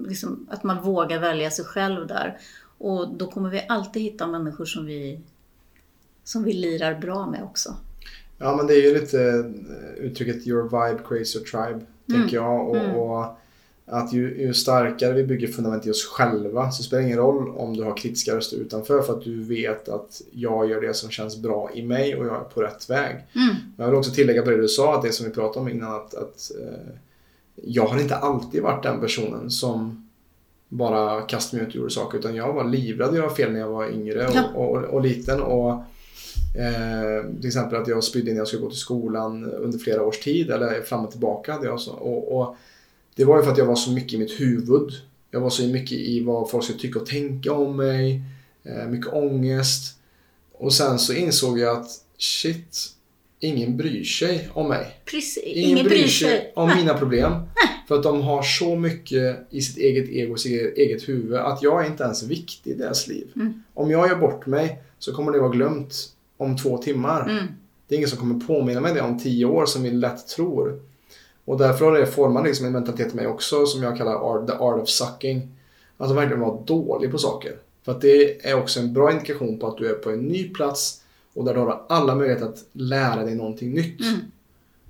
liksom 0.07 0.47
att 0.51 0.63
man 0.63 0.81
vågar 0.83 1.19
välja 1.19 1.51
sig 1.51 1.65
själv 1.65 2.07
där. 2.07 2.37
Och 2.77 3.13
då 3.13 3.27
kommer 3.31 3.49
vi 3.49 3.65
alltid 3.69 4.01
hitta 4.01 4.27
människor 4.27 4.65
som 4.65 4.85
vi, 4.85 5.19
som 6.23 6.43
vi 6.43 6.53
lirar 6.53 6.95
bra 6.99 7.25
med 7.25 7.43
också. 7.43 7.75
Ja 8.39 8.55
men 8.55 8.67
det 8.67 8.73
är 8.73 8.81
ju 8.81 8.99
lite 8.99 9.21
eh, 9.99 10.05
uttrycket 10.05 10.47
your 10.47 10.63
vibe 10.63 11.03
creates 11.07 11.35
your 11.35 11.45
tribe. 11.45 11.85
Mm. 12.09 12.21
Tänker 12.21 12.35
jag. 12.37 12.69
Och, 12.69 12.75
Mm. 12.77 12.95
och 12.95 13.25
att 13.91 14.13
ju, 14.13 14.41
ju 14.41 14.53
starkare 14.53 15.13
vi 15.13 15.23
bygger 15.23 15.47
fundament 15.47 15.87
i 15.87 15.91
oss 15.91 16.05
själva 16.05 16.71
så 16.71 16.83
spelar 16.83 17.01
det 17.01 17.05
ingen 17.07 17.19
roll 17.19 17.49
om 17.57 17.77
du 17.77 17.83
har 17.83 17.97
kritiska 17.97 18.35
röster 18.35 18.57
utanför 18.57 19.01
för 19.01 19.13
att 19.13 19.23
du 19.23 19.43
vet 19.43 19.89
att 19.89 20.21
jag 20.31 20.69
gör 20.69 20.81
det 20.81 20.93
som 20.93 21.09
känns 21.09 21.37
bra 21.37 21.69
i 21.73 21.81
mig 21.83 22.15
och 22.15 22.25
jag 22.25 22.35
är 22.35 22.39
på 22.43 22.61
rätt 22.61 22.89
väg. 22.89 23.15
Mm. 23.35 23.47
Men 23.47 23.73
jag 23.77 23.85
vill 23.87 23.95
också 23.95 24.11
tillägga 24.11 24.41
på 24.41 24.49
det 24.49 24.57
du 24.61 24.67
sa, 24.67 24.95
att 24.95 25.01
det 25.03 25.11
som 25.11 25.25
vi 25.25 25.31
pratade 25.31 25.59
om 25.59 25.69
innan 25.69 25.95
att, 25.95 26.13
att 26.15 26.51
eh, 26.61 26.93
jag 27.55 27.85
har 27.85 27.99
inte 27.99 28.15
alltid 28.15 28.61
varit 28.63 28.83
den 28.83 28.99
personen 28.99 29.51
som 29.51 30.09
bara 30.69 31.21
kastade 31.21 31.61
mig 31.63 31.69
ut 31.69 31.75
och 31.75 31.79
gjorde 31.81 31.91
saker 31.93 32.17
utan 32.17 32.35
jag 32.35 32.53
var 32.53 32.63
livrädd 32.63 33.09
att 33.09 33.15
göra 33.15 33.29
fel 33.29 33.51
när 33.51 33.59
jag 33.59 33.69
var 33.69 33.89
yngre 33.89 34.27
och, 34.27 34.33
Ja. 34.35 34.43
och, 34.55 34.71
och, 34.71 34.83
och 34.83 35.01
liten. 35.01 35.41
Och, 35.41 35.83
eh, 36.55 37.35
till 37.39 37.47
exempel 37.47 37.81
att 37.81 37.87
jag 37.87 38.03
spydde 38.03 38.31
när 38.31 38.37
jag 38.37 38.47
skulle 38.47 38.63
gå 38.63 38.69
till 38.69 38.79
skolan 38.79 39.51
under 39.51 39.79
flera 39.79 40.03
års 40.03 40.19
tid 40.19 40.51
eller 40.51 40.81
fram 40.81 41.05
och 41.05 41.11
tillbaka. 41.11 41.53
hade 41.53 41.65
jag 41.65 41.79
så. 41.79 41.91
Och, 41.91 42.39
och 42.39 42.55
det 43.15 43.25
var 43.25 43.37
ju 43.37 43.43
för 43.43 43.51
att 43.51 43.57
jag 43.57 43.65
var 43.65 43.75
så 43.75 43.91
mycket 43.91 44.13
i 44.13 44.17
mitt 44.17 44.39
huvud. 44.39 44.91
Jag 45.31 45.39
var 45.39 45.49
så 45.49 45.63
mycket 45.63 45.97
i 45.97 46.23
vad 46.23 46.49
folk 46.49 46.63
skulle 46.63 46.79
tycka 46.79 46.99
och 46.99 47.05
tänka 47.05 47.53
om 47.53 47.77
mig. 47.77 48.21
Eh, 48.63 48.87
mycket 48.87 49.13
ångest. 49.13 49.99
Och 50.53 50.73
sen 50.73 50.99
så 50.99 51.13
insåg 51.13 51.59
jag 51.59 51.77
att 51.77 51.89
shit, 52.17 52.89
ingen 53.39 53.77
bryr 53.77 54.03
sig 54.03 54.49
om 54.53 54.67
mig. 54.67 54.85
Precis. 55.05 55.43
Ingen, 55.43 55.69
Ingen 55.69 55.85
bryr 55.85 56.07
sig. 56.07 56.51
om 56.55 56.67
Nej. 56.67 56.77
mina 56.77 56.93
problem. 56.93 57.33
För 57.87 57.95
att 57.95 58.03
de 58.03 58.21
har 58.21 58.41
så 58.41 58.75
mycket 58.75 59.47
i 59.49 59.61
sitt 59.61 59.77
eget 59.77 60.09
ego, 60.09 60.37
sitt 60.37 60.77
eget 60.77 61.09
huvud, 61.09 61.37
att 61.37 61.61
jag 61.61 61.83
är 61.83 61.87
inte 61.87 62.03
ens 62.03 62.23
viktig 62.23 62.71
i 62.71 62.73
deras 62.73 63.07
liv. 63.07 63.27
Mm. 63.35 63.63
Om 63.73 63.91
jag 63.91 64.09
gör 64.09 64.15
bort 64.15 64.45
mig 64.45 64.81
så 64.99 65.13
kommer 65.13 65.31
det 65.31 65.39
vara 65.39 65.51
glömt 65.51 65.93
om 66.37 66.57
två 66.57 66.77
timmar. 66.77 67.29
Mm. 67.29 67.45
Det 67.87 67.95
är 67.95 67.97
ingen 67.97 68.09
som 68.09 68.19
kommer 68.19 68.45
påminna 68.45 68.81
mig 68.81 68.93
det 68.93 69.01
om 69.01 69.19
tio 69.19 69.45
år 69.45 69.65
som 69.65 69.83
vi 69.83 69.91
lätt 69.91 70.27
tror. 70.27 70.79
Och 71.45 71.57
därför 71.57 71.85
har 71.85 71.99
det 71.99 72.05
format 72.07 72.45
liksom 72.45 72.65
en 72.65 72.71
mentalitet 72.71 73.13
i 73.13 73.15
mig 73.15 73.27
också 73.27 73.65
som 73.65 73.83
jag 73.83 73.97
kallar 73.97 74.47
the 74.47 74.53
art 74.53 74.81
of 74.81 74.89
sucking. 74.89 75.47
Alltså 75.97 76.15
verkligen 76.15 76.39
vara 76.39 76.61
dålig 76.61 77.11
på 77.11 77.17
saker. 77.17 77.55
För 77.85 77.91
att 77.91 78.01
det 78.01 78.45
är 78.49 78.55
också 78.55 78.79
en 78.79 78.93
bra 78.93 79.11
indikation 79.11 79.59
på 79.59 79.67
att 79.67 79.77
du 79.77 79.89
är 79.89 79.93
på 79.93 80.09
en 80.09 80.19
ny 80.19 80.49
plats 80.49 81.01
och 81.33 81.45
där 81.45 81.53
du 81.53 81.59
har 81.59 81.85
alla 81.89 82.15
möjligheter 82.15 82.45
att 82.45 82.63
lära 82.71 83.23
dig 83.23 83.35
någonting 83.35 83.73
nytt. 83.73 84.01
Mm. 84.01 84.19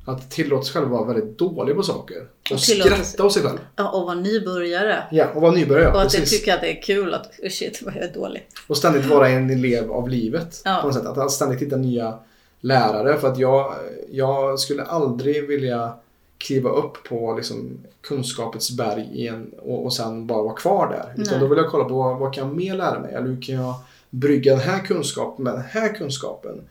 Att 0.05 0.31
tillåta 0.31 0.63
sig 0.63 0.73
själv 0.73 0.87
vara 0.87 1.03
väldigt 1.03 1.37
dålig 1.37 1.75
på 1.75 1.83
saker. 1.83 2.27
Och, 2.49 2.51
Och 2.51 2.59
skratta 2.59 3.25
åt 3.25 3.33
sig 3.33 3.43
själv. 3.43 3.57
Ja, 3.75 3.89
och 3.89 4.05
vara 4.05 4.15
nybörjare. 4.15 5.03
Ja, 5.11 5.27
och 5.35 5.41
vara 5.41 5.51
nybörjare. 5.51 5.93
Och 5.93 6.01
att 6.01 6.11
precis. 6.11 6.39
tycker 6.39 6.53
att 6.53 6.61
det 6.61 6.77
är 6.77 6.81
kul 6.81 7.13
att 7.13 7.39
oh 7.43 7.49
shit 7.49 7.81
vad 7.81 7.95
jag 7.95 8.03
är 8.03 8.13
dålig. 8.13 8.47
Och 8.67 8.77
ständigt 8.77 9.05
vara 9.05 9.29
en 9.29 9.49
elev 9.49 9.91
av 9.91 10.09
livet. 10.09 10.61
Ja. 10.65 10.77
På 10.81 10.87
något 10.87 10.95
sätt. 10.95 11.05
Att 11.05 11.31
ständigt 11.31 11.61
hitta 11.61 11.75
nya 11.75 12.19
lärare. 12.61 13.17
För 13.17 13.27
att 13.27 13.37
jag, 13.37 13.75
jag 14.11 14.59
skulle 14.59 14.83
aldrig 14.83 15.47
vilja 15.47 15.93
kliva 16.37 16.69
upp 16.69 17.03
på 17.03 17.33
liksom, 17.33 17.77
kunskapets 18.01 18.71
berg 18.71 19.09
igen 19.13 19.51
och, 19.61 19.85
och 19.85 19.93
sen 19.93 20.27
bara 20.27 20.43
vara 20.43 20.55
kvar 20.55 20.87
där. 20.87 21.21
Utan 21.21 21.33
Nej. 21.33 21.39
då 21.39 21.47
vill 21.47 21.57
jag 21.57 21.71
kolla 21.71 21.85
på 21.85 21.93
vad, 21.93 22.19
vad 22.19 22.33
kan 22.33 22.47
jag 22.47 22.57
mer 22.57 22.75
lära 22.75 22.99
mig? 22.99 23.13
Eller 23.13 23.27
hur 23.27 23.41
kan 23.41 23.55
jag 23.55 23.75
brygga 24.10 24.51
den 24.51 24.62
här 24.62 24.80
kunskapen 24.80 25.43
med 25.43 25.53
den 25.53 25.64
här 25.70 25.95
kunskapen? 25.95 26.62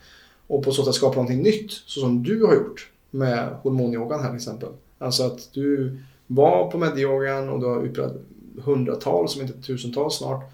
Och 0.47 0.65
på 0.65 0.73
så 0.73 0.85
sätt 0.85 0.95
skapa 0.95 1.15
någonting 1.15 1.43
nytt. 1.43 1.73
Så 1.73 2.01
som 2.01 2.23
du 2.23 2.45
har 2.45 2.55
gjort 2.55 2.91
med 3.11 3.49
hormonyogan 3.63 4.21
här 4.21 4.29
till 4.29 4.37
exempel. 4.37 4.69
Alltså 4.99 5.23
att 5.23 5.53
du 5.53 5.99
var 6.27 6.71
på 6.71 6.79
medyogan 6.79 7.49
och 7.49 7.61
du 7.61 7.67
har 7.67 7.83
utbildat 7.83 8.17
hundratals, 8.65 9.37
om 9.37 9.43
inte 9.43 9.63
tusentals 9.63 10.15
snart. 10.15 10.53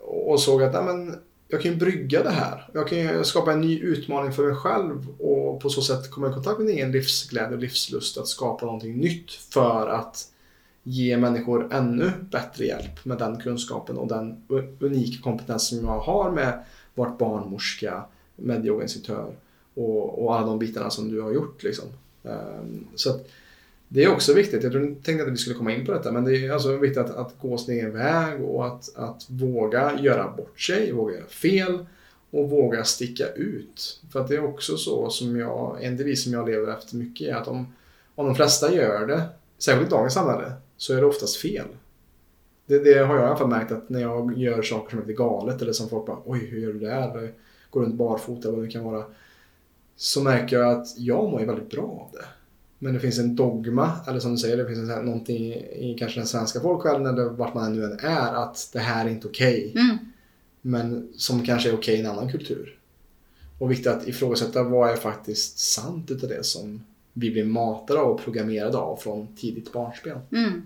Och 0.00 0.40
såg 0.40 0.62
att 0.62 0.72
nej, 0.72 0.82
men, 0.84 1.16
jag 1.48 1.62
kan 1.62 1.72
ju 1.72 1.76
brygga 1.76 2.22
det 2.22 2.30
här. 2.30 2.68
Jag 2.74 2.88
kan 2.88 2.98
ju 2.98 3.24
skapa 3.24 3.52
en 3.52 3.60
ny 3.60 3.80
utmaning 3.80 4.32
för 4.32 4.46
mig 4.46 4.54
själv 4.54 5.06
och 5.18 5.60
på 5.60 5.70
så 5.70 5.82
sätt 5.82 6.10
komma 6.10 6.30
i 6.30 6.32
kontakt 6.32 6.58
med 6.58 6.66
min 6.66 6.76
egen 6.76 6.92
livsglädje 6.92 7.56
och 7.56 7.62
livslust 7.62 8.18
att 8.18 8.28
skapa 8.28 8.66
någonting 8.66 8.96
nytt 8.96 9.32
för 9.32 9.88
att 9.88 10.31
ge 10.82 11.16
människor 11.16 11.72
ännu 11.72 12.10
bättre 12.30 12.64
hjälp 12.64 13.04
med 13.04 13.18
den 13.18 13.40
kunskapen 13.40 13.96
och 13.96 14.08
den 14.08 14.42
unika 14.80 15.22
kompetens 15.22 15.68
som 15.68 15.78
jag 15.78 15.98
har 15.98 16.30
med 16.30 16.64
vart 16.94 17.18
barnmorska, 17.18 18.04
medieorganisatör 18.36 19.34
och, 19.74 20.24
och 20.24 20.34
alla 20.34 20.46
de 20.46 20.58
bitarna 20.58 20.90
som 20.90 21.10
du 21.10 21.20
har 21.20 21.32
gjort. 21.32 21.62
Liksom. 21.62 21.84
Ehm, 22.24 22.86
så 22.94 23.10
att 23.10 23.28
det 23.88 24.04
är 24.04 24.12
också 24.12 24.34
viktigt. 24.34 24.62
Jag 24.62 24.72
tänkte 25.02 25.22
att 25.22 25.32
vi 25.32 25.36
skulle 25.36 25.56
komma 25.56 25.72
in 25.72 25.86
på 25.86 25.92
detta 25.92 26.12
men 26.12 26.24
det 26.24 26.36
är 26.36 26.52
alltså 26.52 26.76
viktigt 26.76 26.98
att, 26.98 27.16
att 27.16 27.38
gå 27.38 27.58
sin 27.58 27.74
egen 27.74 27.92
väg 27.92 28.42
och 28.42 28.66
att, 28.66 28.96
att 28.96 29.26
våga 29.28 30.00
göra 30.00 30.30
bort 30.36 30.60
sig, 30.60 30.92
våga 30.92 31.14
göra 31.14 31.26
fel 31.26 31.86
och 32.30 32.50
våga 32.50 32.84
sticka 32.84 33.28
ut. 33.28 34.00
För 34.12 34.20
att 34.20 34.28
det 34.28 34.34
är 34.34 34.44
också 34.44 34.76
så 34.76 35.10
som 35.10 35.36
jag, 35.36 35.78
en 35.80 35.96
devis 35.96 36.24
som 36.24 36.32
jag 36.32 36.48
lever 36.48 36.72
efter 36.72 36.96
mycket 36.96 37.28
är 37.28 37.34
att 37.34 37.48
om, 37.48 37.74
om 38.14 38.26
de 38.26 38.34
flesta 38.34 38.74
gör 38.74 39.06
det, 39.06 39.22
särskilt 39.58 39.88
i 39.88 39.90
dagens 39.90 40.14
samhälle, 40.14 40.52
så 40.82 40.94
är 40.94 41.00
det 41.00 41.06
oftast 41.06 41.36
fel. 41.36 41.66
Det, 42.66 42.78
det 42.78 42.98
har 42.98 43.14
jag 43.14 43.24
i 43.24 43.26
alla 43.26 43.36
fall 43.36 43.48
märkt 43.48 43.72
att 43.72 43.88
när 43.88 44.00
jag 44.00 44.38
gör 44.38 44.62
saker 44.62 44.90
som 44.90 44.98
är 44.98 45.02
lite 45.02 45.16
galet 45.18 45.62
eller 45.62 45.72
som 45.72 45.88
folk 45.88 46.06
bara 46.06 46.22
oj 46.24 46.38
hur 46.38 46.60
gör 46.60 46.72
du 46.72 46.78
det 46.78 46.90
här? 46.90 47.32
Går 47.70 47.82
runt 47.82 47.94
barfota 47.94 48.48
eller 48.48 48.58
vad 48.58 48.66
det 48.66 48.72
kan 48.72 48.84
vara. 48.84 49.04
Så 49.96 50.22
märker 50.22 50.58
jag 50.58 50.80
att 50.80 50.98
jag 50.98 51.30
mår 51.30 51.40
ju 51.40 51.46
väldigt 51.46 51.70
bra 51.70 51.82
av 51.82 52.08
det. 52.12 52.24
Men 52.78 52.94
det 52.94 53.00
finns 53.00 53.18
en 53.18 53.36
dogma, 53.36 53.90
eller 54.08 54.20
som 54.20 54.32
du 54.32 54.38
säger, 54.38 54.56
det 54.56 54.66
finns 54.66 54.90
en, 54.90 55.04
någonting 55.04 55.52
i 55.54 55.96
kanske 55.98 56.20
den 56.20 56.26
svenska 56.26 56.60
folksjälen 56.60 57.06
eller 57.06 57.24
vart 57.24 57.54
man 57.54 57.72
nu 57.72 57.84
än 57.84 57.98
är, 57.98 58.34
att 58.34 58.70
det 58.72 58.78
här 58.78 59.06
är 59.06 59.10
inte 59.10 59.28
okej. 59.28 59.72
Mm. 59.74 59.98
Men 60.62 61.08
som 61.16 61.44
kanske 61.44 61.68
är 61.68 61.74
okej 61.74 61.96
i 61.96 62.00
en 62.00 62.06
annan 62.06 62.32
kultur. 62.32 62.78
Och 63.58 63.70
viktigt 63.70 63.86
att 63.92 64.08
ifrågasätta 64.08 64.62
vad 64.62 64.90
är 64.90 64.96
faktiskt 64.96 65.58
sant 65.58 66.10
utav 66.10 66.28
det 66.28 66.44
som 66.44 66.84
vi 67.12 67.30
blir 67.30 67.44
matade 67.44 68.00
av 68.00 68.10
och 68.10 68.20
programmerade 68.20 68.78
av 68.78 68.96
från 68.96 69.36
tidigt 69.36 69.72
barnsben. 69.72 70.18
Mm. 70.32 70.62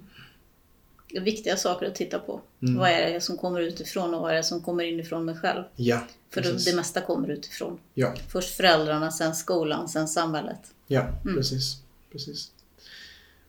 Viktiga 1.21 1.57
saker 1.57 1.87
att 1.87 1.95
titta 1.95 2.19
på. 2.19 2.41
Mm. 2.63 2.79
Vad 2.79 2.91
är 2.91 3.13
det 3.13 3.21
som 3.21 3.37
kommer 3.37 3.61
utifrån 3.61 4.15
och 4.15 4.21
vad 4.23 4.33
är 4.33 4.37
det 4.37 4.43
som 4.45 4.61
kommer 4.63 4.85
inifrån 4.85 5.25
mig 5.25 5.35
själv? 5.37 5.63
Ja, 5.77 6.01
För 6.31 6.41
det, 6.41 6.51
precis. 6.51 6.71
det 6.71 6.77
mesta 6.77 7.01
kommer 7.01 7.29
utifrån. 7.31 7.79
Ja, 7.95 8.13
Först 8.29 8.57
föräldrarna, 8.57 9.11
sen 9.11 9.35
skolan, 9.35 9.89
sen 9.89 10.09
samhället. 10.09 10.61
ja 10.87 11.01
Mm. 11.25 11.37
precis, 11.37 11.77
precis. 12.13 12.51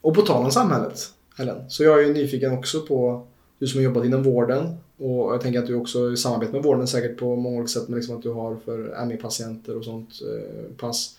Och 0.00 0.14
på 0.14 0.22
tal 0.22 0.44
om 0.44 0.50
samhället, 0.50 1.00
Helen, 1.36 1.70
så 1.70 1.84
jag 1.84 1.98
är 2.02 2.06
ju 2.06 2.12
nyfiken 2.12 2.52
också 2.58 2.80
på 2.80 3.26
du 3.58 3.66
som 3.66 3.78
har 3.78 3.84
jobbat 3.84 4.04
inom 4.04 4.22
vården 4.22 4.76
och 4.98 5.34
jag 5.34 5.40
tänker 5.40 5.58
att 5.58 5.66
du 5.66 5.74
också 5.74 6.16
samarbetar 6.16 6.52
med 6.52 6.62
vården 6.62 6.86
säkert 6.88 7.16
på 7.18 7.36
många 7.36 7.56
olika 7.58 7.68
sätt, 7.68 7.88
men 7.88 7.96
liksom 7.98 8.16
att 8.16 8.22
du 8.22 8.30
har 8.30 8.56
för 8.64 9.04
ME-patienter 9.06 9.76
och 9.76 9.84
sånt 9.84 10.10
eh, 10.22 10.76
pass. 10.76 11.18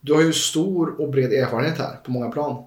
Du 0.00 0.12
har 0.14 0.22
ju 0.22 0.32
stor 0.32 1.00
och 1.00 1.08
bred 1.10 1.32
erfarenhet 1.32 1.78
här 1.78 1.96
på 2.04 2.10
många 2.10 2.30
plan. 2.30 2.64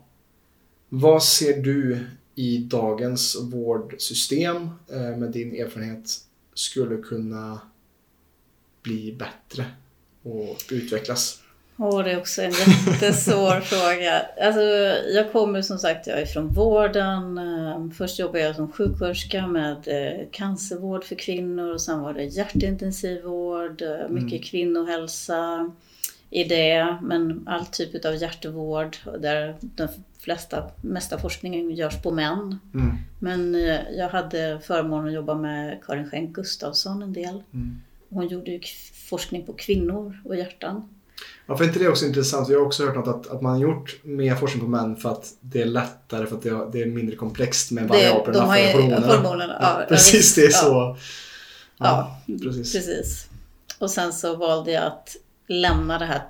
Vad 0.90 1.24
ser 1.24 1.62
du 1.62 2.00
i 2.36 2.58
dagens 2.58 3.38
vårdsystem 3.42 4.70
eh, 4.92 5.18
med 5.18 5.32
din 5.32 5.56
erfarenhet 5.56 6.18
skulle 6.54 6.98
kunna 6.98 7.62
bli 8.84 9.16
bättre 9.20 9.66
och 10.24 10.58
utvecklas? 10.72 11.42
Åh, 11.78 12.04
det 12.04 12.12
är 12.12 12.18
också 12.18 12.42
en 12.42 12.52
jättesvår 12.52 13.60
fråga. 13.62 14.22
Alltså, 14.42 14.62
jag 15.14 15.32
kommer 15.32 15.62
som 15.62 15.80
sagt 15.80 16.08
jag 16.08 16.22
är 16.22 16.26
från 16.26 16.48
vården. 16.48 17.38
Eh, 17.38 17.90
Först 17.98 18.20
jobbade 18.20 18.40
jag 18.40 18.56
som 18.56 18.72
sjuksköterska 18.72 19.48
med 19.48 19.88
eh, 19.88 20.28
cancervård 20.32 21.04
för 21.04 21.16
kvinnor 21.16 21.74
och 21.74 21.82
sen 21.82 22.00
var 22.02 22.14
det 22.14 22.24
hjärtintensivvård, 22.24 23.82
eh, 23.82 24.10
mycket 24.10 24.44
kvinnohälsa 24.44 25.72
i 26.30 26.44
det, 26.44 26.98
men 27.02 27.48
all 27.48 27.66
typ 27.66 28.06
av 28.06 28.16
hjärtvård 28.16 28.98
där 29.20 29.56
den 29.62 29.90
flesta, 30.24 30.64
mesta 30.82 31.18
forskningen 31.18 31.72
görs 31.72 32.02
på 32.02 32.12
män. 32.12 32.60
Mm. 32.74 32.98
Men 33.20 33.56
eh, 33.56 33.80
jag 33.98 34.10
hade 34.10 34.60
förmånen 34.64 35.08
att 35.08 35.14
jobba 35.14 35.36
med 35.36 35.82
Karin 35.86 36.10
Schenk 36.10 36.36
Gustafsson 36.36 37.04
en 37.04 37.14
del. 37.14 37.44
Mm. 37.54 37.82
Hon 38.10 38.28
gjorde 38.28 38.52
ju 38.52 38.62
forskning 39.10 39.46
på 39.46 39.54
kvinnor 39.54 40.22
och 40.26 40.36
hjärtan. 40.36 40.90
Varför 41.46 41.64
är 41.64 41.68
inte 41.68 41.80
det 41.80 41.88
också 41.90 42.06
intressant? 42.06 42.50
Jag 42.50 42.60
har 42.60 42.66
också 42.66 42.86
hört 42.86 42.96
något 42.96 43.08
att, 43.08 43.32
att 43.32 43.42
man 43.42 43.60
gjort 43.60 44.00
mer 44.04 44.36
forskning 44.36 44.64
på 44.64 44.70
män 44.70 44.96
för 44.96 45.10
att 45.12 45.34
det 45.42 45.62
är 45.62 45.66
lättare 45.66 46.26
för 46.26 46.36
att 46.36 46.42
det, 46.42 46.50
har- 46.50 46.70
det 46.72 46.82
är 46.82 46.86
mindre 46.86 47.16
komplext 47.16 47.72
med 47.72 47.88
variablerna 47.88 48.40
de 48.40 48.50
har 48.50 48.56
för 48.58 48.74
hormonerna. 48.74 49.08
hormonerna. 49.16 49.58
Ja, 49.62 49.78
Ja, 49.80 49.86
precis, 49.90 50.36
det 50.36 50.42
är 50.42 50.50
Ja. 50.52 50.58
så. 50.58 50.98
Ja, 51.78 52.22
precis. 52.28 52.74
precis. 52.74 53.28
Och 53.80 53.92
sen 53.92 54.14
så 54.14 54.36
valde 54.36 54.72
jag 54.72 54.84
att 54.84 55.16
lämna 55.48 56.00
det 56.00 56.06
här 56.06 56.22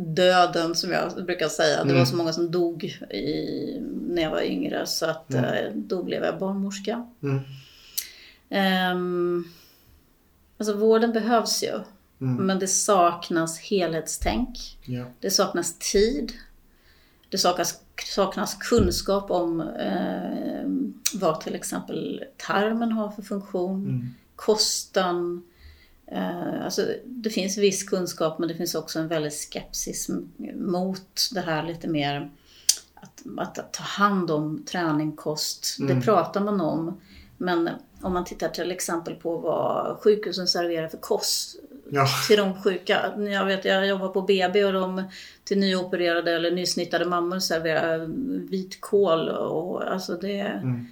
döden 0.00 0.74
som 0.74 0.90
jag 0.92 1.24
brukar 1.24 1.48
säga. 1.48 1.76
Det 1.76 1.82
Mm. 1.82 1.98
var 1.98 2.04
så 2.04 2.16
många 2.16 2.32
som 2.32 2.50
dog 2.50 2.84
i, 3.10 3.80
när 4.08 4.22
jag 4.22 4.30
var 4.30 4.42
yngre 4.42 4.86
så 4.86 5.06
att 5.06 5.32
Mm. 5.34 5.44
eh, 5.44 5.72
då 5.74 6.02
blev 6.02 6.24
jag 6.24 6.38
barnmorska. 6.38 7.06
Mm. 7.22 7.40
Ehm, 8.50 9.44
alltså 10.58 10.74
vården 10.76 11.12
behövs 11.12 11.62
ju. 11.62 11.80
Mm. 12.20 12.46
Men 12.46 12.58
det 12.58 12.68
saknas 12.68 13.58
helhetstänk. 13.58 14.78
Ja. 14.84 15.04
Det 15.20 15.30
saknas 15.30 15.78
tid. 15.78 16.32
Det 17.30 17.38
saknas, 17.38 17.80
saknas 18.14 18.54
kunskap 18.54 19.30
om 19.30 19.60
eh, 19.60 20.68
vad 21.20 21.40
till 21.40 21.54
exempel 21.54 22.24
tarmen 22.36 22.92
har 22.92 23.10
för 23.10 23.22
funktion. 23.22 23.86
Mm. 23.86 24.14
Kosten. 24.36 25.42
Eh, 26.12 26.64
alltså, 26.64 26.82
det 27.04 27.30
finns 27.30 27.58
viss 27.58 27.82
kunskap 27.82 28.38
men 28.38 28.48
det 28.48 28.54
finns 28.54 28.74
också 28.74 28.98
en 28.98 29.08
väldig 29.08 29.32
skepsis 29.32 30.10
mot 30.54 31.28
det 31.34 31.40
här 31.40 31.62
lite 31.66 31.88
mer 31.88 32.30
att 32.94 33.22
att, 33.38 33.58
att 33.58 33.72
ta 33.72 33.82
hand 33.82 34.30
om 34.30 34.64
träning, 34.64 35.12
kost, 35.16 35.76
Mm. 35.80 35.98
det 35.98 36.04
pratar 36.04 36.40
man 36.40 36.60
om. 36.60 37.00
Men 37.36 37.70
om 38.02 38.12
man 38.12 38.24
tittar 38.24 38.48
till 38.48 38.70
exempel 38.70 39.14
på 39.14 39.36
vad 39.36 39.96
sjukhusen 40.00 40.46
serverar 40.48 40.88
för 40.88 40.98
kost 40.98 41.56
Ja. 41.90 42.06
till 42.28 42.36
de 42.36 42.62
sjuka. 42.62 43.12
Jag 43.18 43.44
vet, 43.46 43.64
jag 43.64 43.86
jobbar 43.86 44.08
på 44.08 44.22
BB 44.22 44.64
och 44.64 44.72
de 44.72 45.02
till 45.44 45.58
nyopererade 45.58 46.32
eller 46.32 46.50
nysnittade 46.50 47.04
mammor 47.04 47.38
serverar 47.38 48.06
vitkål 48.50 49.28
och 49.28 49.92
alltså 49.92 50.14
det... 50.14 50.40
Mm. 50.40 50.86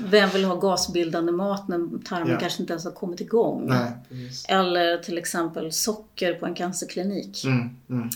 Vem 0.00 0.30
vill 0.30 0.44
ha 0.44 0.56
gasbildande 0.56 1.32
mat 1.32 1.68
när 1.68 2.04
tarmen 2.04 2.28
Ja. 2.32 2.38
kanske 2.40 2.62
inte 2.62 2.72
ens 2.72 2.84
har 2.84 2.92
kommit 2.92 3.20
igång? 3.20 3.66
Nej, 3.68 3.90
precis. 4.08 4.46
Eller 4.48 4.96
till 4.98 5.18
exempel 5.18 5.72
socker 5.72 6.34
på 6.34 6.46
en 6.46 6.54
cancerklinik. 6.54 7.44
Mm, 7.44 7.76
mm. 7.90 8.08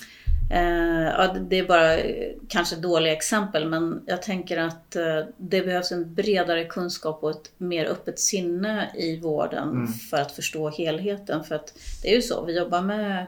Eh, 0.51 1.12
ja, 1.12 1.36
det- 1.49 1.59
är 1.59 1.64
bara 1.68 1.99
eh, 1.99 2.32
kanske 2.49 2.76
dåliga 2.76 3.12
exempel 3.12 3.68
men 3.68 4.03
jag 4.07 4.22
tänker 4.22 4.59
att 4.59 4.97
eh, 4.97 5.03
det 5.36 5.62
behövs 5.62 5.92
en 5.92 6.14
bredare 6.14 6.64
kunskap 6.64 7.22
och 7.22 7.30
ett 7.30 7.51
mer 7.59 7.84
öppet 7.86 8.18
sinne 8.20 8.90
i 8.99 9.16
vården 9.20 9.68
Mm. 9.70 9.86
för 9.92 10.16
att 10.16 10.32
förstå 10.32 10.68
helheten. 10.70 11.44
För 11.44 11.55
att 11.55 11.72
det 12.03 12.11
är 12.11 12.16
ju 12.16 12.22
så, 12.22 12.44
vi 12.44 12.57
jobbar 12.59 12.82
med 12.82 13.26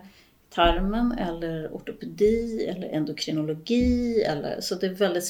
tarmen 0.54 1.12
eller 1.12 1.68
ortopedi 1.72 2.66
eller 2.68 2.88
endokrinologi. 2.88 4.22
Eller, 4.22 4.60
så 4.60 4.74
det 4.74 4.86
är 4.86 4.90
väldigt 4.94 5.24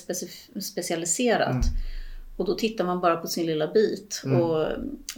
specialiserat. 0.64 1.50
Mm. 1.50 1.62
Och 2.38 2.44
då 2.46 2.54
tittar 2.54 2.84
man 2.84 3.00
bara 3.00 3.16
på 3.16 3.26
sin 3.26 3.46
lilla 3.46 3.66
bit. 3.66 4.22
Mm. 4.24 4.40
Och 4.40 4.66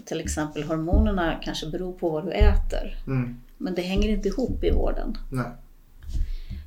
till 0.05 0.21
exempel 0.21 0.63
hormonerna 0.63 1.35
kanske 1.43 1.67
beror 1.67 1.93
på 1.93 2.11
vad 2.11 2.25
du 2.27 2.31
äter. 2.33 2.97
Mm. 3.07 3.41
Men 3.59 3.75
det 3.75 3.83
hänger 3.83 4.09
inte 4.09 4.29
ihop 4.29 4.65
i 4.65 4.71
vården. 4.71 5.19
Nej. 5.33 5.47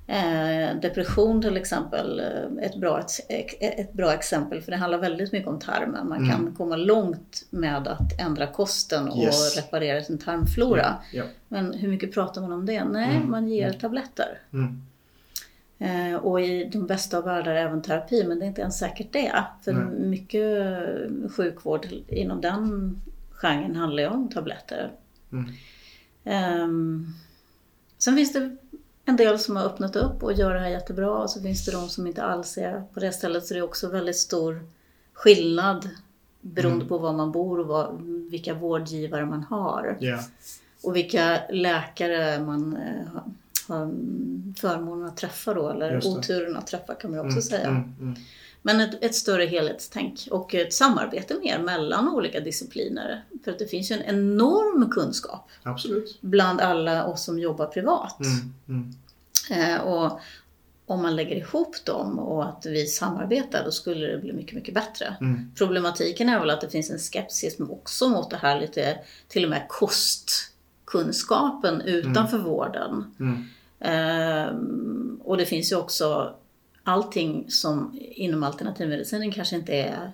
Eh, 0.08 0.80
depression 0.82 1.42
till 1.42 1.58
exempel, 1.58 2.20
eh, 2.20 2.66
ett 2.66 2.76
bra, 2.76 3.00
ett, 3.30 3.48
ett 3.80 3.94
bra 3.94 4.14
exempel 4.14 4.62
för 4.62 4.72
det 4.72 4.78
handlar 4.78 4.98
väldigt 5.00 5.32
mycket 5.32 5.48
om 5.48 5.60
tarmen. 5.60 6.08
Man 6.10 6.18
Mm. 6.18 6.30
kan 6.30 6.56
komma 6.58 6.76
långt 6.76 7.46
med 7.50 7.88
att 7.88 8.20
ändra 8.22 8.48
kosten 8.48 9.10
och 9.10 9.18
Yes. 9.24 9.56
reparera 9.58 10.04
sin 10.04 10.18
tarmflora. 10.18 10.96
Ja. 11.14 11.24
Men 11.48 11.74
hur 11.74 11.88
mycket 11.88 12.14
pratar 12.14 12.42
man 12.42 12.52
om 12.52 12.66
det? 12.66 12.84
Nej, 12.84 13.16
Mm. 13.16 13.32
man 13.32 13.48
ger 13.50 13.68
Mm. 13.68 13.80
tabletter. 13.80 14.40
Eh, 15.84 16.16
och 16.16 16.42
i 16.42 16.64
de 16.74 16.88
bästa 16.88 17.18
av 17.18 17.24
världar 17.24 17.56
även 17.56 17.82
terapi, 17.82 18.24
men 18.28 18.40
det 18.40 18.46
är 18.46 18.48
inte 18.48 18.62
ens 18.62 18.80
säkert 18.80 19.14
det. 19.14 19.44
För 19.62 19.74
Nej. 19.74 20.00
mycket 20.00 20.68
sjukvård 21.36 21.88
inom 22.08 22.42
den 22.42 22.96
genren 23.32 23.76
handlar 23.76 24.04
ju 24.04 24.10
om 24.10 24.30
tabletter. 24.30 24.92
Mm. 25.32 25.52
Ehm, 26.24 27.06
sen 27.98 28.16
finns 28.16 28.34
det 28.34 28.56
en 29.06 29.18
del 29.18 29.40
som 29.40 29.56
har 29.56 29.64
öppnat 29.66 29.96
upp 29.96 30.24
och 30.24 30.34
gör 30.34 30.54
det 30.54 30.60
här 30.60 30.70
jättebra 30.70 31.12
och 31.12 31.30
så 31.30 31.42
finns 31.42 31.66
det 31.66 31.72
de 31.72 31.90
som 31.90 32.08
inte 32.08 32.24
alls 32.24 32.58
är 32.58 32.84
på 32.94 33.00
det 33.00 33.12
stället. 33.12 33.46
Så 33.46 33.54
det 33.54 33.60
är 33.60 33.64
också 33.64 33.90
väldigt 33.90 34.18
stor 34.18 34.60
skillnad 35.14 35.90
beroende 36.42 36.76
Mm. 36.76 36.88
på 36.88 36.98
var 36.98 37.14
man 37.14 37.32
bor 37.32 37.60
och 37.60 37.68
vad, 37.68 38.02
vilka 38.32 38.54
vårdgivare 38.54 39.26
man 39.26 39.44
har. 39.44 39.98
Ja. 40.00 40.20
Och 40.84 40.96
vilka 40.96 41.40
läkare 41.50 42.40
man 42.40 42.76
eh, 42.78 43.22
har, 43.68 43.86
förmånen 44.60 45.08
att 45.08 45.18
träffa 45.18 45.54
då, 45.54 45.70
eller 45.70 46.08
oturen 46.08 46.58
att 46.58 46.68
träffa 46.68 46.96
kan 46.96 47.12
man 47.12 47.20
också 47.20 47.32
Mm, 47.32 47.42
säga. 47.42 47.68
mm, 47.68 47.96
mm. 48.00 48.16
Men 48.66 48.80
ett, 48.80 49.04
ett 49.04 49.16
större 49.16 49.46
helhetstänk 49.46 50.28
och 50.32 50.56
ett 50.56 50.74
samarbete 50.74 51.36
mer 51.44 51.60
mellan 51.60 52.10
olika 52.10 52.40
discipliner. 52.40 53.24
För 53.44 53.52
att 53.52 53.60
det 53.60 53.68
finns 53.68 53.92
ju 53.92 53.96
en 53.96 54.04
enorm 54.04 54.90
kunskap 54.90 55.50
Absolut. 55.64 56.18
bland 56.22 56.62
alla 56.62 57.06
oss 57.06 57.24
som 57.24 57.40
jobbar 57.40 57.66
privat. 57.66 58.20
Mm, 58.20 58.54
mm. 58.68 58.94
Eh, 59.76 59.82
och 59.82 60.20
om 60.86 61.02
man 61.02 61.16
lägger 61.16 61.36
ihop 61.36 61.76
dem 61.86 62.20
och 62.20 62.46
att 62.46 62.66
vi 62.66 62.86
samarbetar, 62.86 63.64
då 63.66 63.72
skulle 63.72 64.08
det 64.08 64.18
bli 64.18 64.34
mycket, 64.34 64.56
mycket 64.56 64.74
bättre. 64.74 65.16
Mm. 65.22 65.52
Problematiken 65.56 66.30
är 66.30 66.40
väl 66.40 66.50
att 66.50 66.62
det 66.62 66.70
finns 66.70 66.92
en 66.92 67.00
skepsis 67.00 67.60
också 67.60 68.10
mot 68.10 68.30
det 68.30 68.38
här 68.38 68.60
lite, 68.62 69.00
till 69.28 69.44
och 69.44 69.50
med 69.50 69.66
kostkunskapen 69.70 71.82
utanför 71.82 72.38
vården. 72.38 73.16
Mm. 73.20 73.44
Ehm, 73.84 75.22
och 75.24 75.38
det 75.38 75.46
finns 75.46 75.72
ju 75.72 75.76
också 75.76 76.36
allting 76.84 77.46
som 77.50 78.00
inom 78.02 78.44
alternativmedicinen 78.44 79.32
kanske 79.32 79.56
inte 79.56 79.74
är 79.74 80.12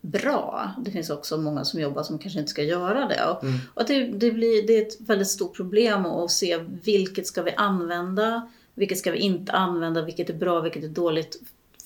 bra. 0.00 0.70
Det 0.84 0.90
finns 0.90 1.10
också 1.10 1.36
många 1.36 1.64
som 1.64 1.80
jobbar 1.80 2.02
som 2.02 2.18
kanske 2.18 2.38
inte 2.38 2.50
ska 2.50 2.62
göra 2.62 3.06
det. 3.08 3.24
Och, 3.24 3.44
Mm. 3.44 3.58
och 3.74 3.84
det, 3.86 4.04
det, 4.06 4.30
blir, 4.30 4.66
det 4.66 4.78
är 4.78 4.82
ett 4.82 5.00
väldigt 5.00 5.28
stort 5.28 5.56
problem 5.56 6.06
att 6.06 6.30
se 6.30 6.58
vilket 6.84 7.26
ska 7.26 7.42
vi 7.42 7.52
använda, 7.56 8.48
vilket 8.74 8.98
ska 8.98 9.10
vi 9.10 9.18
inte 9.18 9.52
använda, 9.52 10.02
vilket 10.02 10.30
är 10.30 10.34
bra, 10.34 10.60
vilket 10.60 10.84
är 10.84 10.88
dåligt. 10.88 11.40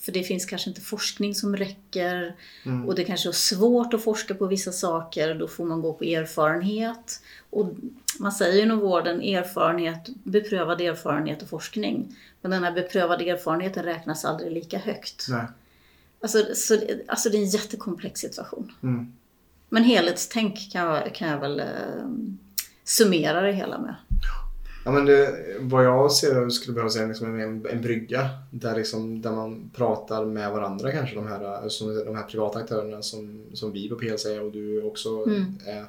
För 0.05 0.13
det 0.13 0.23
finns 0.23 0.45
kanske 0.47 0.71
inte 0.71 0.81
forskning 0.81 1.35
som 1.35 1.57
räcker 1.57 2.35
Mm. 2.65 2.89
och 2.89 2.95
det 2.95 3.05
kanske 3.05 3.29
är 3.29 3.33
svårt 3.33 3.95
att 3.95 4.05
forska 4.05 4.35
på 4.35 4.47
vissa 4.47 4.73
saker. 4.73 5.35
Då 5.35 5.49
får 5.49 5.65
man 5.65 5.81
gå 5.83 5.93
på 5.93 6.05
erfarenhet. 6.05 7.21
Och 7.51 7.71
man 8.19 8.33
säger 8.33 8.63
inom 8.63 8.79
vården 8.79 9.23
erfarenhet, 9.23 10.09
beprövad 10.25 10.81
erfarenhet 10.81 11.43
och 11.43 11.49
forskning. 11.49 12.17
Men 12.41 12.51
den 12.51 12.65
här 12.65 12.73
beprövade 12.73 13.31
erfarenheten 13.31 13.85
räknas 13.85 14.25
aldrig 14.25 14.53
lika 14.53 14.79
högt. 14.79 15.27
Nej. 15.29 15.47
Alltså, 16.23 16.39
så, 16.55 16.79
alltså 17.07 17.31
det 17.31 17.37
är 17.37 17.43
en 17.43 17.49
jättekomplex 17.49 18.21
situation. 18.21 18.73
Mm. 18.83 19.13
Men 19.69 19.85
helhetstänk 19.85 20.73
kan 20.73 20.87
jag, 20.87 21.15
kan 21.15 21.29
jag 21.29 21.39
väl 21.41 21.61
eh, 21.61 21.67
summera 22.85 23.41
det 23.41 23.53
hela 23.53 23.79
med. 23.79 23.95
Ja, 24.85 24.91
men 24.91 25.07
det, 25.07 25.35
vad 25.61 25.85
jag 25.85 26.13
ser 26.13 26.49
skulle 26.49 26.75
behöva 26.75 26.91
säga 26.91 27.07
liksom 27.07 27.41
en, 27.41 27.67
en 27.67 27.83
brygga 27.83 28.29
där, 28.51 28.77
liksom, 28.77 29.23
där 29.23 29.33
man 29.33 29.71
pratar 29.75 30.25
med 30.25 30.53
varandra 30.53 30.93
kanske. 30.93 31.15
De 31.17 31.27
här, 31.27 31.69
som, 31.69 32.05
de 32.05 32.17
här 32.17 32.23
privata 32.23 32.59
aktörerna 32.59 33.03
som, 33.03 33.43
som 33.53 33.73
vi 33.73 33.89
på 33.89 33.97
PLC 33.97 34.27
och 34.27 34.53
du 34.53 34.83
också 34.83 35.25
Mm. 35.27 35.45
är. 35.67 35.85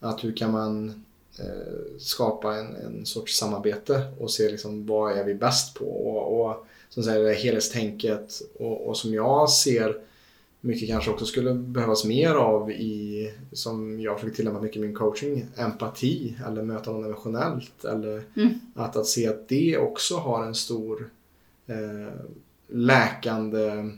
Att 0.00 0.24
hur 0.24 0.36
kan 0.36 0.52
man 0.52 1.04
eh, 1.38 1.98
skapa 1.98 2.56
en, 2.56 2.76
en 2.76 3.06
sorts 3.06 3.38
samarbete 3.38 4.02
och 4.18 4.30
se 4.30 4.50
liksom, 4.50 4.86
vad 4.86 5.18
är 5.18 5.24
vi 5.24 5.34
bäst 5.34 5.74
på. 5.74 5.84
Och, 5.84 6.40
och 6.50 6.66
som 6.88 7.02
säger 7.02 7.24
det 7.24 7.34
helhetstänket 7.34 8.42
och, 8.58 8.88
och 8.88 8.96
som 8.96 9.14
jag 9.14 9.50
ser 9.50 9.96
mycket 10.60 10.88
kanske 10.88 11.10
också 11.10 11.26
skulle 11.26 11.54
behövas 11.54 12.04
mer 12.04 12.34
av 12.34 12.70
i, 12.70 13.30
som 13.52 14.00
jag 14.00 14.20
försöker 14.20 14.36
tillämpa 14.36 14.60
mycket 14.60 14.76
i 14.76 14.80
min 14.80 14.94
coaching, 14.94 15.46
empati 15.56 16.36
eller 16.46 16.62
möta 16.62 16.92
någon 16.92 17.04
emotionellt. 17.04 17.84
Eller 17.84 18.22
Mm. 18.36 18.60
att, 18.74 18.96
att 18.96 19.06
se 19.06 19.26
att 19.28 19.48
det 19.48 19.78
också 19.78 20.16
har 20.16 20.46
en 20.46 20.54
stor 20.54 21.10
eh, 21.66 22.14
läkande 22.68 23.90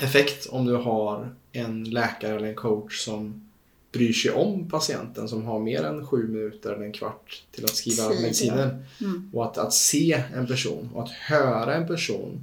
effekt 0.00 0.46
om 0.46 0.64
du 0.64 0.76
har 0.76 1.34
en 1.52 1.84
läkare 1.84 2.36
eller 2.36 2.48
en 2.48 2.54
coach 2.54 3.04
som 3.04 3.46
bryr 3.92 4.12
sig 4.12 4.30
om 4.30 4.68
patienten 4.68 5.28
som 5.28 5.44
har 5.44 5.58
mer 5.58 5.82
än 5.84 6.06
sju 6.06 6.28
minuter 6.28 6.72
eller 6.72 6.84
en 6.84 6.92
kvart 6.92 7.42
till 7.50 7.64
att 7.64 7.76
skriva 7.76 8.08
medicinen. 8.08 8.84
Mm. 9.00 9.30
Och 9.34 9.44
att, 9.44 9.58
att 9.58 9.72
se 9.72 10.22
en 10.34 10.46
person 10.46 10.90
och 10.94 11.02
att 11.02 11.10
höra 11.10 11.74
en 11.74 11.86
person 11.86 12.40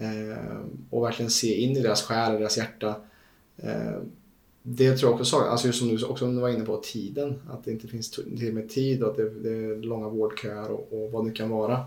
Eh, 0.00 0.60
och 0.90 1.04
verkligen 1.04 1.30
se 1.30 1.54
in 1.54 1.76
i 1.76 1.80
deras 1.80 2.02
själ, 2.02 2.32
och 2.32 2.38
deras 2.38 2.56
hjärta. 2.56 2.94
Eh, 3.56 3.98
det 4.62 4.96
tror 4.96 5.10
jag 5.10 5.20
också 5.20 5.24
saknas, 5.24 5.50
alltså 5.50 5.66
just 5.66 5.78
som 5.78 5.88
du 5.88 6.04
också 6.04 6.26
var 6.26 6.48
inne 6.48 6.64
på, 6.64 6.76
tiden. 6.76 7.40
Att 7.50 7.64
det 7.64 7.70
inte 7.70 7.88
finns 7.88 8.10
till 8.10 8.52
med 8.52 8.68
tid 8.68 9.02
och 9.02 9.10
att 9.10 9.16
det, 9.16 9.30
det 9.30 9.50
är 9.50 9.76
långa 9.76 10.08
vårdköer 10.08 10.70
och, 10.70 10.88
och 10.92 11.12
vad 11.12 11.26
det 11.26 11.32
kan 11.32 11.50
vara. 11.50 11.84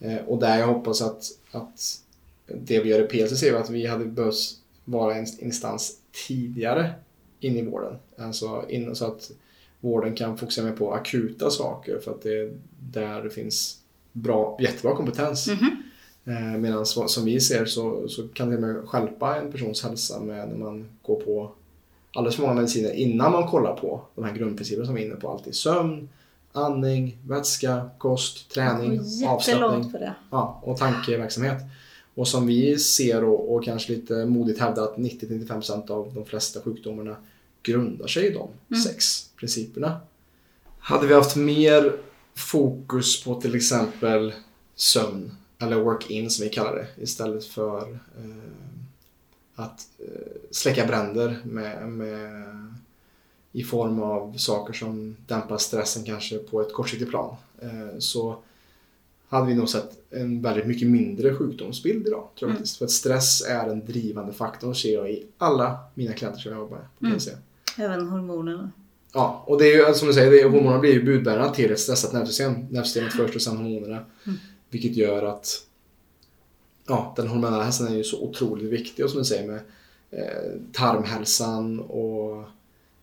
Eh, 0.00 0.16
och 0.16 0.40
där 0.40 0.58
jag 0.58 0.66
hoppas 0.66 1.02
att, 1.02 1.24
att 1.50 2.02
det 2.46 2.80
vi 2.80 2.88
gör 2.88 3.04
i 3.04 3.06
PLC 3.06 3.42
är 3.42 3.54
att 3.54 3.70
vi 3.70 3.86
hade 3.86 4.04
behövt 4.04 4.36
vara 4.84 5.14
en 5.14 5.26
instans 5.38 5.96
tidigare 6.28 6.90
in 7.40 7.56
i 7.56 7.62
vården. 7.62 7.96
Alltså 8.16 8.64
in, 8.68 8.96
så 8.96 9.04
att 9.04 9.30
vården 9.80 10.14
kan 10.14 10.38
fokusera 10.38 10.64
mer 10.64 10.72
på 10.72 10.94
akuta 10.94 11.50
saker 11.50 11.98
för 11.98 12.10
att 12.10 12.22
det 12.22 12.40
är 12.40 12.52
där 12.80 13.22
det 13.22 13.30
finns 13.30 13.78
bra, 14.12 14.58
jättebra 14.60 14.96
kompetens. 14.96 15.48
Mm 15.48 15.58
-hmm. 15.58 15.89
Medan 16.58 16.86
som 16.86 17.24
vi 17.24 17.40
ser 17.40 17.64
så, 17.64 18.08
så 18.08 18.28
kan 18.28 18.50
det 18.50 18.58
med 18.58 18.88
stjälpa 18.88 19.36
en 19.36 19.52
persons 19.52 19.82
hälsa 19.82 20.20
med 20.20 20.48
när 20.48 20.56
man 20.56 20.88
går 21.02 21.20
på 21.20 21.52
alldeles 22.14 22.36
för 22.36 22.42
många 22.42 22.54
mediciner 22.54 22.92
innan 22.92 23.32
man 23.32 23.48
kollar 23.48 23.74
på 23.76 24.00
de 24.14 24.24
här 24.24 24.32
grundprinciperna 24.34 24.86
som 24.86 24.94
vi 24.94 25.02
är 25.02 25.06
inne 25.06 25.16
på. 25.16 25.30
Alltid 25.30 25.54
sömn, 25.54 26.08
andning, 26.52 27.18
vätska, 27.26 27.90
kost, 27.98 28.50
träning, 28.50 29.00
avslappning 29.26 29.92
ja, 30.30 30.60
och 30.62 30.76
tankeverksamhet. 30.78 31.62
Och 32.14 32.28
som 32.28 32.46
vi 32.46 32.78
ser 32.78 33.24
och, 33.24 33.54
och 33.54 33.64
kanske 33.64 33.92
lite 33.92 34.26
modigt 34.26 34.60
hävdar 34.60 34.82
att 34.82 34.96
90-95% 34.96 35.90
av 35.90 36.12
de 36.14 36.24
flesta 36.24 36.60
sjukdomarna 36.60 37.16
grundar 37.62 38.06
sig 38.06 38.26
i 38.26 38.30
de 38.30 38.48
Mm. 38.70 38.82
sex 38.82 39.30
principerna. 39.36 40.00
Hade 40.78 41.06
vi 41.06 41.14
haft 41.14 41.36
mer 41.36 41.96
fokus 42.34 43.24
på 43.24 43.40
till 43.40 43.54
exempel 43.54 44.32
sömn 44.76 45.30
eller 45.60 45.76
work-in 45.76 46.30
som 46.30 46.44
vi 46.44 46.48
kallar 46.48 46.74
det 46.74 47.02
istället 47.02 47.44
för 47.44 47.80
eh, 47.90 48.50
att 49.54 49.88
eh, 49.98 50.32
släcka 50.50 50.86
bränder 50.86 51.38
med, 51.44 51.88
med, 51.88 52.46
i 53.52 53.62
form 53.62 54.02
av 54.02 54.36
saker 54.36 54.72
som 54.72 55.16
dämpar 55.26 55.58
stressen 55.58 56.04
kanske 56.04 56.38
på 56.38 56.60
ett 56.60 56.72
kortsiktigt 56.72 57.10
plan. 57.10 57.36
Eh, 57.62 57.98
så 57.98 58.36
hade 59.28 59.46
vi 59.46 59.54
nog 59.54 59.68
sett 59.68 59.90
en 60.10 60.42
väldigt 60.42 60.66
mycket 60.66 60.88
mindre 60.88 61.34
sjukdomsbild 61.34 62.06
idag. 62.06 62.28
Tror 62.38 62.50
jag 62.50 62.56
Mm. 62.56 62.66
För 62.78 62.84
att 62.84 62.90
stress 62.90 63.42
är 63.42 63.68
en 63.68 63.86
drivande 63.86 64.32
faktor 64.32 64.74
ser 64.74 64.94
jag 64.94 65.10
i 65.10 65.26
alla 65.38 65.78
mina 65.94 66.12
klienter 66.12 66.40
som 66.40 66.52
jag 66.52 66.60
jobbar 66.60 66.78
med. 66.98 67.10
Kan 67.10 67.34
Mm. 67.78 67.92
Även 67.92 68.08
hormonerna. 68.08 68.70
Ja, 69.12 69.44
och 69.46 69.58
det 69.58 69.64
är 69.64 69.76
ju 69.76 69.84
alltså, 69.84 69.98
som 69.98 70.08
du 70.08 70.14
säger, 70.14 70.30
det, 70.30 70.44
hormonerna 70.44 70.78
blir 70.78 70.92
ju 70.92 71.04
budbärarna 71.04 71.50
till 71.50 71.70
ett 71.72 71.80
stressat 71.80 72.12
nervsystem. 72.12 72.66
Nervsystemet 72.70 73.12
först 73.12 73.34
och 73.34 73.42
sen 73.42 73.56
hormonerna. 73.56 74.04
Mm. 74.26 74.38
Vilket 74.70 74.96
gör 74.96 75.22
att 75.22 75.66
ja, 76.88 77.12
den 77.16 77.28
hormonella 77.28 77.64
hälsan 77.64 77.86
är 77.88 77.96
ju 77.96 78.04
så 78.04 78.20
otroligt 78.22 78.70
viktig 78.70 79.04
och 79.04 79.10
som 79.10 79.18
du 79.18 79.24
säger 79.24 79.46
med 79.48 79.60
eh, 80.10 80.60
tarmhälsan 80.72 81.80
och, 81.80 82.36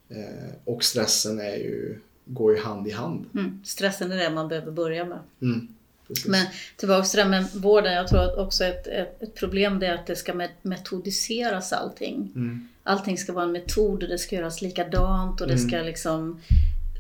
eh, 0.09 0.53
och 0.65 0.83
stressen 0.83 1.39
är 1.39 1.55
ju, 1.55 1.99
går 2.25 2.55
ju 2.55 2.61
hand 2.61 2.87
i 2.87 2.91
hand. 2.91 3.25
Mm. 3.33 3.61
Stressen 3.65 4.11
är 4.11 4.17
det 4.17 4.29
man 4.29 4.47
behöver 4.47 4.71
börja 4.71 5.05
med. 5.05 5.19
Mm, 5.41 5.67
precis. 6.07 6.25
Men 6.25 6.45
tillbaka 6.77 7.03
till 7.05 7.17
det 7.17 7.23
här 7.23 7.29
med 7.29 7.45
vården. 7.53 7.93
Jag 7.93 8.07
tror 8.07 8.19
att 8.23 8.37
också 8.37 8.63
ett, 8.63 8.87
ett, 8.87 9.21
ett 9.21 9.35
problem 9.35 9.83
är 9.83 9.93
att 9.93 10.07
det 10.07 10.15
ska 10.15 10.33
met- 10.33 10.49
metodiseras 10.61 11.73
allting. 11.73 12.31
Mm, 12.35 12.67
Allting 12.83 13.17
ska 13.17 13.33
vara 13.33 13.45
en 13.45 13.51
metod 13.51 14.03
och 14.03 14.09
det 14.09 14.17
ska 14.17 14.35
göras 14.35 14.61
likadant 14.61 15.41
och 15.41 15.47
det 15.47 15.53
Mm. 15.53 15.67
ska 15.67 15.77
liksom 15.81 16.39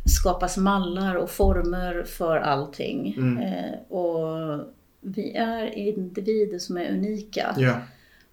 skapas 0.07 0.57
mallar 0.57 1.15
och 1.15 1.29
former 1.29 2.03
för 2.03 2.37
allting. 2.37 3.13
Mm. 3.17 3.37
Eh, 3.43 3.79
och 3.97 4.59
vi 5.01 5.31
är 5.35 5.77
individer 5.77 6.59
som 6.59 6.77
är 6.77 6.91
unika. 6.91 7.55
ja, 7.57 7.81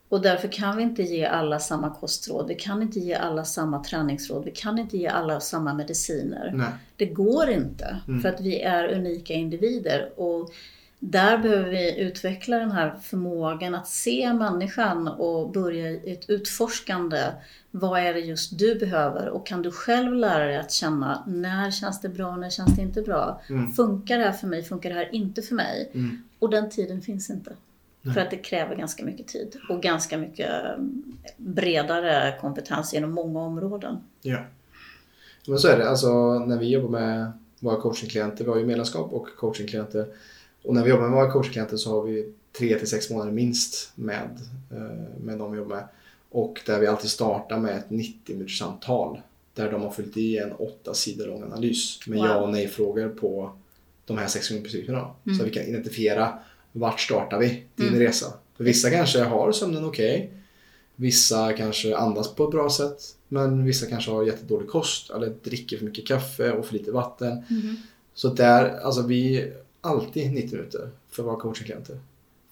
Och 0.08 0.22
därför 0.22 0.48
kan 0.48 0.76
vi 0.76 0.82
inte 0.82 1.02
ge 1.02 1.24
alla 1.24 1.58
samma 1.58 1.90
kostråd. 1.90 2.48
Vi 2.48 2.54
kan 2.54 2.82
inte 2.82 3.00
ge 3.00 3.14
alla 3.14 3.44
samma 3.44 3.84
träningsråd. 3.84 4.44
Vi 4.44 4.50
kan 4.50 4.78
inte 4.78 4.96
ge 4.96 5.06
alla 5.06 5.40
samma 5.40 5.74
mediciner. 5.74 6.52
nej. 6.54 6.68
Det 6.96 7.06
går 7.06 7.48
inte. 7.50 7.96
Mm. 8.08 8.20
För 8.20 8.28
att 8.28 8.40
vi 8.40 8.60
är 8.60 8.92
unika 8.92 9.34
individer. 9.34 10.20
Och 10.20 10.50
där 10.98 11.38
behöver 11.38 11.70
vi 11.70 12.00
utveckla 12.00 12.58
den 12.58 12.70
här 12.70 12.94
förmågan 13.02 13.74
att 13.74 13.88
se 13.88 14.32
människan 14.32 15.08
och 15.08 15.52
börja 15.52 15.90
i 15.90 16.12
ett 16.12 16.30
utforskande. 16.30 17.22
Vad 17.70 18.00
är 18.00 18.14
det 18.14 18.20
just 18.20 18.58
du 18.58 18.74
behöver? 18.74 19.28
Och 19.28 19.46
kan 19.46 19.62
du 19.62 19.70
själv 19.70 20.14
lära 20.14 20.44
dig 20.44 20.56
att 20.56 20.72
känna 20.72 21.24
när 21.26 21.70
känns 21.70 22.00
det 22.00 22.08
bra, 22.08 22.36
när 22.36 22.50
känns 22.50 22.76
det 22.76 22.82
inte 22.82 23.02
bra? 23.02 23.40
Mm. 23.48 23.72
Funkar 23.72 24.18
det 24.18 24.24
här 24.24 24.32
för 24.32 24.46
mig, 24.46 24.62
funkar 24.62 24.90
det 24.90 24.96
här 24.96 25.14
inte 25.14 25.42
för 25.42 25.54
mig? 25.54 25.90
Mm. 25.94 26.22
Och 26.38 26.50
den 26.50 26.70
tiden 26.70 27.02
finns 27.02 27.30
inte. 27.30 27.52
Nej. 28.02 28.14
För 28.14 28.20
att 28.20 28.30
det 28.30 28.36
kräver 28.36 28.76
ganska 28.76 29.04
mycket 29.04 29.26
tid 29.28 29.56
och 29.68 29.82
ganska 29.82 30.18
mycket 30.18 30.50
mm, 30.64 31.16
bredare 31.36 32.38
kompetens 32.40 32.94
genom 32.94 33.12
många 33.12 33.40
områden. 33.40 33.96
Ja. 34.22 34.38
Men 35.46 35.58
så 35.58 35.68
är 35.68 35.78
det. 35.78 35.88
Alltså 35.88 36.38
när 36.38 36.58
vi 36.58 36.70
jobbar 36.70 36.88
med 36.88 37.32
våra 37.60 37.80
coachingklienter, 37.80 38.44
vi 38.44 38.50
har 38.50 38.58
ju 38.58 38.66
medlemskap 38.66 39.12
och 39.12 39.28
coachingklienter. 39.36 40.06
Och 40.64 40.74
när 40.74 40.84
vi 40.84 40.90
jobbar 40.90 41.02
med 41.02 41.12
våra 41.12 41.30
coachingklienter 41.30 41.76
så 41.76 41.90
har 41.90 42.02
vi 42.02 42.32
tre 42.58 42.78
till 42.78 42.88
sex 42.88 43.10
månader 43.10 43.32
minst 43.32 43.92
med, 43.94 44.40
eh, 44.70 45.22
med 45.24 45.38
de 45.38 45.52
vi 45.52 45.58
jobbar 45.58 45.76
med. 45.76 45.84
Och 46.30 46.60
där 46.66 46.80
vi 46.80 46.86
alltid 46.86 47.10
startar 47.10 47.58
med 47.58 47.76
ett 47.76 47.90
90 47.90 48.18
minuters 48.26 48.58
samtal. 48.58 49.20
Där 49.54 49.72
de 49.72 49.82
har 49.82 49.90
fyllt 49.90 50.16
i 50.16 50.38
en 50.38 50.52
åtta 50.52 50.94
sidor 50.94 51.26
lång 51.26 51.42
analys 51.42 51.98
med 52.06 52.18
Wow. 52.18 52.26
ja 52.26 52.40
och 52.40 52.52
nej-frågor 52.52 53.08
på 53.08 53.52
de 54.04 54.18
här 54.18 54.26
sex 54.26 54.48
principerna. 54.48 55.10
Mm. 55.26 55.38
Så 55.38 55.44
vi 55.44 55.50
kan 55.50 55.62
identifiera 55.62 56.38
vart 56.72 57.00
startar 57.00 57.38
vi 57.38 57.64
din 57.76 57.88
Mm. 57.88 58.00
resa. 58.00 58.32
För 58.56 58.64
vissa 58.64 58.90
kanske 58.90 59.22
har 59.22 59.52
sömnen 59.52 59.84
okej. 59.84 60.30
Vissa 60.96 61.52
kanske 61.52 61.96
andas 61.96 62.34
på 62.34 62.44
ett 62.44 62.50
bra 62.50 62.70
sätt. 62.70 63.02
Men 63.28 63.64
vissa 63.64 63.86
kanske 63.86 64.10
har 64.10 64.24
jättedålig 64.24 64.68
kost 64.68 65.10
eller 65.10 65.32
dricker 65.42 65.76
för 65.76 65.84
mycket 65.84 66.06
kaffe 66.06 66.52
och 66.52 66.66
för 66.66 66.72
lite 66.72 66.92
vatten. 66.92 67.42
Så 68.14 68.28
där, 68.28 68.78
alltså 68.78 69.02
vi 69.02 69.52
alltid 69.84 70.32
90 70.32 70.56
minuter 70.56 70.88
för 71.10 71.22
våra 71.22 71.36
coachingklienter. 71.36 71.98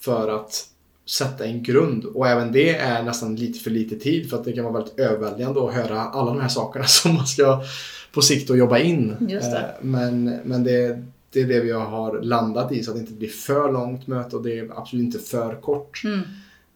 För 0.01 0.29
att 0.29 0.69
sätta 1.07 1.45
en 1.45 1.63
grund. 1.63 2.05
Och 2.05 2.29
även 2.29 2.53
det 2.53 2.75
är 2.77 3.03
nästan 3.03 3.37
lite 3.37 3.59
för 3.59 3.71
lite 3.71 3.97
tid 3.99 4.31
för 4.31 4.37
att 4.37 4.45
det 4.45 4.53
kan 4.53 4.65
vara 4.65 4.75
väldigt 4.75 4.99
överväldigande 4.99 5.67
att 5.67 5.75
höra 5.75 6.01
alla 6.01 6.35
de 6.35 6.41
här 6.41 6.49
sakerna 6.49 6.85
som 6.87 7.15
man 7.15 7.27
ska 7.27 7.65
på 8.13 8.23
sikt 8.23 8.51
att 8.51 8.59
jobba 8.59 8.79
in. 8.79 9.17
Det. 9.21 9.35
Eh, 9.35 9.63
Men, 9.81 10.25
men 10.45 10.65
det, 10.65 11.05
det 11.31 11.41
är 11.41 11.47
det 11.47 11.61
vi 11.61 11.71
har 11.71 12.23
landat 12.23 12.73
i 12.73 12.83
så 12.83 12.91
att 12.91 12.97
det 12.97 13.01
inte 13.01 13.13
blir 13.13 13.29
för 13.29 13.73
långt 13.73 14.07
möte 14.07 14.37
och 14.37 14.43
det 14.43 14.59
är 14.59 14.79
absolut 14.79 15.05
inte 15.05 15.19
för 15.19 15.61
kort. 15.61 16.03
Mm. 16.05 16.21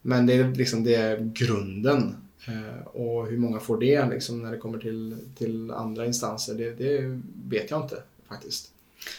Men 0.03 0.27
det 0.27 0.35
är, 0.35 0.55
liksom, 0.55 0.85
det 0.85 0.95
är 0.95 1.31
grunden. 1.35 2.17
Eh, 2.49 2.87
och 2.87 3.27
hur 3.27 3.39
många 3.39 3.61
får 3.61 3.79
det 3.79 4.09
liksom, 4.11 4.43
när 4.43 4.53
det 4.53 4.59
kommer 4.59 4.79
till, 4.79 5.17
till 5.39 5.71
andra 5.71 6.07
instanser, 6.07 6.55
det, 6.55 6.71
det 6.71 7.21
vet 7.49 7.71
jag 7.71 7.83
inte 7.83 7.97
faktiskt. 8.29 8.71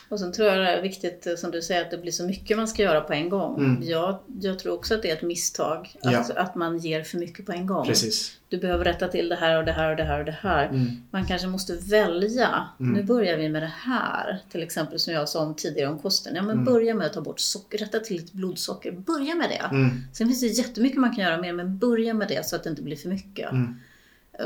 Och 0.09 0.19
sen 0.19 0.31
tror 0.33 0.47
jag 0.47 0.57
det 0.57 0.67
är 0.69 0.81
viktigt, 0.81 1.27
eh, 1.27 1.35
som 1.35 1.51
du 1.51 1.61
säger, 1.61 1.81
att 1.81 1.91
det 1.91 1.97
blir 1.97 2.11
så 2.11 2.23
mycket 2.23 2.57
man 2.57 2.67
ska 2.67 2.83
göra 2.83 3.01
på 3.01 3.13
en 3.13 3.29
gång. 3.29 3.57
Mm. 3.59 3.83
Jag, 3.83 4.19
jag 4.41 4.59
tror 4.59 4.73
också 4.73 4.95
att 4.95 5.01
det 5.01 5.09
är 5.11 5.15
ett 5.15 5.21
misstag, 5.21 5.95
Ja. 6.01 6.19
att, 6.19 6.31
att 6.31 6.55
man 6.55 6.77
ger 6.77 7.03
för 7.03 7.17
mycket 7.17 7.45
på 7.45 7.51
en 7.51 7.67
gång. 7.67 7.85
Precis. 7.85 8.33
Du 8.49 8.57
behöver 8.57 8.85
rätta 8.85 9.07
till 9.07 9.29
det 9.29 9.35
här 9.35 9.57
och 9.59 9.65
det 9.65 9.71
här 9.71 9.89
och 9.91 9.95
det 9.97 10.03
här 10.03 10.19
och 10.19 10.25
det 10.25 10.37
här. 10.41 10.65
Mm. 10.65 10.85
Man 11.11 11.25
kanske 11.25 11.47
måste 11.47 11.75
välja. 11.75 12.67
Mm. 12.79 12.93
Nu 12.93 13.03
börjar 13.03 13.37
vi 13.37 13.49
med 13.49 13.63
det 13.63 13.71
här. 13.77 14.39
Till 14.51 14.63
exempel 14.63 14.99
som 14.99 15.13
jag 15.13 15.29
sa 15.29 15.39
om 15.45 15.55
tidigare 15.55 15.89
om 15.89 15.99
kosten. 15.99 16.35
Ja, 16.35 16.41
men 16.41 16.51
Mm. 16.51 16.65
börja 16.65 16.93
med 16.95 17.07
att 17.07 17.13
ta 17.13 17.21
bort 17.21 17.39
socker, 17.39 17.77
rätta 17.77 17.99
till 17.99 18.17
ditt 18.17 18.33
blodsocker. 18.33 18.91
Börja 18.91 19.35
med 19.35 19.49
det. 19.49 19.75
Mm. 19.75 19.89
Sen 20.13 20.27
finns 20.27 20.39
det 20.41 20.47
jättemycket 20.47 20.99
man 20.99 21.15
kan 21.15 21.23
göra 21.23 21.37
mer, 21.37 21.53
men 21.53 21.77
börja 21.77 22.13
med 22.13 22.27
det 22.27 22.45
så 22.45 22.55
att 22.55 22.63
det 22.63 22.69
inte 22.69 22.81
blir 22.81 22.95
för 22.95 23.09
mycket. 23.09 23.51
Mm. 23.51 23.79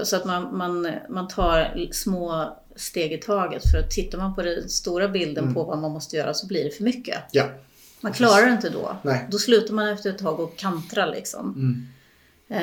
Så 0.03 0.15
att 0.15 0.25
man, 0.25 0.57
man, 0.57 0.91
man 1.09 1.27
tar 1.27 1.87
små 1.91 2.57
steg 2.75 3.13
i 3.13 3.17
taget. 3.17 3.71
För 3.71 3.77
att 3.77 3.91
tittar 3.91 4.17
man 4.17 4.35
på 4.35 4.41
den 4.41 4.69
stora 4.69 5.07
bilden 5.07 5.43
Mm. 5.43 5.53
på 5.53 5.63
vad 5.63 5.77
man 5.77 5.91
måste 5.91 6.15
göra 6.17 6.33
så 6.33 6.47
blir 6.47 6.63
det 6.63 6.69
för 6.71 6.83
mycket. 6.83 7.17
Ja. 7.31 7.49
Man 8.01 8.13
klarar 8.13 8.45
det 8.45 8.51
inte 8.51 8.69
då. 8.69 8.97
Nej. 9.03 9.27
Då 9.31 9.37
slutar 9.37 9.73
man 9.73 9.87
efter 9.87 10.09
ett 10.09 10.17
tag 10.17 10.39
och 10.39 10.57
kantra 10.57 11.05
liksom. 11.05 11.53
Mm. 11.55 11.87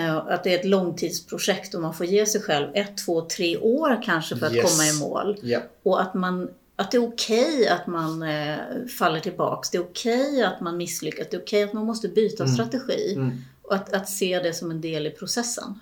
Eh, 0.09 0.17
Att 0.17 0.45
det 0.45 0.55
är 0.55 0.59
ett 0.59 0.65
långtidsprojekt 0.65 1.75
och 1.75 1.83
man 1.83 1.95
får 1.95 2.07
ge 2.07 2.27
sig 2.27 2.41
själv 2.43 2.69
ett, 2.75 2.97
två, 3.07 3.21
tre 3.21 3.57
år 3.57 4.03
kanske 4.05 4.37
för 4.37 4.47
att 4.47 4.55
Yes. 4.55 4.71
komma 4.73 4.87
i 4.89 4.93
mål. 4.93 5.37
Ja. 5.43 5.61
Och 5.83 6.03
att, 6.03 6.15
man, 6.15 6.51
att 6.77 6.91
det 6.91 6.97
är 6.97 7.09
okej 7.09 7.69
att 7.69 7.87
man 7.87 8.23
eh, 8.23 8.57
faller 8.99 9.21
tillbaks. 9.21 9.71
Det 9.71 9.79
är 9.79 9.83
okej 9.83 10.43
att 10.43 10.61
man 10.61 10.77
misslyckas. 10.77 11.27
Det 11.31 11.37
är 11.37 11.41
okej 11.43 11.63
att 11.63 11.73
man 11.73 11.87
måste 11.87 12.09
byta 12.09 12.43
Mm. 12.45 12.55
strategi. 12.55 13.15
Mm. 13.17 13.39
Och 13.63 13.75
att, 13.75 13.93
att 13.93 14.09
se 14.09 14.41
det 14.41 14.53
som 14.53 14.71
en 14.71 14.81
del 14.81 15.07
i 15.07 15.11
processen. 15.11 15.79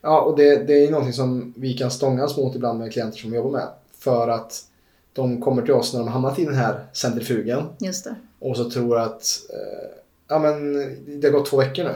Ja, 0.00 0.20
och 0.20 0.36
det, 0.36 0.64
det 0.66 0.84
är 0.86 0.90
någonting 0.90 1.12
som 1.12 1.54
vi 1.56 1.72
kan 1.74 1.90
stångas 1.90 2.36
mot 2.36 2.54
ibland 2.56 2.78
med 2.78 2.92
klienter 2.92 3.18
som 3.18 3.30
vi 3.30 3.36
jobbar 3.36 3.50
med. 3.50 3.68
För 3.98 4.28
att 4.28 4.64
de 5.12 5.40
kommer 5.40 5.62
till 5.62 5.74
oss 5.74 5.92
när 5.92 6.00
de 6.00 6.08
hamnat 6.08 6.38
i 6.38 6.44
den 6.44 6.54
här 6.54 6.86
centrifugen 6.92 7.66
Just 7.78 8.04
det. 8.04 8.14
och 8.38 8.56
så 8.56 8.70
tror 8.70 8.98
att 8.98 9.22
eh, 9.52 9.88
ja, 10.28 10.38
men 10.38 10.72
det 11.20 11.26
har 11.28 11.32
gått 11.32 11.46
två 11.50 11.56
veckor 11.56 11.84
nu. 11.84 11.94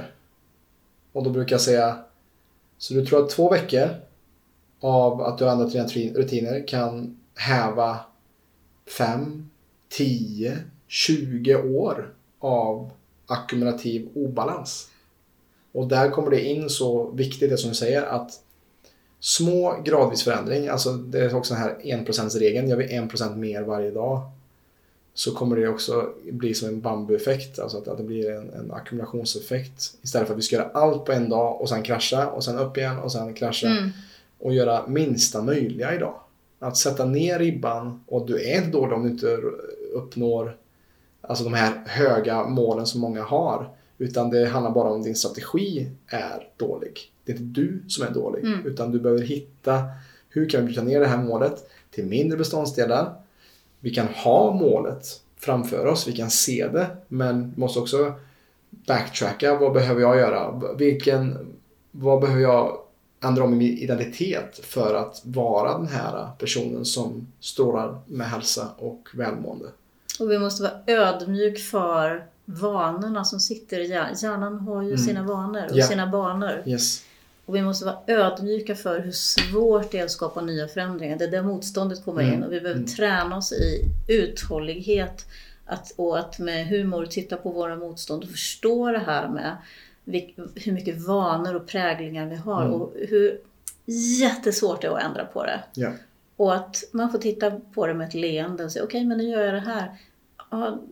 Och 1.12 1.22
då 1.24 1.30
brukar 1.30 1.54
jag 1.54 1.60
säga 1.60 1.98
så 2.78 2.94
du 2.94 3.06
tror 3.06 3.24
att 3.24 3.30
två 3.30 3.50
veckor 3.50 3.88
av 4.80 5.22
att 5.22 5.38
du 5.38 5.44
har 5.44 5.52
ändrat 5.52 5.72
dina 5.72 5.84
rutin- 5.84 6.14
rutiner 6.14 6.66
kan 6.68 7.20
häva 7.34 7.98
5, 8.98 9.50
10, 9.88 10.58
20 10.86 11.56
år 11.56 12.12
av 12.38 12.90
ackumulativ 13.26 14.08
obalans. 14.14 14.90
Och 15.74 15.88
där 15.88 16.10
kommer 16.10 16.30
det 16.30 16.44
in 16.44 16.70
så 16.70 17.10
viktigt 17.10 17.50
det 17.50 17.56
som 17.56 17.68
du 17.68 17.74
säger 17.74 18.02
att 18.02 18.30
små 19.20 19.76
gradvis 19.84 20.22
förändring, 20.22 20.68
alltså 20.68 20.92
det 20.92 21.18
är 21.18 21.34
också 21.34 21.54
den 21.54 21.62
här 21.62 21.76
1%-regeln, 21.82 22.68
gör 22.68 22.76
vi 22.76 22.86
1% 22.86 23.36
mer 23.36 23.62
varje 23.62 23.90
dag 23.90 24.30
så 25.14 25.34
kommer 25.34 25.56
det 25.56 25.68
också 25.68 26.08
bli 26.30 26.54
som 26.54 26.68
en 26.68 26.80
bambueffekt, 26.80 27.58
alltså 27.58 27.78
att, 27.78 27.88
att 27.88 27.98
det 27.98 28.04
blir 28.04 28.30
en, 28.30 28.50
en 28.50 28.72
ackumulationseffekt 28.72 29.94
istället 30.02 30.26
för 30.26 30.34
att 30.34 30.38
vi 30.38 30.42
ska 30.42 30.56
göra 30.56 30.70
allt 30.74 31.04
på 31.04 31.12
en 31.12 31.28
dag 31.28 31.60
och 31.60 31.68
sen 31.68 31.82
krascha 31.82 32.30
och 32.30 32.44
sen 32.44 32.58
upp 32.58 32.76
igen 32.76 32.98
och 32.98 33.12
sen 33.12 33.34
krascha 33.34 33.66
Mm. 33.66 33.90
och 34.38 34.54
göra 34.54 34.86
minsta 34.86 35.42
möjliga 35.42 35.94
idag. 35.94 36.14
Att 36.58 36.76
sätta 36.76 37.04
ner 37.04 37.38
ribban 37.38 38.04
och 38.06 38.26
du 38.26 38.50
är 38.50 38.56
inte 38.56 38.70
dålig 38.70 38.92
om 38.92 39.02
du 39.02 39.10
inte 39.10 39.36
uppnår 39.92 40.56
alltså 41.20 41.44
de 41.44 41.54
här 41.54 41.82
höga 41.86 42.44
målen 42.44 42.86
som 42.86 43.00
många 43.00 43.22
har. 43.22 43.68
Utan 43.98 44.30
det 44.30 44.46
handlar 44.46 44.70
bara 44.70 44.90
om 44.90 45.02
din 45.02 45.16
strategi 45.16 45.90
är 46.06 46.48
dålig. 46.56 47.12
Det 47.24 47.32
är 47.32 47.36
inte 47.36 47.60
du 47.60 47.82
som 47.88 48.06
är 48.06 48.10
dålig. 48.10 48.44
Mm. 48.44 48.66
Utan 48.66 48.92
du 48.92 49.00
behöver 49.00 49.22
hitta 49.22 49.82
hur 50.28 50.48
kan 50.48 50.60
vi 50.60 50.66
bryta 50.66 50.82
ner 50.82 51.00
det 51.00 51.06
här 51.06 51.22
målet 51.22 51.70
till 51.90 52.04
mindre 52.06 52.38
beståndsdelar. 52.38 53.14
Vi 53.80 53.90
kan 53.90 54.06
ha 54.06 54.54
målet 54.54 55.20
framför 55.36 55.86
oss, 55.86 56.08
vi 56.08 56.12
kan 56.12 56.30
se 56.30 56.68
det. 56.68 56.86
Men 57.08 57.50
vi 57.50 57.60
måste 57.60 57.78
också 57.78 58.12
backtracka. 58.70 59.56
Vad 59.56 59.72
behöver 59.72 60.00
jag 60.00 60.16
göra? 60.16 60.74
Vilken, 60.78 61.52
vad 61.90 62.20
behöver 62.20 62.42
jag 62.42 62.78
ändra 63.24 63.44
om 63.44 63.52
i 63.52 63.56
min 63.56 63.78
identitet 63.78 64.60
för 64.62 64.94
att 64.94 65.22
vara 65.24 65.78
den 65.78 65.88
här 65.88 66.28
personen 66.38 66.84
som 66.84 67.26
strålar 67.40 67.98
med 68.06 68.26
hälsa 68.26 68.68
och 68.78 69.08
välmående? 69.14 69.66
Och 70.20 70.30
vi 70.30 70.38
måste 70.38 70.62
vara 70.62 70.72
ödmjuk 70.86 71.58
för 71.58 72.26
vanorna 72.44 73.24
som 73.24 73.40
sitter 73.40 73.80
i 73.80 73.86
hjärnan. 73.90 74.14
Hjärnan 74.22 74.58
har 74.60 74.82
ju 74.82 74.88
Mm. 74.88 74.98
sina 74.98 75.22
vanor 75.22 75.64
och 75.70 75.76
Ja. 75.76 75.86
sina 75.86 76.06
banor. 76.06 76.62
Yes. 76.66 77.04
Och 77.46 77.54
vi 77.56 77.62
måste 77.62 77.84
vara 77.84 77.96
ödmjuka 78.06 78.74
för 78.74 79.00
hur 79.00 79.12
svårt 79.12 79.90
det 79.90 79.98
är 79.98 80.04
att 80.04 80.10
skapa 80.10 80.40
nya 80.40 80.68
förändringar. 80.68 81.16
Det 81.18 81.24
är 81.24 81.30
där 81.30 81.42
motståndet 81.42 82.04
kommer 82.04 82.22
Mm. 82.22 82.34
in 82.34 82.42
och 82.44 82.52
vi 82.52 82.60
behöver 82.60 82.80
Mm. 82.80 82.92
träna 82.92 83.36
oss 83.36 83.52
i 83.52 83.84
uthållighet. 84.08 85.26
Att, 85.66 85.92
och 85.96 86.18
att 86.18 86.38
med 86.38 86.66
humor 86.66 87.06
titta 87.06 87.36
på 87.36 87.50
våra 87.50 87.76
motstånd 87.76 88.22
och 88.24 88.28
förstå 88.30 88.90
det 88.92 88.98
här 88.98 89.28
med 89.28 89.56
vilk, 90.04 90.36
hur 90.54 90.72
mycket 90.72 91.06
vanor 91.06 91.54
och 91.54 91.66
präglingar 91.66 92.26
vi 92.26 92.36
har 92.36 92.62
Mm. 92.62 92.74
och 92.74 92.92
hur 93.08 93.38
jättesvårt 94.20 94.80
det 94.82 94.86
är 94.86 94.92
att 94.96 95.02
ändra 95.02 95.24
på 95.24 95.42
det. 95.44 95.60
Ja. 95.74 95.90
Och 96.36 96.54
att 96.54 96.84
man 96.92 97.10
får 97.12 97.18
titta 97.18 97.50
på 97.74 97.86
det 97.86 97.94
med 97.94 98.08
ett 98.08 98.14
leende 98.14 98.64
och 98.64 98.72
säga 98.72 98.84
okej 98.84 99.04
men 99.04 99.18
nu 99.18 99.24
gör 99.24 99.44
jag 99.44 99.54
det 99.54 99.60
här. 99.60 99.96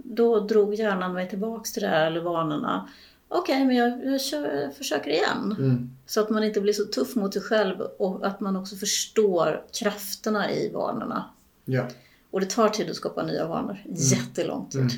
Då 0.05 0.41
drog 0.41 0.75
hjärnan 0.75 1.13
mig 1.15 1.29
tillbaks 1.29 1.73
till 1.73 1.83
det 1.83 1.89
här 1.89 2.07
eller 2.07 2.21
vanorna. 2.21 2.89
Okej 3.29 3.65
men 3.65 3.77
jag, 3.77 4.05
jag, 4.07 4.21
kör, 4.21 4.61
jag 4.63 4.75
försöker 4.77 5.11
igen. 5.11 5.57
Mm. 5.59 5.91
Så 6.07 6.21
att 6.21 6.31
man 6.31 6.45
inte 6.45 6.61
blir 6.61 6.73
så 6.73 6.85
tuff 6.85 7.15
mot 7.17 7.33
sig 7.33 7.43
själv 7.43 7.81
och 7.99 8.27
att 8.27 8.41
man 8.41 8.57
också 8.57 8.77
förstår 8.77 9.65
krafterna 9.81 10.53
i 10.53 10.71
vanorna. 10.75 11.25
Ja. 11.65 11.87
Och 12.31 12.41
det 12.41 12.47
tar 12.47 12.69
tid 12.69 12.91
att 12.91 12.97
skapa 12.97 13.23
nya 13.23 13.47
vanor. 13.47 13.77
Jättelång 13.89 14.67
tid. 14.69 14.81
Mm. 14.81 14.93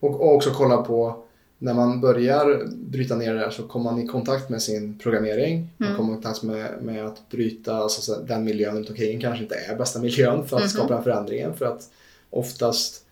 Och, 0.00 0.20
och 0.20 0.34
också 0.34 0.50
kolla 0.50 0.76
på 0.76 1.24
när 1.58 1.74
man 1.74 2.00
börjar 2.00 2.66
bryta 2.66 3.16
ner 3.16 3.34
det 3.34 3.40
här 3.40 3.50
så 3.50 3.62
kommer 3.62 3.90
man 3.90 4.00
i 4.00 4.06
kontakt 4.08 4.48
med 4.50 4.62
sin 4.62 4.98
programmering. 4.98 5.68
Man 5.76 5.88
Mm. 5.88 5.98
kommer 5.98 6.12
i 6.12 6.14
kontakt 6.22 6.42
med, 6.42 6.82
med 6.82 7.06
att 7.06 7.28
bryta 7.30 7.76
alltså, 7.76 8.14
den 8.26 8.44
miljön 8.44 8.74
runt 8.76 8.88
omkring 8.90 9.20
kanske 9.20 9.42
inte 9.42 9.54
är 9.54 9.76
bästa 9.76 9.98
miljön 10.00 10.46
för 10.46 10.56
att 10.56 10.62
Mhm. 10.62 10.68
skapa 10.70 10.94
den 10.94 11.02
förändringen. 11.02 11.54
För 11.54 11.64
att 11.66 11.90
oftast 12.30 13.03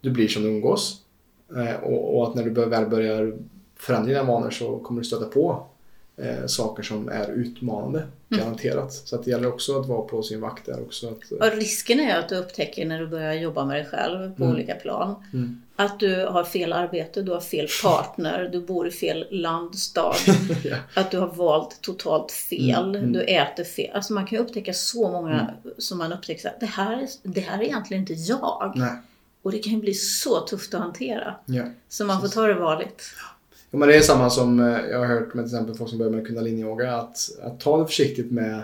du 0.00 0.10
blir 0.10 0.28
som 0.28 0.42
du 0.42 0.48
umgås. 0.48 1.00
Eh, 1.56 1.74
och, 1.82 2.16
och 2.18 2.28
att 2.28 2.34
när 2.34 2.42
du 2.44 2.50
väl 2.50 2.86
börjar 2.86 3.32
förändra 3.76 4.08
dina 4.08 4.22
vanor 4.24 4.50
så 4.50 4.78
kommer 4.78 5.00
du 5.00 5.06
stöta 5.06 5.24
på 5.26 5.66
eh, 6.16 6.46
saker 6.46 6.82
som 6.82 7.08
är 7.08 7.30
utmanande. 7.30 7.98
Mm. 7.98 8.44
Garanterat. 8.44 8.92
Så 8.92 9.16
att 9.16 9.24
det 9.24 9.30
gäller 9.30 9.48
också 9.48 9.80
att 9.80 9.86
vara 9.86 10.02
på 10.02 10.22
sin 10.22 10.40
vakt 10.40 10.66
där 10.66 10.80
också. 10.82 11.06
Att, 11.08 11.32
eh, 11.32 11.48
Och 11.48 11.56
risken 11.56 12.00
är 12.00 12.18
att 12.18 12.28
du 12.28 12.36
upptäcker 12.36 12.86
när 12.86 13.00
du 13.00 13.06
börjar 13.06 13.34
jobba 13.34 13.64
med 13.64 13.76
dig 13.76 13.84
själv 13.84 14.36
på 14.36 14.42
Mm. 14.44 14.54
olika 14.54 14.74
plan. 14.74 15.14
Mm. 15.32 15.62
Att 15.76 16.00
du 16.00 16.26
har 16.26 16.44
fel 16.44 16.72
arbete, 16.72 17.22
du 17.22 17.32
har 17.32 17.40
fel 17.40 17.66
partner, 17.82 18.48
du 18.52 18.60
bor 18.60 18.88
i 18.88 18.90
fel 18.90 19.26
land, 19.30 19.74
stad. 19.78 20.14
ja. 20.64 20.76
Att 20.94 21.10
du 21.10 21.18
har 21.18 21.26
valt 21.34 21.80
totalt 21.82 22.32
fel, 22.32 22.84
Mm, 22.84 22.94
mm. 22.96 23.12
du 23.12 23.20
äter 23.20 23.64
fel. 23.64 23.90
Alltså 23.94 24.12
man 24.12 24.26
kan 24.26 24.38
ju 24.38 24.44
upptäcka 24.44 24.72
så 24.72 25.08
många 25.10 25.50
som 25.78 25.98
man 25.98 26.12
upptäcker 26.12 26.48
att 26.48 26.60
det 26.60 26.66
här, 26.66 26.92
är- 27.02 27.08
det 27.22 27.40
här 27.40 27.58
är 27.58 27.62
egentligen 27.64 28.00
inte 28.00 28.12
jag. 28.14 28.72
Nej. 28.76 28.92
Och 29.42 29.52
det 29.52 29.58
kan 29.58 29.72
ju 29.72 29.80
bli 29.80 29.94
så 29.94 30.40
tufft 30.40 30.74
att 30.74 30.80
hantera. 30.80 31.34
Ja. 31.46 31.64
Så 31.88 32.04
man 32.04 32.20
får 32.20 32.28
ta 32.28 32.46
det 32.46 32.54
varligt. 32.54 33.02
Ja, 33.70 33.78
men 33.78 33.88
det 33.88 33.96
är 33.96 34.00
samma 34.00 34.30
som 34.30 34.60
eh, 34.60 34.66
jag 34.66 34.98
har 34.98 35.06
hört 35.06 35.34
med 35.34 35.44
till 35.44 35.54
exempel 35.54 35.76
folk 35.76 35.90
som 35.90 35.98
börjar 35.98 36.12
med 36.12 36.26
kundaliniyoga. 36.26 36.96
Att, 36.96 37.18
att 37.42 37.60
ta 37.60 37.78
det 37.78 37.86
försiktigt 37.86 38.30
med 38.30 38.62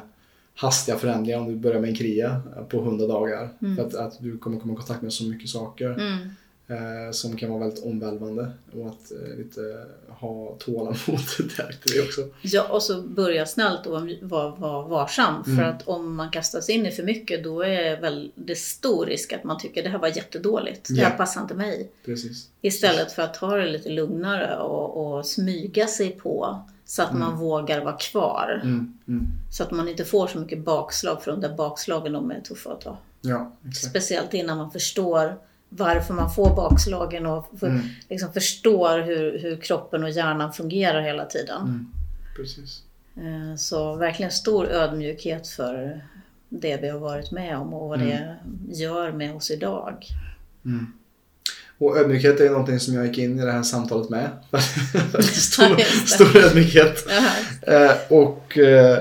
hastiga 0.54 0.98
förändringar 0.98 1.38
om 1.38 1.46
du 1.46 1.56
börjar 1.56 1.80
med 1.80 1.90
en 1.90 1.96
kriya 1.96 2.42
på 2.68 2.78
100 2.78 3.06
dagar. 3.06 3.48
Mm. 3.62 3.76
För 3.76 3.86
att, 3.86 3.94
att 3.94 4.16
du 4.20 4.38
kommer 4.38 4.60
komma 4.60 4.72
i 4.72 4.76
kontakt 4.76 5.02
med 5.02 5.12
så 5.12 5.24
mycket 5.24 5.48
saker 5.48 5.92
Mm. 5.92 6.28
Eh, 6.68 7.12
som 7.12 7.36
kan 7.36 7.50
vara 7.50 7.60
väldigt 7.60 7.84
omvälvande. 7.84 8.50
Och 8.72 8.86
att 8.86 9.12
eh, 9.12 9.36
lite 9.38 9.86
ha 10.08 10.56
tålamod 10.58 10.96
till 11.36 11.48
det 11.94 12.02
också. 12.02 12.20
Ja, 12.42 12.66
och 12.70 12.82
så 12.82 13.02
börja 13.02 13.46
snällt 13.46 13.86
och 13.86 14.02
vara, 14.22 14.50
vara 14.50 14.88
varsam. 14.88 15.44
För 15.44 15.50
Mm. 15.52 15.64
att 15.76 15.88
om 15.88 16.14
man 16.14 16.30
kastar 16.30 16.60
sig 16.60 16.74
in 16.74 16.86
i 16.86 16.90
för 16.90 17.02
mycket 17.02 17.44
då 17.44 17.62
är 17.64 18.00
väl 18.00 18.32
det 18.34 18.58
stor 18.58 19.06
risk 19.06 19.32
att 19.32 19.44
man 19.44 19.58
tycker 19.58 19.82
det 19.82 19.88
här 19.88 19.98
var 19.98 20.08
jättedåligt. 20.08 20.88
Det 20.88 21.00
här 21.00 21.10
Ja. 21.10 21.16
passar 21.16 21.40
inte 21.40 21.54
mig. 21.54 21.90
Precis. 22.04 22.48
Istället 22.60 23.12
för 23.12 23.22
att 23.22 23.34
ta 23.34 23.56
det 23.56 23.66
lite 23.66 23.88
lugnare 23.88 24.56
och, 24.58 25.16
och 25.16 25.26
smyga 25.26 25.86
sig 25.86 26.10
på 26.10 26.60
så 26.84 27.02
att 27.02 27.12
man 27.18 27.38
vågar 27.38 27.84
vara 27.84 27.96
kvar. 27.96 28.60
Mm, 28.64 28.98
mm. 29.08 29.26
Så 29.52 29.62
att 29.62 29.70
man 29.70 29.88
inte 29.88 30.04
får 30.04 30.26
så 30.26 30.38
mycket 30.38 30.58
bakslag 30.64 31.22
för 31.22 31.30
de 31.30 31.40
där 31.40 31.54
bakslagen 31.54 32.12
de 32.12 32.30
är 32.30 32.40
tuffa 32.40 32.72
att 32.72 32.80
ta. 32.80 32.98
Ja, 33.20 33.52
exakt. 33.68 33.90
Speciellt 33.90 34.34
innan 34.34 34.58
man 34.58 34.70
förstår 34.70 35.36
varför 35.68 36.14
man 36.14 36.30
får 36.34 36.54
bakslagen 36.56 37.26
och 37.26 37.52
för, 37.60 37.66
Mm. 37.66 37.80
liksom 38.08 38.32
förstår 38.32 38.98
hur, 38.98 39.38
hur 39.38 39.56
kroppen 39.56 40.04
och 40.04 40.10
hjärnan 40.10 40.52
fungerar 40.52 41.00
hela 41.02 41.24
tiden. 41.24 41.62
Mm. 41.62 41.86
Precis. 42.36 42.82
Eh, 43.16 43.56
Så 43.56 43.94
verkligen 43.96 44.32
stor 44.32 44.66
ödmjukhet 44.66 45.48
för 45.48 46.00
det 46.48 46.76
vi 46.76 46.88
har 46.88 46.98
varit 46.98 47.30
med 47.30 47.56
om 47.58 47.74
och 47.74 47.88
vad 47.88 47.98
det 47.98 48.36
gör 48.68 49.12
med 49.12 49.34
oss 49.34 49.50
idag. 49.50 50.06
Mm. 50.64 50.86
Och 51.78 51.96
ödmjukhet 51.98 52.40
är 52.40 52.50
någonting 52.50 52.80
som 52.80 52.94
jag 52.94 53.06
gick 53.06 53.18
in 53.18 53.38
i 53.38 53.44
det 53.44 53.52
här 53.52 53.62
samtalet 53.62 54.08
med. 54.10 54.30
stor, 55.32 56.06
stor 56.06 56.36
ödmjukhet. 56.36 57.06
Eh, 57.62 57.90
och 58.08 58.58
eh, 58.58 58.98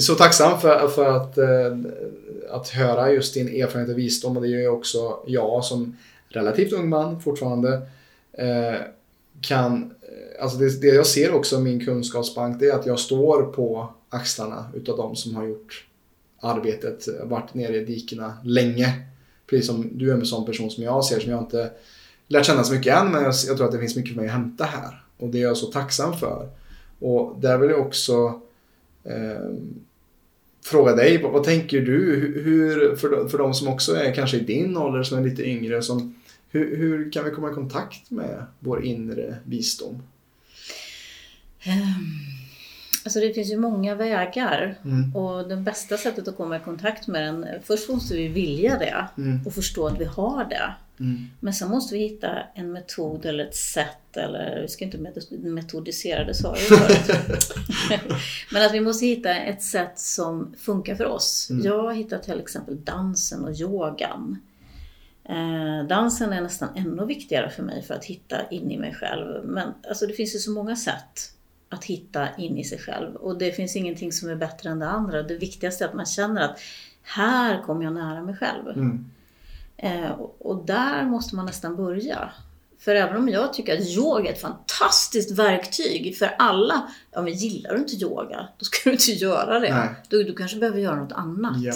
så 0.00 0.14
tacksam 0.14 0.60
för, 0.60 0.88
för 0.88 1.16
att, 1.16 1.38
att 2.50 2.68
höra 2.68 3.12
just 3.12 3.34
din 3.34 3.62
erfarenhet 3.62 3.90
och 3.90 3.98
visdom. 3.98 4.36
Och 4.36 4.42
det 4.42 4.48
gör 4.48 4.60
ju 4.60 4.68
också 4.68 5.20
jag 5.26 5.64
som 5.64 5.96
relativt 6.28 6.72
ung 6.72 6.88
man 6.88 7.20
fortfarande 7.20 7.82
eh, 8.32 8.80
kan... 9.40 9.94
Eh, 10.02 10.42
alltså 10.42 10.58
det, 10.58 10.80
det 10.80 10.86
jag 10.86 11.06
ser 11.06 11.34
också 11.34 11.56
i 11.56 11.60
min 11.60 11.84
kunskapsbank 11.84 12.60
det 12.60 12.66
är 12.66 12.74
att 12.74 12.86
jag 12.86 12.98
står 12.98 13.42
på 13.42 13.92
axlarna 14.08 14.64
utav 14.74 14.96
de 14.96 15.16
som 15.16 15.36
har 15.36 15.46
gjort 15.46 15.86
arbetet, 16.40 17.08
eh, 17.08 17.26
varit 17.26 17.54
nere 17.54 17.76
i 17.76 17.84
dikena 17.84 18.38
länge. 18.44 19.02
Precis 19.46 19.66
som 19.66 19.98
du 19.98 20.10
är 20.10 20.14
en 20.14 20.26
sån 20.26 20.46
person 20.46 20.70
som 20.70 20.84
jag 20.84 21.04
ser 21.04 21.20
som 21.20 21.30
jag 21.30 21.42
inte 21.42 21.70
lärt 22.26 22.46
känna 22.46 22.64
så 22.64 22.74
mycket 22.74 22.96
än 22.96 23.12
men 23.12 23.22
jag, 23.22 23.34
jag 23.46 23.56
tror 23.56 23.66
att 23.66 23.72
det 23.72 23.78
finns 23.78 23.96
mycket 23.96 24.14
för 24.14 24.20
mig 24.20 24.28
att 24.28 24.34
hämta 24.34 24.64
här. 24.64 25.04
Och 25.18 25.28
det 25.28 25.38
är 25.38 25.42
jag 25.42 25.56
så 25.56 25.66
tacksam 25.66 26.16
för. 26.16 26.48
Och 26.98 27.36
där 27.40 27.58
vill 27.58 27.70
jag 27.70 27.80
också 27.80 28.40
eh, 29.04 29.50
fråga 30.68 30.94
dig, 30.94 31.22
vad, 31.22 31.32
vad 31.32 31.44
tänker 31.44 31.80
du? 31.80 32.14
Hur, 32.44 32.96
för, 32.96 33.08
de- 33.10 33.28
för 33.30 33.38
de 33.38 33.54
som 33.54 33.68
också 33.68 33.94
är 33.96 34.14
kanske 34.14 34.36
i 34.36 34.40
din 34.40 34.76
ålder, 34.76 35.02
som 35.02 35.18
är 35.18 35.22
lite 35.22 35.42
yngre, 35.48 35.82
som, 35.82 36.14
hur, 36.50 36.76
hur 36.76 37.12
kan 37.12 37.24
vi 37.24 37.30
komma 37.30 37.50
i 37.50 37.54
kontakt 37.54 38.10
med 38.10 38.44
vår 38.58 38.84
inre 38.84 39.36
visdom? 39.44 40.02
Ehm, 41.62 41.74
Alltså 43.04 43.20
det 43.20 43.32
finns 43.32 43.52
ju 43.52 43.56
många 43.56 43.94
vägar 43.94 44.74
Mm. 44.84 45.16
och 45.16 45.48
det 45.48 45.56
bästa 45.56 45.96
sättet 45.96 46.28
att 46.28 46.36
komma 46.36 46.56
i 46.56 46.60
kontakt 46.60 47.06
med 47.06 47.22
den, 47.22 47.46
först 47.64 47.88
måste 47.88 48.14
vi 48.16 48.28
vilja 48.28 48.78
det 48.78 49.08
Mm. 49.22 49.46
och 49.46 49.54
förstå 49.54 49.86
att 49.86 50.00
vi 50.00 50.04
har 50.04 50.44
det. 50.44 50.74
Mm. 51.00 51.26
Men 51.40 51.54
sen 51.54 51.70
måste 51.70 51.94
vi 51.94 52.00
hitta 52.00 52.42
en 52.54 52.72
metod 52.72 53.26
eller 53.26 53.44
ett 53.44 53.56
sätt, 53.56 54.16
eller 54.16 54.60
vi 54.62 54.68
ska 54.68 54.84
inte 54.84 54.98
met- 54.98 55.38
metodisera, 55.38 56.24
det 56.24 56.34
sa 56.34 56.56
jag 56.56 56.78
förut. 56.78 57.52
Men 58.52 58.66
att 58.66 58.74
vi 58.74 58.80
måste 58.80 59.06
hitta 59.06 59.34
ett 59.34 59.62
sätt 59.62 59.98
som 59.98 60.54
funkar 60.58 60.94
för 60.94 61.04
oss. 61.06 61.50
Mm. 61.50 61.64
Jag 61.66 61.96
hittat 61.96 62.22
till 62.22 62.40
exempel 62.40 62.84
dansen 62.84 63.44
och 63.44 63.52
yogan. 63.52 64.38
Eh, 65.28 65.86
dansen 65.88 66.32
är 66.32 66.40
nästan 66.40 66.68
ännu 66.76 67.06
viktigare 67.06 67.50
för 67.50 67.62
mig 67.62 67.82
för 67.82 67.94
att 67.94 68.04
hitta 68.04 68.48
in 68.50 68.70
i 68.70 68.78
mig 68.78 68.94
själv. 68.94 69.44
Men 69.44 69.68
alltså, 69.88 70.06
det 70.06 70.12
finns 70.12 70.34
ju 70.34 70.38
så 70.38 70.50
många 70.50 70.76
sätt 70.76 71.32
att 71.68 71.84
hitta 71.84 72.28
in 72.38 72.58
i 72.58 72.64
sig 72.64 72.78
själv. 72.78 73.14
Och 73.14 73.38
det 73.38 73.52
finns 73.52 73.76
ingenting 73.76 74.12
som 74.12 74.30
är 74.30 74.36
bättre 74.36 74.70
än 74.70 74.78
det 74.78 74.88
andra. 74.88 75.22
Det 75.22 75.36
viktigaste 75.36 75.84
är 75.84 75.88
att 75.88 75.94
man 75.94 76.06
känner 76.06 76.40
att 76.42 76.60
här 77.02 77.62
kommer 77.62 77.84
jag 77.84 77.92
nära 77.92 78.22
mig 78.22 78.36
själv. 78.36 78.68
Mm. 78.68 79.10
Eh, 79.82 80.10
och- 80.38 80.64
där 80.66 81.04
måste 81.06 81.36
man 81.36 81.46
nästan 81.46 81.76
börja. 81.76 82.30
För 82.78 82.94
även 82.94 83.16
om 83.16 83.28
jag 83.28 83.52
tycker 83.54 83.74
att 83.78 83.86
yoga 83.88 84.28
är 84.30 84.32
ett 84.34 84.40
fantastiskt 84.40 85.30
verktyg 85.30 86.16
för 86.18 86.34
alla. 86.38 86.88
Ja 87.12 87.22
men 87.22 87.32
gillar 87.32 87.72
du 87.74 87.78
inte 87.78 87.94
yoga, 87.96 88.48
då 88.58 88.64
ska 88.64 88.76
du 88.90 88.92
inte 88.92 89.12
göra 89.12 89.60
det. 89.60 89.74
Nej. 89.74 89.88
Du, 90.08 90.24
du 90.24 90.34
kanske 90.34 90.56
behöver 90.58 90.78
göra 90.80 90.96
något 90.96 91.12
annat. 91.12 91.56
Ja. 91.62 91.72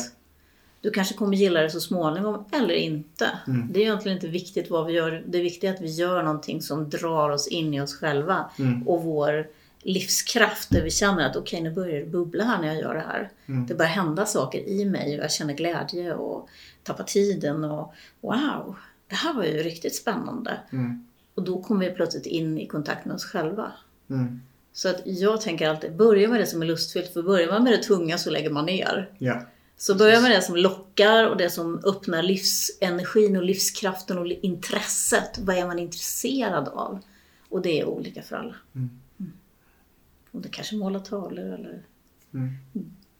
Du 0.80 0.90
kanske 0.90 1.14
kommer 1.14 1.36
gilla 1.36 1.60
det 1.60 1.70
så 1.70 1.80
småningom, 1.80 2.44
eller 2.52 2.74
inte. 2.74 3.28
Mm. 3.46 3.68
Det 3.72 3.80
är 3.80 3.82
egentligen 3.82 4.16
inte 4.18 4.28
viktigt 4.28 4.70
vad 4.70 4.86
vi 4.86 4.92
gör. 4.92 5.24
Det 5.26 5.40
viktiga 5.40 5.70
är 5.70 5.74
att 5.74 5.80
vi 5.80 5.90
gör 5.90 6.22
någonting 6.22 6.62
som 6.62 6.90
drar 6.90 7.30
oss 7.30 7.48
in 7.48 7.74
i 7.74 7.80
oss 7.80 7.94
själva. 7.96 8.50
Mm. 8.58 8.88
Och 8.88 9.02
vår 9.02 9.46
livskraft, 9.82 10.70
där 10.70 10.82
vi 10.82 10.90
känner 10.90 11.26
att 11.26 11.36
okej, 11.36 11.60
nu 11.60 11.70
börjar 11.70 12.00
det 12.00 12.06
bubbla 12.06 12.44
här 12.44 12.60
när 12.60 12.68
jag 12.68 12.76
gör 12.76 12.94
det 12.94 13.00
här. 13.00 13.30
Mm. 13.46 13.66
Det 13.66 13.74
börjar 13.74 13.90
hända 13.90 14.26
saker 14.26 14.68
i 14.68 14.84
mig 14.84 15.18
och 15.18 15.24
jag 15.24 15.32
känner 15.32 15.54
glädje 15.54 16.14
och 16.14 16.48
tappar 16.82 17.04
tiden 17.04 17.64
och 17.64 17.94
wow, 18.20 18.76
det 19.08 19.14
här 19.14 19.34
var 19.34 19.44
ju 19.44 19.62
riktigt 19.62 19.94
spännande. 19.94 20.60
Mm. 20.72 21.06
Och 21.34 21.42
då 21.42 21.62
kommer 21.62 21.88
vi 21.88 21.94
plötsligt 21.94 22.26
in 22.26 22.58
i 22.58 22.66
kontakt 22.66 23.04
med 23.04 23.14
oss 23.14 23.24
själva. 23.24 23.72
Mm. 24.10 24.40
Så 24.72 24.88
att 24.88 25.02
jag 25.04 25.40
tänker 25.40 25.68
alltid, 25.68 25.96
börja 25.96 26.28
med 26.28 26.40
det 26.40 26.46
som 26.46 26.62
är 26.62 26.66
lustfyllt, 26.66 27.12
för 27.12 27.22
börjar 27.22 27.48
man 27.48 27.64
med 27.64 27.72
det 27.72 27.82
tunga 27.82 28.18
så 28.18 28.30
lägger 28.30 28.50
man 28.50 28.66
ner. 28.66 29.10
Ja. 29.18 29.42
Så 29.76 29.94
börja 29.94 30.20
med 30.20 30.30
det 30.30 30.42
som 30.42 30.56
lockar 30.56 31.28
och 31.28 31.36
det 31.36 31.50
som 31.50 31.80
öppnar 31.84 32.22
livsenergin 32.22 33.36
och 33.36 33.42
livskraften 33.42 34.18
och 34.18 34.26
intresset. 34.26 35.38
Vad 35.38 35.56
är 35.56 35.66
man 35.66 35.78
intresserad 35.78 36.68
av? 36.68 36.98
Och 37.48 37.62
det 37.62 37.80
är 37.80 37.84
olika 37.84 38.22
för 38.22 38.36
alla. 38.36 38.54
Mm. 38.74 39.01
Och 40.32 40.40
det 40.40 40.48
kanske 40.48 40.76
måla 40.76 40.98
tavlor 41.00 41.44
eller 41.54 41.82
Mm. 42.34 42.50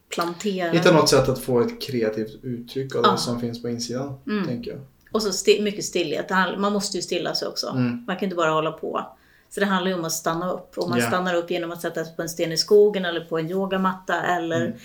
plantera. 0.09 0.71
Hitta 0.71 0.91
något 0.91 1.09
sätt 1.09 1.29
att 1.29 1.39
få 1.39 1.61
ett 1.61 1.81
kreativt 1.81 2.39
uttryck 2.43 2.95
av 2.95 3.01
det 3.03 3.09
Ja. 3.09 3.17
som 3.17 3.39
finns 3.39 3.61
på 3.61 3.69
insidan, 3.69 4.19
Mm. 4.27 4.47
tänker 4.47 4.71
jag. 4.71 4.79
Och 5.11 5.21
så 5.23 5.29
sti- 5.29 5.61
mycket 5.61 5.85
stillhet. 5.85 6.27
Det 6.27 6.55
Man 6.57 6.73
måste 6.73 6.97
ju 6.97 7.01
stilla 7.03 7.35
sig 7.35 7.47
också. 7.47 7.67
Mm. 7.67 8.03
Man 8.07 8.15
kan 8.17 8.23
inte 8.23 8.35
bara 8.35 8.51
hålla 8.51 8.71
på. 8.71 9.05
Så 9.49 9.59
det 9.59 9.65
handlar 9.65 9.91
ju 9.91 9.97
om 9.97 10.05
att 10.05 10.11
stanna 10.11 10.51
upp. 10.51 10.77
Och 10.77 10.89
man 10.89 10.99
Ja. 10.99 11.07
stannar 11.07 11.33
upp 11.33 11.51
genom 11.51 11.71
att 11.71 11.81
sätta 11.81 12.05
sig 12.05 12.15
på 12.15 12.21
en 12.21 12.29
sten 12.29 12.51
i 12.51 12.57
skogen 12.57 13.05
eller 13.05 13.21
på 13.25 13.37
en 13.39 13.49
yogamatta 13.49 14.21
eller 14.23 14.61
Mm. 14.65 14.77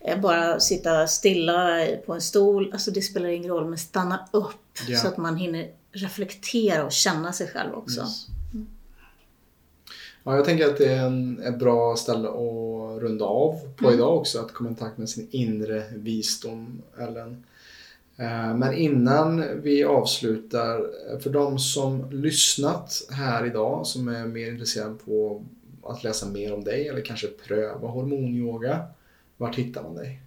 eh, 0.00 0.20
bara 0.20 0.60
sitta 0.60 1.06
stilla 1.06 1.86
på 2.06 2.12
en 2.14 2.20
stol. 2.20 2.70
Alltså 2.72 2.90
det 2.90 3.02
spelar 3.02 3.28
ingen 3.28 3.50
roll, 3.50 3.68
men 3.68 3.78
stanna 3.78 4.28
upp 4.32 4.78
Ja. 4.88 4.98
så 4.98 5.08
att 5.08 5.16
man 5.16 5.36
hinner 5.36 5.66
reflektera 5.92 6.84
och 6.84 6.92
känna 6.92 7.32
sig 7.32 7.48
själv 7.48 7.74
också. 7.74 8.00
Yes. 8.00 8.26
Ja, 10.28 10.36
jag 10.36 10.44
tänker 10.44 10.66
att 10.66 10.76
det 10.76 10.92
är 10.92 11.06
en, 11.06 11.40
ett 11.42 11.58
bra 11.58 11.96
ställe 11.96 12.28
att 12.28 13.02
runda 13.02 13.24
av 13.24 13.60
på 13.76 13.84
Mm. 13.86 13.94
idag 13.98 14.16
också. 14.16 14.38
Att 14.40 14.52
komma 14.52 14.70
i 14.70 14.74
kontakt 14.74 14.98
med 14.98 15.08
sin 15.08 15.28
inre 15.30 15.82
visdom, 15.94 16.82
Ellen. 16.98 17.44
Eh, 18.16 18.56
Men 18.56 18.74
innan 18.74 19.44
vi 19.62 19.84
avslutar, 19.84 20.90
för 21.20 21.30
de 21.30 21.58
som 21.58 22.10
lyssnat 22.10 23.02
här 23.10 23.46
idag 23.46 23.86
som 23.86 24.08
är 24.08 24.26
mer 24.26 24.48
intresserade 24.52 24.94
på 25.04 25.44
att 25.82 26.04
läsa 26.04 26.26
mer 26.26 26.54
om 26.54 26.64
dig 26.64 26.88
eller 26.88 27.00
kanske 27.00 27.26
pröva 27.26 27.88
hormonyoga. 27.88 28.82
Vart 29.36 29.56
hittar 29.56 29.82
man 29.82 29.94
dig? 29.94 30.22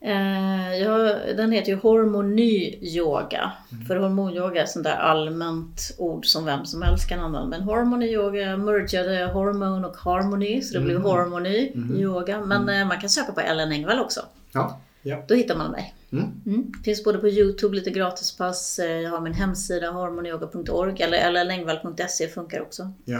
Eh, 0.00 0.76
ja, 0.76 0.96
den 1.36 1.52
heter 1.52 1.68
ju 1.72 1.76
hormony 1.78 2.78
yoga. 2.80 3.52
För 3.86 3.96
hormonyoga 3.96 4.60
är 4.60 4.64
ett 4.64 4.70
sånt 4.70 4.84
där 4.84 4.96
allmänt 4.96 5.94
ord 5.98 6.26
som 6.26 6.44
vem 6.44 6.66
som 6.66 6.82
helst 6.82 7.08
kan 7.08 7.20
använda. 7.20 7.48
Men 7.48 7.62
hormony 7.62 8.06
yoga 8.06 8.56
mergade 8.56 9.24
hormon 9.32 9.84
och 9.84 9.96
harmony, 9.96 10.62
så 10.62 10.74
det 10.74 10.80
blir 10.84 10.94
Mhm. 10.94 11.02
hormony 11.04 11.72
Mhm. 11.74 11.96
yoga. 11.96 12.40
Men 12.40 12.68
eh, 12.68 12.86
man 12.88 13.00
kan 13.00 13.10
söka 13.10 13.32
på 13.32 13.40
Ellen 13.40 13.72
Engvall 13.72 14.00
också. 14.00 14.20
Ja, 14.52 14.80
ja. 15.02 15.22
Då 15.28 15.34
hittar 15.34 15.56
man 15.56 15.70
mig. 15.70 15.94
Mm. 16.12 16.24
Mm. 16.46 16.72
Finns 16.84 17.04
både 17.04 17.18
på 17.18 17.28
Youtube, 17.28 17.74
lite 17.76 17.90
gratispass. 17.90 18.78
Eh, 18.78 18.86
Jag 19.00 19.10
har 19.10 19.20
min 19.20 19.32
hemsida 19.34 19.90
hormonyoga.org 19.90 21.02
eller 21.02 21.18
ellenengvall.se 21.18 22.28
funkar 22.28 22.60
också. 22.62 22.90
ja. 23.04 23.18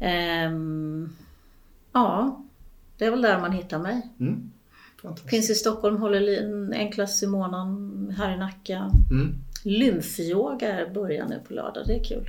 Ehm, 0.00 1.08
ja, 1.92 2.42
det 2.98 3.04
är 3.04 3.10
väl 3.10 3.22
där 3.22 3.38
man 3.40 3.52
hittar 3.52 3.78
mig. 3.78 4.02
Mm. 5.04 5.16
Finns 5.16 5.50
i 5.50 5.54
Stockholm, 5.54 5.96
håller 5.96 6.20
li- 6.20 6.70
enklast 6.74 7.22
i 7.22 7.26
månaden 7.26 8.14
här 8.18 8.34
i 8.34 8.38
Nacka. 8.38 8.90
Mm. 9.10 9.34
Lymfyoga 9.64 10.86
börjar 10.94 11.26
nu 11.28 11.40
på 11.48 11.54
lördag, 11.54 11.82
det 11.86 11.94
är 11.94 12.04
kul. 12.04 12.24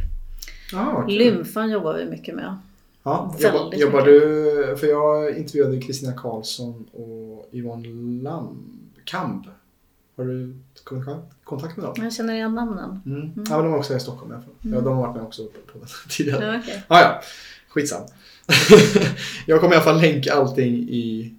Ja, 0.71 1.05
kul. 1.07 1.17
Lymfan 1.17 1.69
jobbar 1.71 1.93
vi 1.93 2.05
mycket 2.05 2.35
med. 2.35 2.57
Ja, 3.03 3.35
jobbar, 3.39 3.73
jobbar 3.75 4.01
du, 4.01 4.77
för 4.79 4.87
jag 4.87 5.37
intervjuade 5.37 5.81
Kristina 5.81 6.13
Karlsson 6.13 6.85
och 6.93 7.49
Yvonne 7.51 7.87
Lamkamp. 8.23 9.45
Har 10.17 10.25
du 10.25 10.55
kommit 10.83 11.05
kontakt 11.43 11.77
med 11.77 11.85
dem? 11.85 11.93
Jag 11.97 12.13
känner 12.13 12.33
igen 12.33 12.55
namnen. 12.55 13.01
Mm. 13.05 13.31
Ja, 13.49 13.55
men 13.55 13.63
de 13.65 13.73
är 13.73 13.77
också 13.77 13.95
i 13.95 13.99
Stockholm 13.99 14.31
fall. 14.31 14.43
Ja, 14.73 14.81
de 14.81 14.87
har 14.97 15.01
varit 15.07 15.15
med 15.15 15.23
också 15.25 15.43
på 15.45 15.77
den 15.79 15.87
tidigare. 16.09 16.45
Ja, 16.53 16.59
okej. 16.63 16.83
Ah, 16.87 16.99
ja, 17.01 17.21
skitsam. 17.69 18.01
jag 19.47 19.59
kommer 19.61 19.73
i 19.73 19.75
alla 19.75 19.85
fall 19.85 20.01
länka 20.01 20.33
allting 20.33 20.73
i 20.75 21.33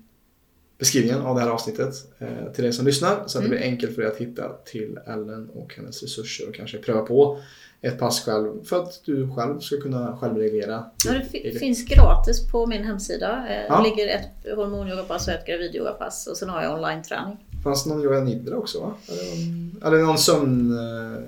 beskrivningen 0.78 1.20
av 1.20 1.34
det 1.34 1.40
här 1.40 1.48
avsnittet 1.50 1.94
eh, 2.18 2.52
till 2.54 2.64
dig 2.64 2.72
som 2.72 2.86
lyssnar 2.86 3.22
så 3.26 3.38
att 3.38 3.44
det 3.44 3.50
blir 3.50 3.60
enkelt 3.62 3.94
för 3.94 4.02
dig 4.02 4.10
att 4.10 4.16
hitta 4.18 4.48
till 4.64 4.98
Ellen 5.06 5.48
och 5.54 5.74
hennes 5.76 6.02
resurser 6.02 6.48
och 6.48 6.54
kanske 6.54 6.78
pröva 6.78 7.00
på 7.00 7.40
ett 7.80 7.98
pass 7.98 8.24
själv 8.24 8.64
för 8.64 8.82
att 8.82 9.00
du 9.04 9.30
själv 9.34 9.60
ska 9.60 9.80
kunna 9.80 10.16
självreglera. 10.16 10.84
Ja, 11.06 11.12
det 11.32 11.58
finns 11.58 11.84
gratis 11.84 12.50
på 12.50 12.66
min 12.66 12.84
hemsida. 12.84 13.46
Eh, 13.48 13.66
Ja. 13.68 13.76
Det 13.82 13.82
ligger 13.90 14.08
ett 14.16 14.56
hormonyogapass 14.56 15.28
och 15.28 15.34
ett 15.34 15.46
gravidyogapass 15.46 16.26
och 16.26 16.36
sen 16.36 16.48
har 16.48 16.62
jag 16.62 16.74
online-träning. 16.74 17.36
Fanns 17.64 17.84
det 17.84 17.90
någon 17.90 18.02
yoga 18.04 18.20
nidra 18.20 18.56
också 18.56 18.80
va? 18.80 18.94
Eller 19.08 19.24
någon, 19.24 19.82
eller 19.94 19.98
någon 20.06 20.18
sömn... 20.18 20.78
eh, 20.78 21.22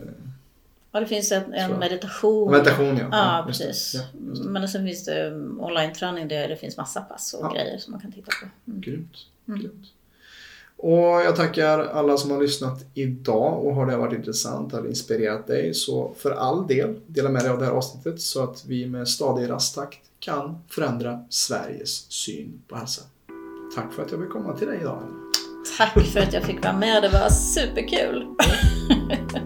Ja, 0.93 1.01
det 1.01 1.07
finns 1.07 1.33
en, 1.33 1.55
en 1.55 1.79
meditation. 1.79 2.51
Meditation 2.53 2.97
ja. 2.97 3.09
Ja, 3.13 3.41
det. 3.47 3.47
precis. 3.53 3.95
Ja, 3.95 4.01
det. 4.13 4.49
Men 4.49 4.69
sen 4.69 4.87
finns 4.87 5.05
det 5.05 5.31
um, 5.31 5.61
online-träning 5.61 6.29
där 6.29 6.49
det 6.49 6.57
finns 6.57 6.77
massa 6.77 7.01
pass 7.01 7.35
och 7.35 7.47
Ja. 7.47 7.53
grejer 7.55 7.79
som 7.79 7.91
man 7.93 8.01
kan 8.01 8.13
titta 8.13 8.31
på. 8.43 8.71
Mm. 8.71 8.81
Grymt. 8.81 9.13
Mm. 9.49 9.71
Och 10.77 10.97
jag 10.97 11.37
tackar 11.37 11.79
alla 11.79 12.17
som 12.17 12.31
har 12.31 12.41
lyssnat 12.41 12.85
idag 12.95 13.67
och 13.67 13.75
har 13.75 13.87
det 13.87 13.97
varit 13.97 14.13
intressant 14.13 14.75
eller 14.75 14.89
inspirerat 14.89 15.47
dig 15.47 15.75
så 15.75 16.15
för 16.17 16.31
all 16.31 16.67
del 16.67 17.01
dela 17.07 17.29
med 17.29 17.43
dig 17.43 17.51
av 17.51 17.59
det 17.59 17.65
här 17.65 17.73
avsnittet 17.73 18.21
så 18.21 18.43
att 18.43 18.65
vi 18.65 18.87
med 18.87 19.09
stadig 19.09 19.51
rasttakt 19.51 19.99
kan 20.19 20.59
förändra 20.69 21.25
Sveriges 21.31 22.13
syn 22.13 22.63
på 22.69 22.77
hälsa. 22.77 23.03
Tack 23.75 23.93
för 23.93 24.03
att 24.03 24.11
jag 24.11 24.21
fick 24.21 24.31
komma 24.31 24.57
till 24.57 24.67
dig 24.67 24.79
idag. 24.81 25.03
Tack 25.79 26.07
för 26.13 26.21
att 26.21 26.33
jag 26.33 26.43
fick 26.43 26.65
vara 26.65 26.79
med, 26.79 27.03
det 27.03 27.09
var 27.09 27.29
superkul. 27.29 28.27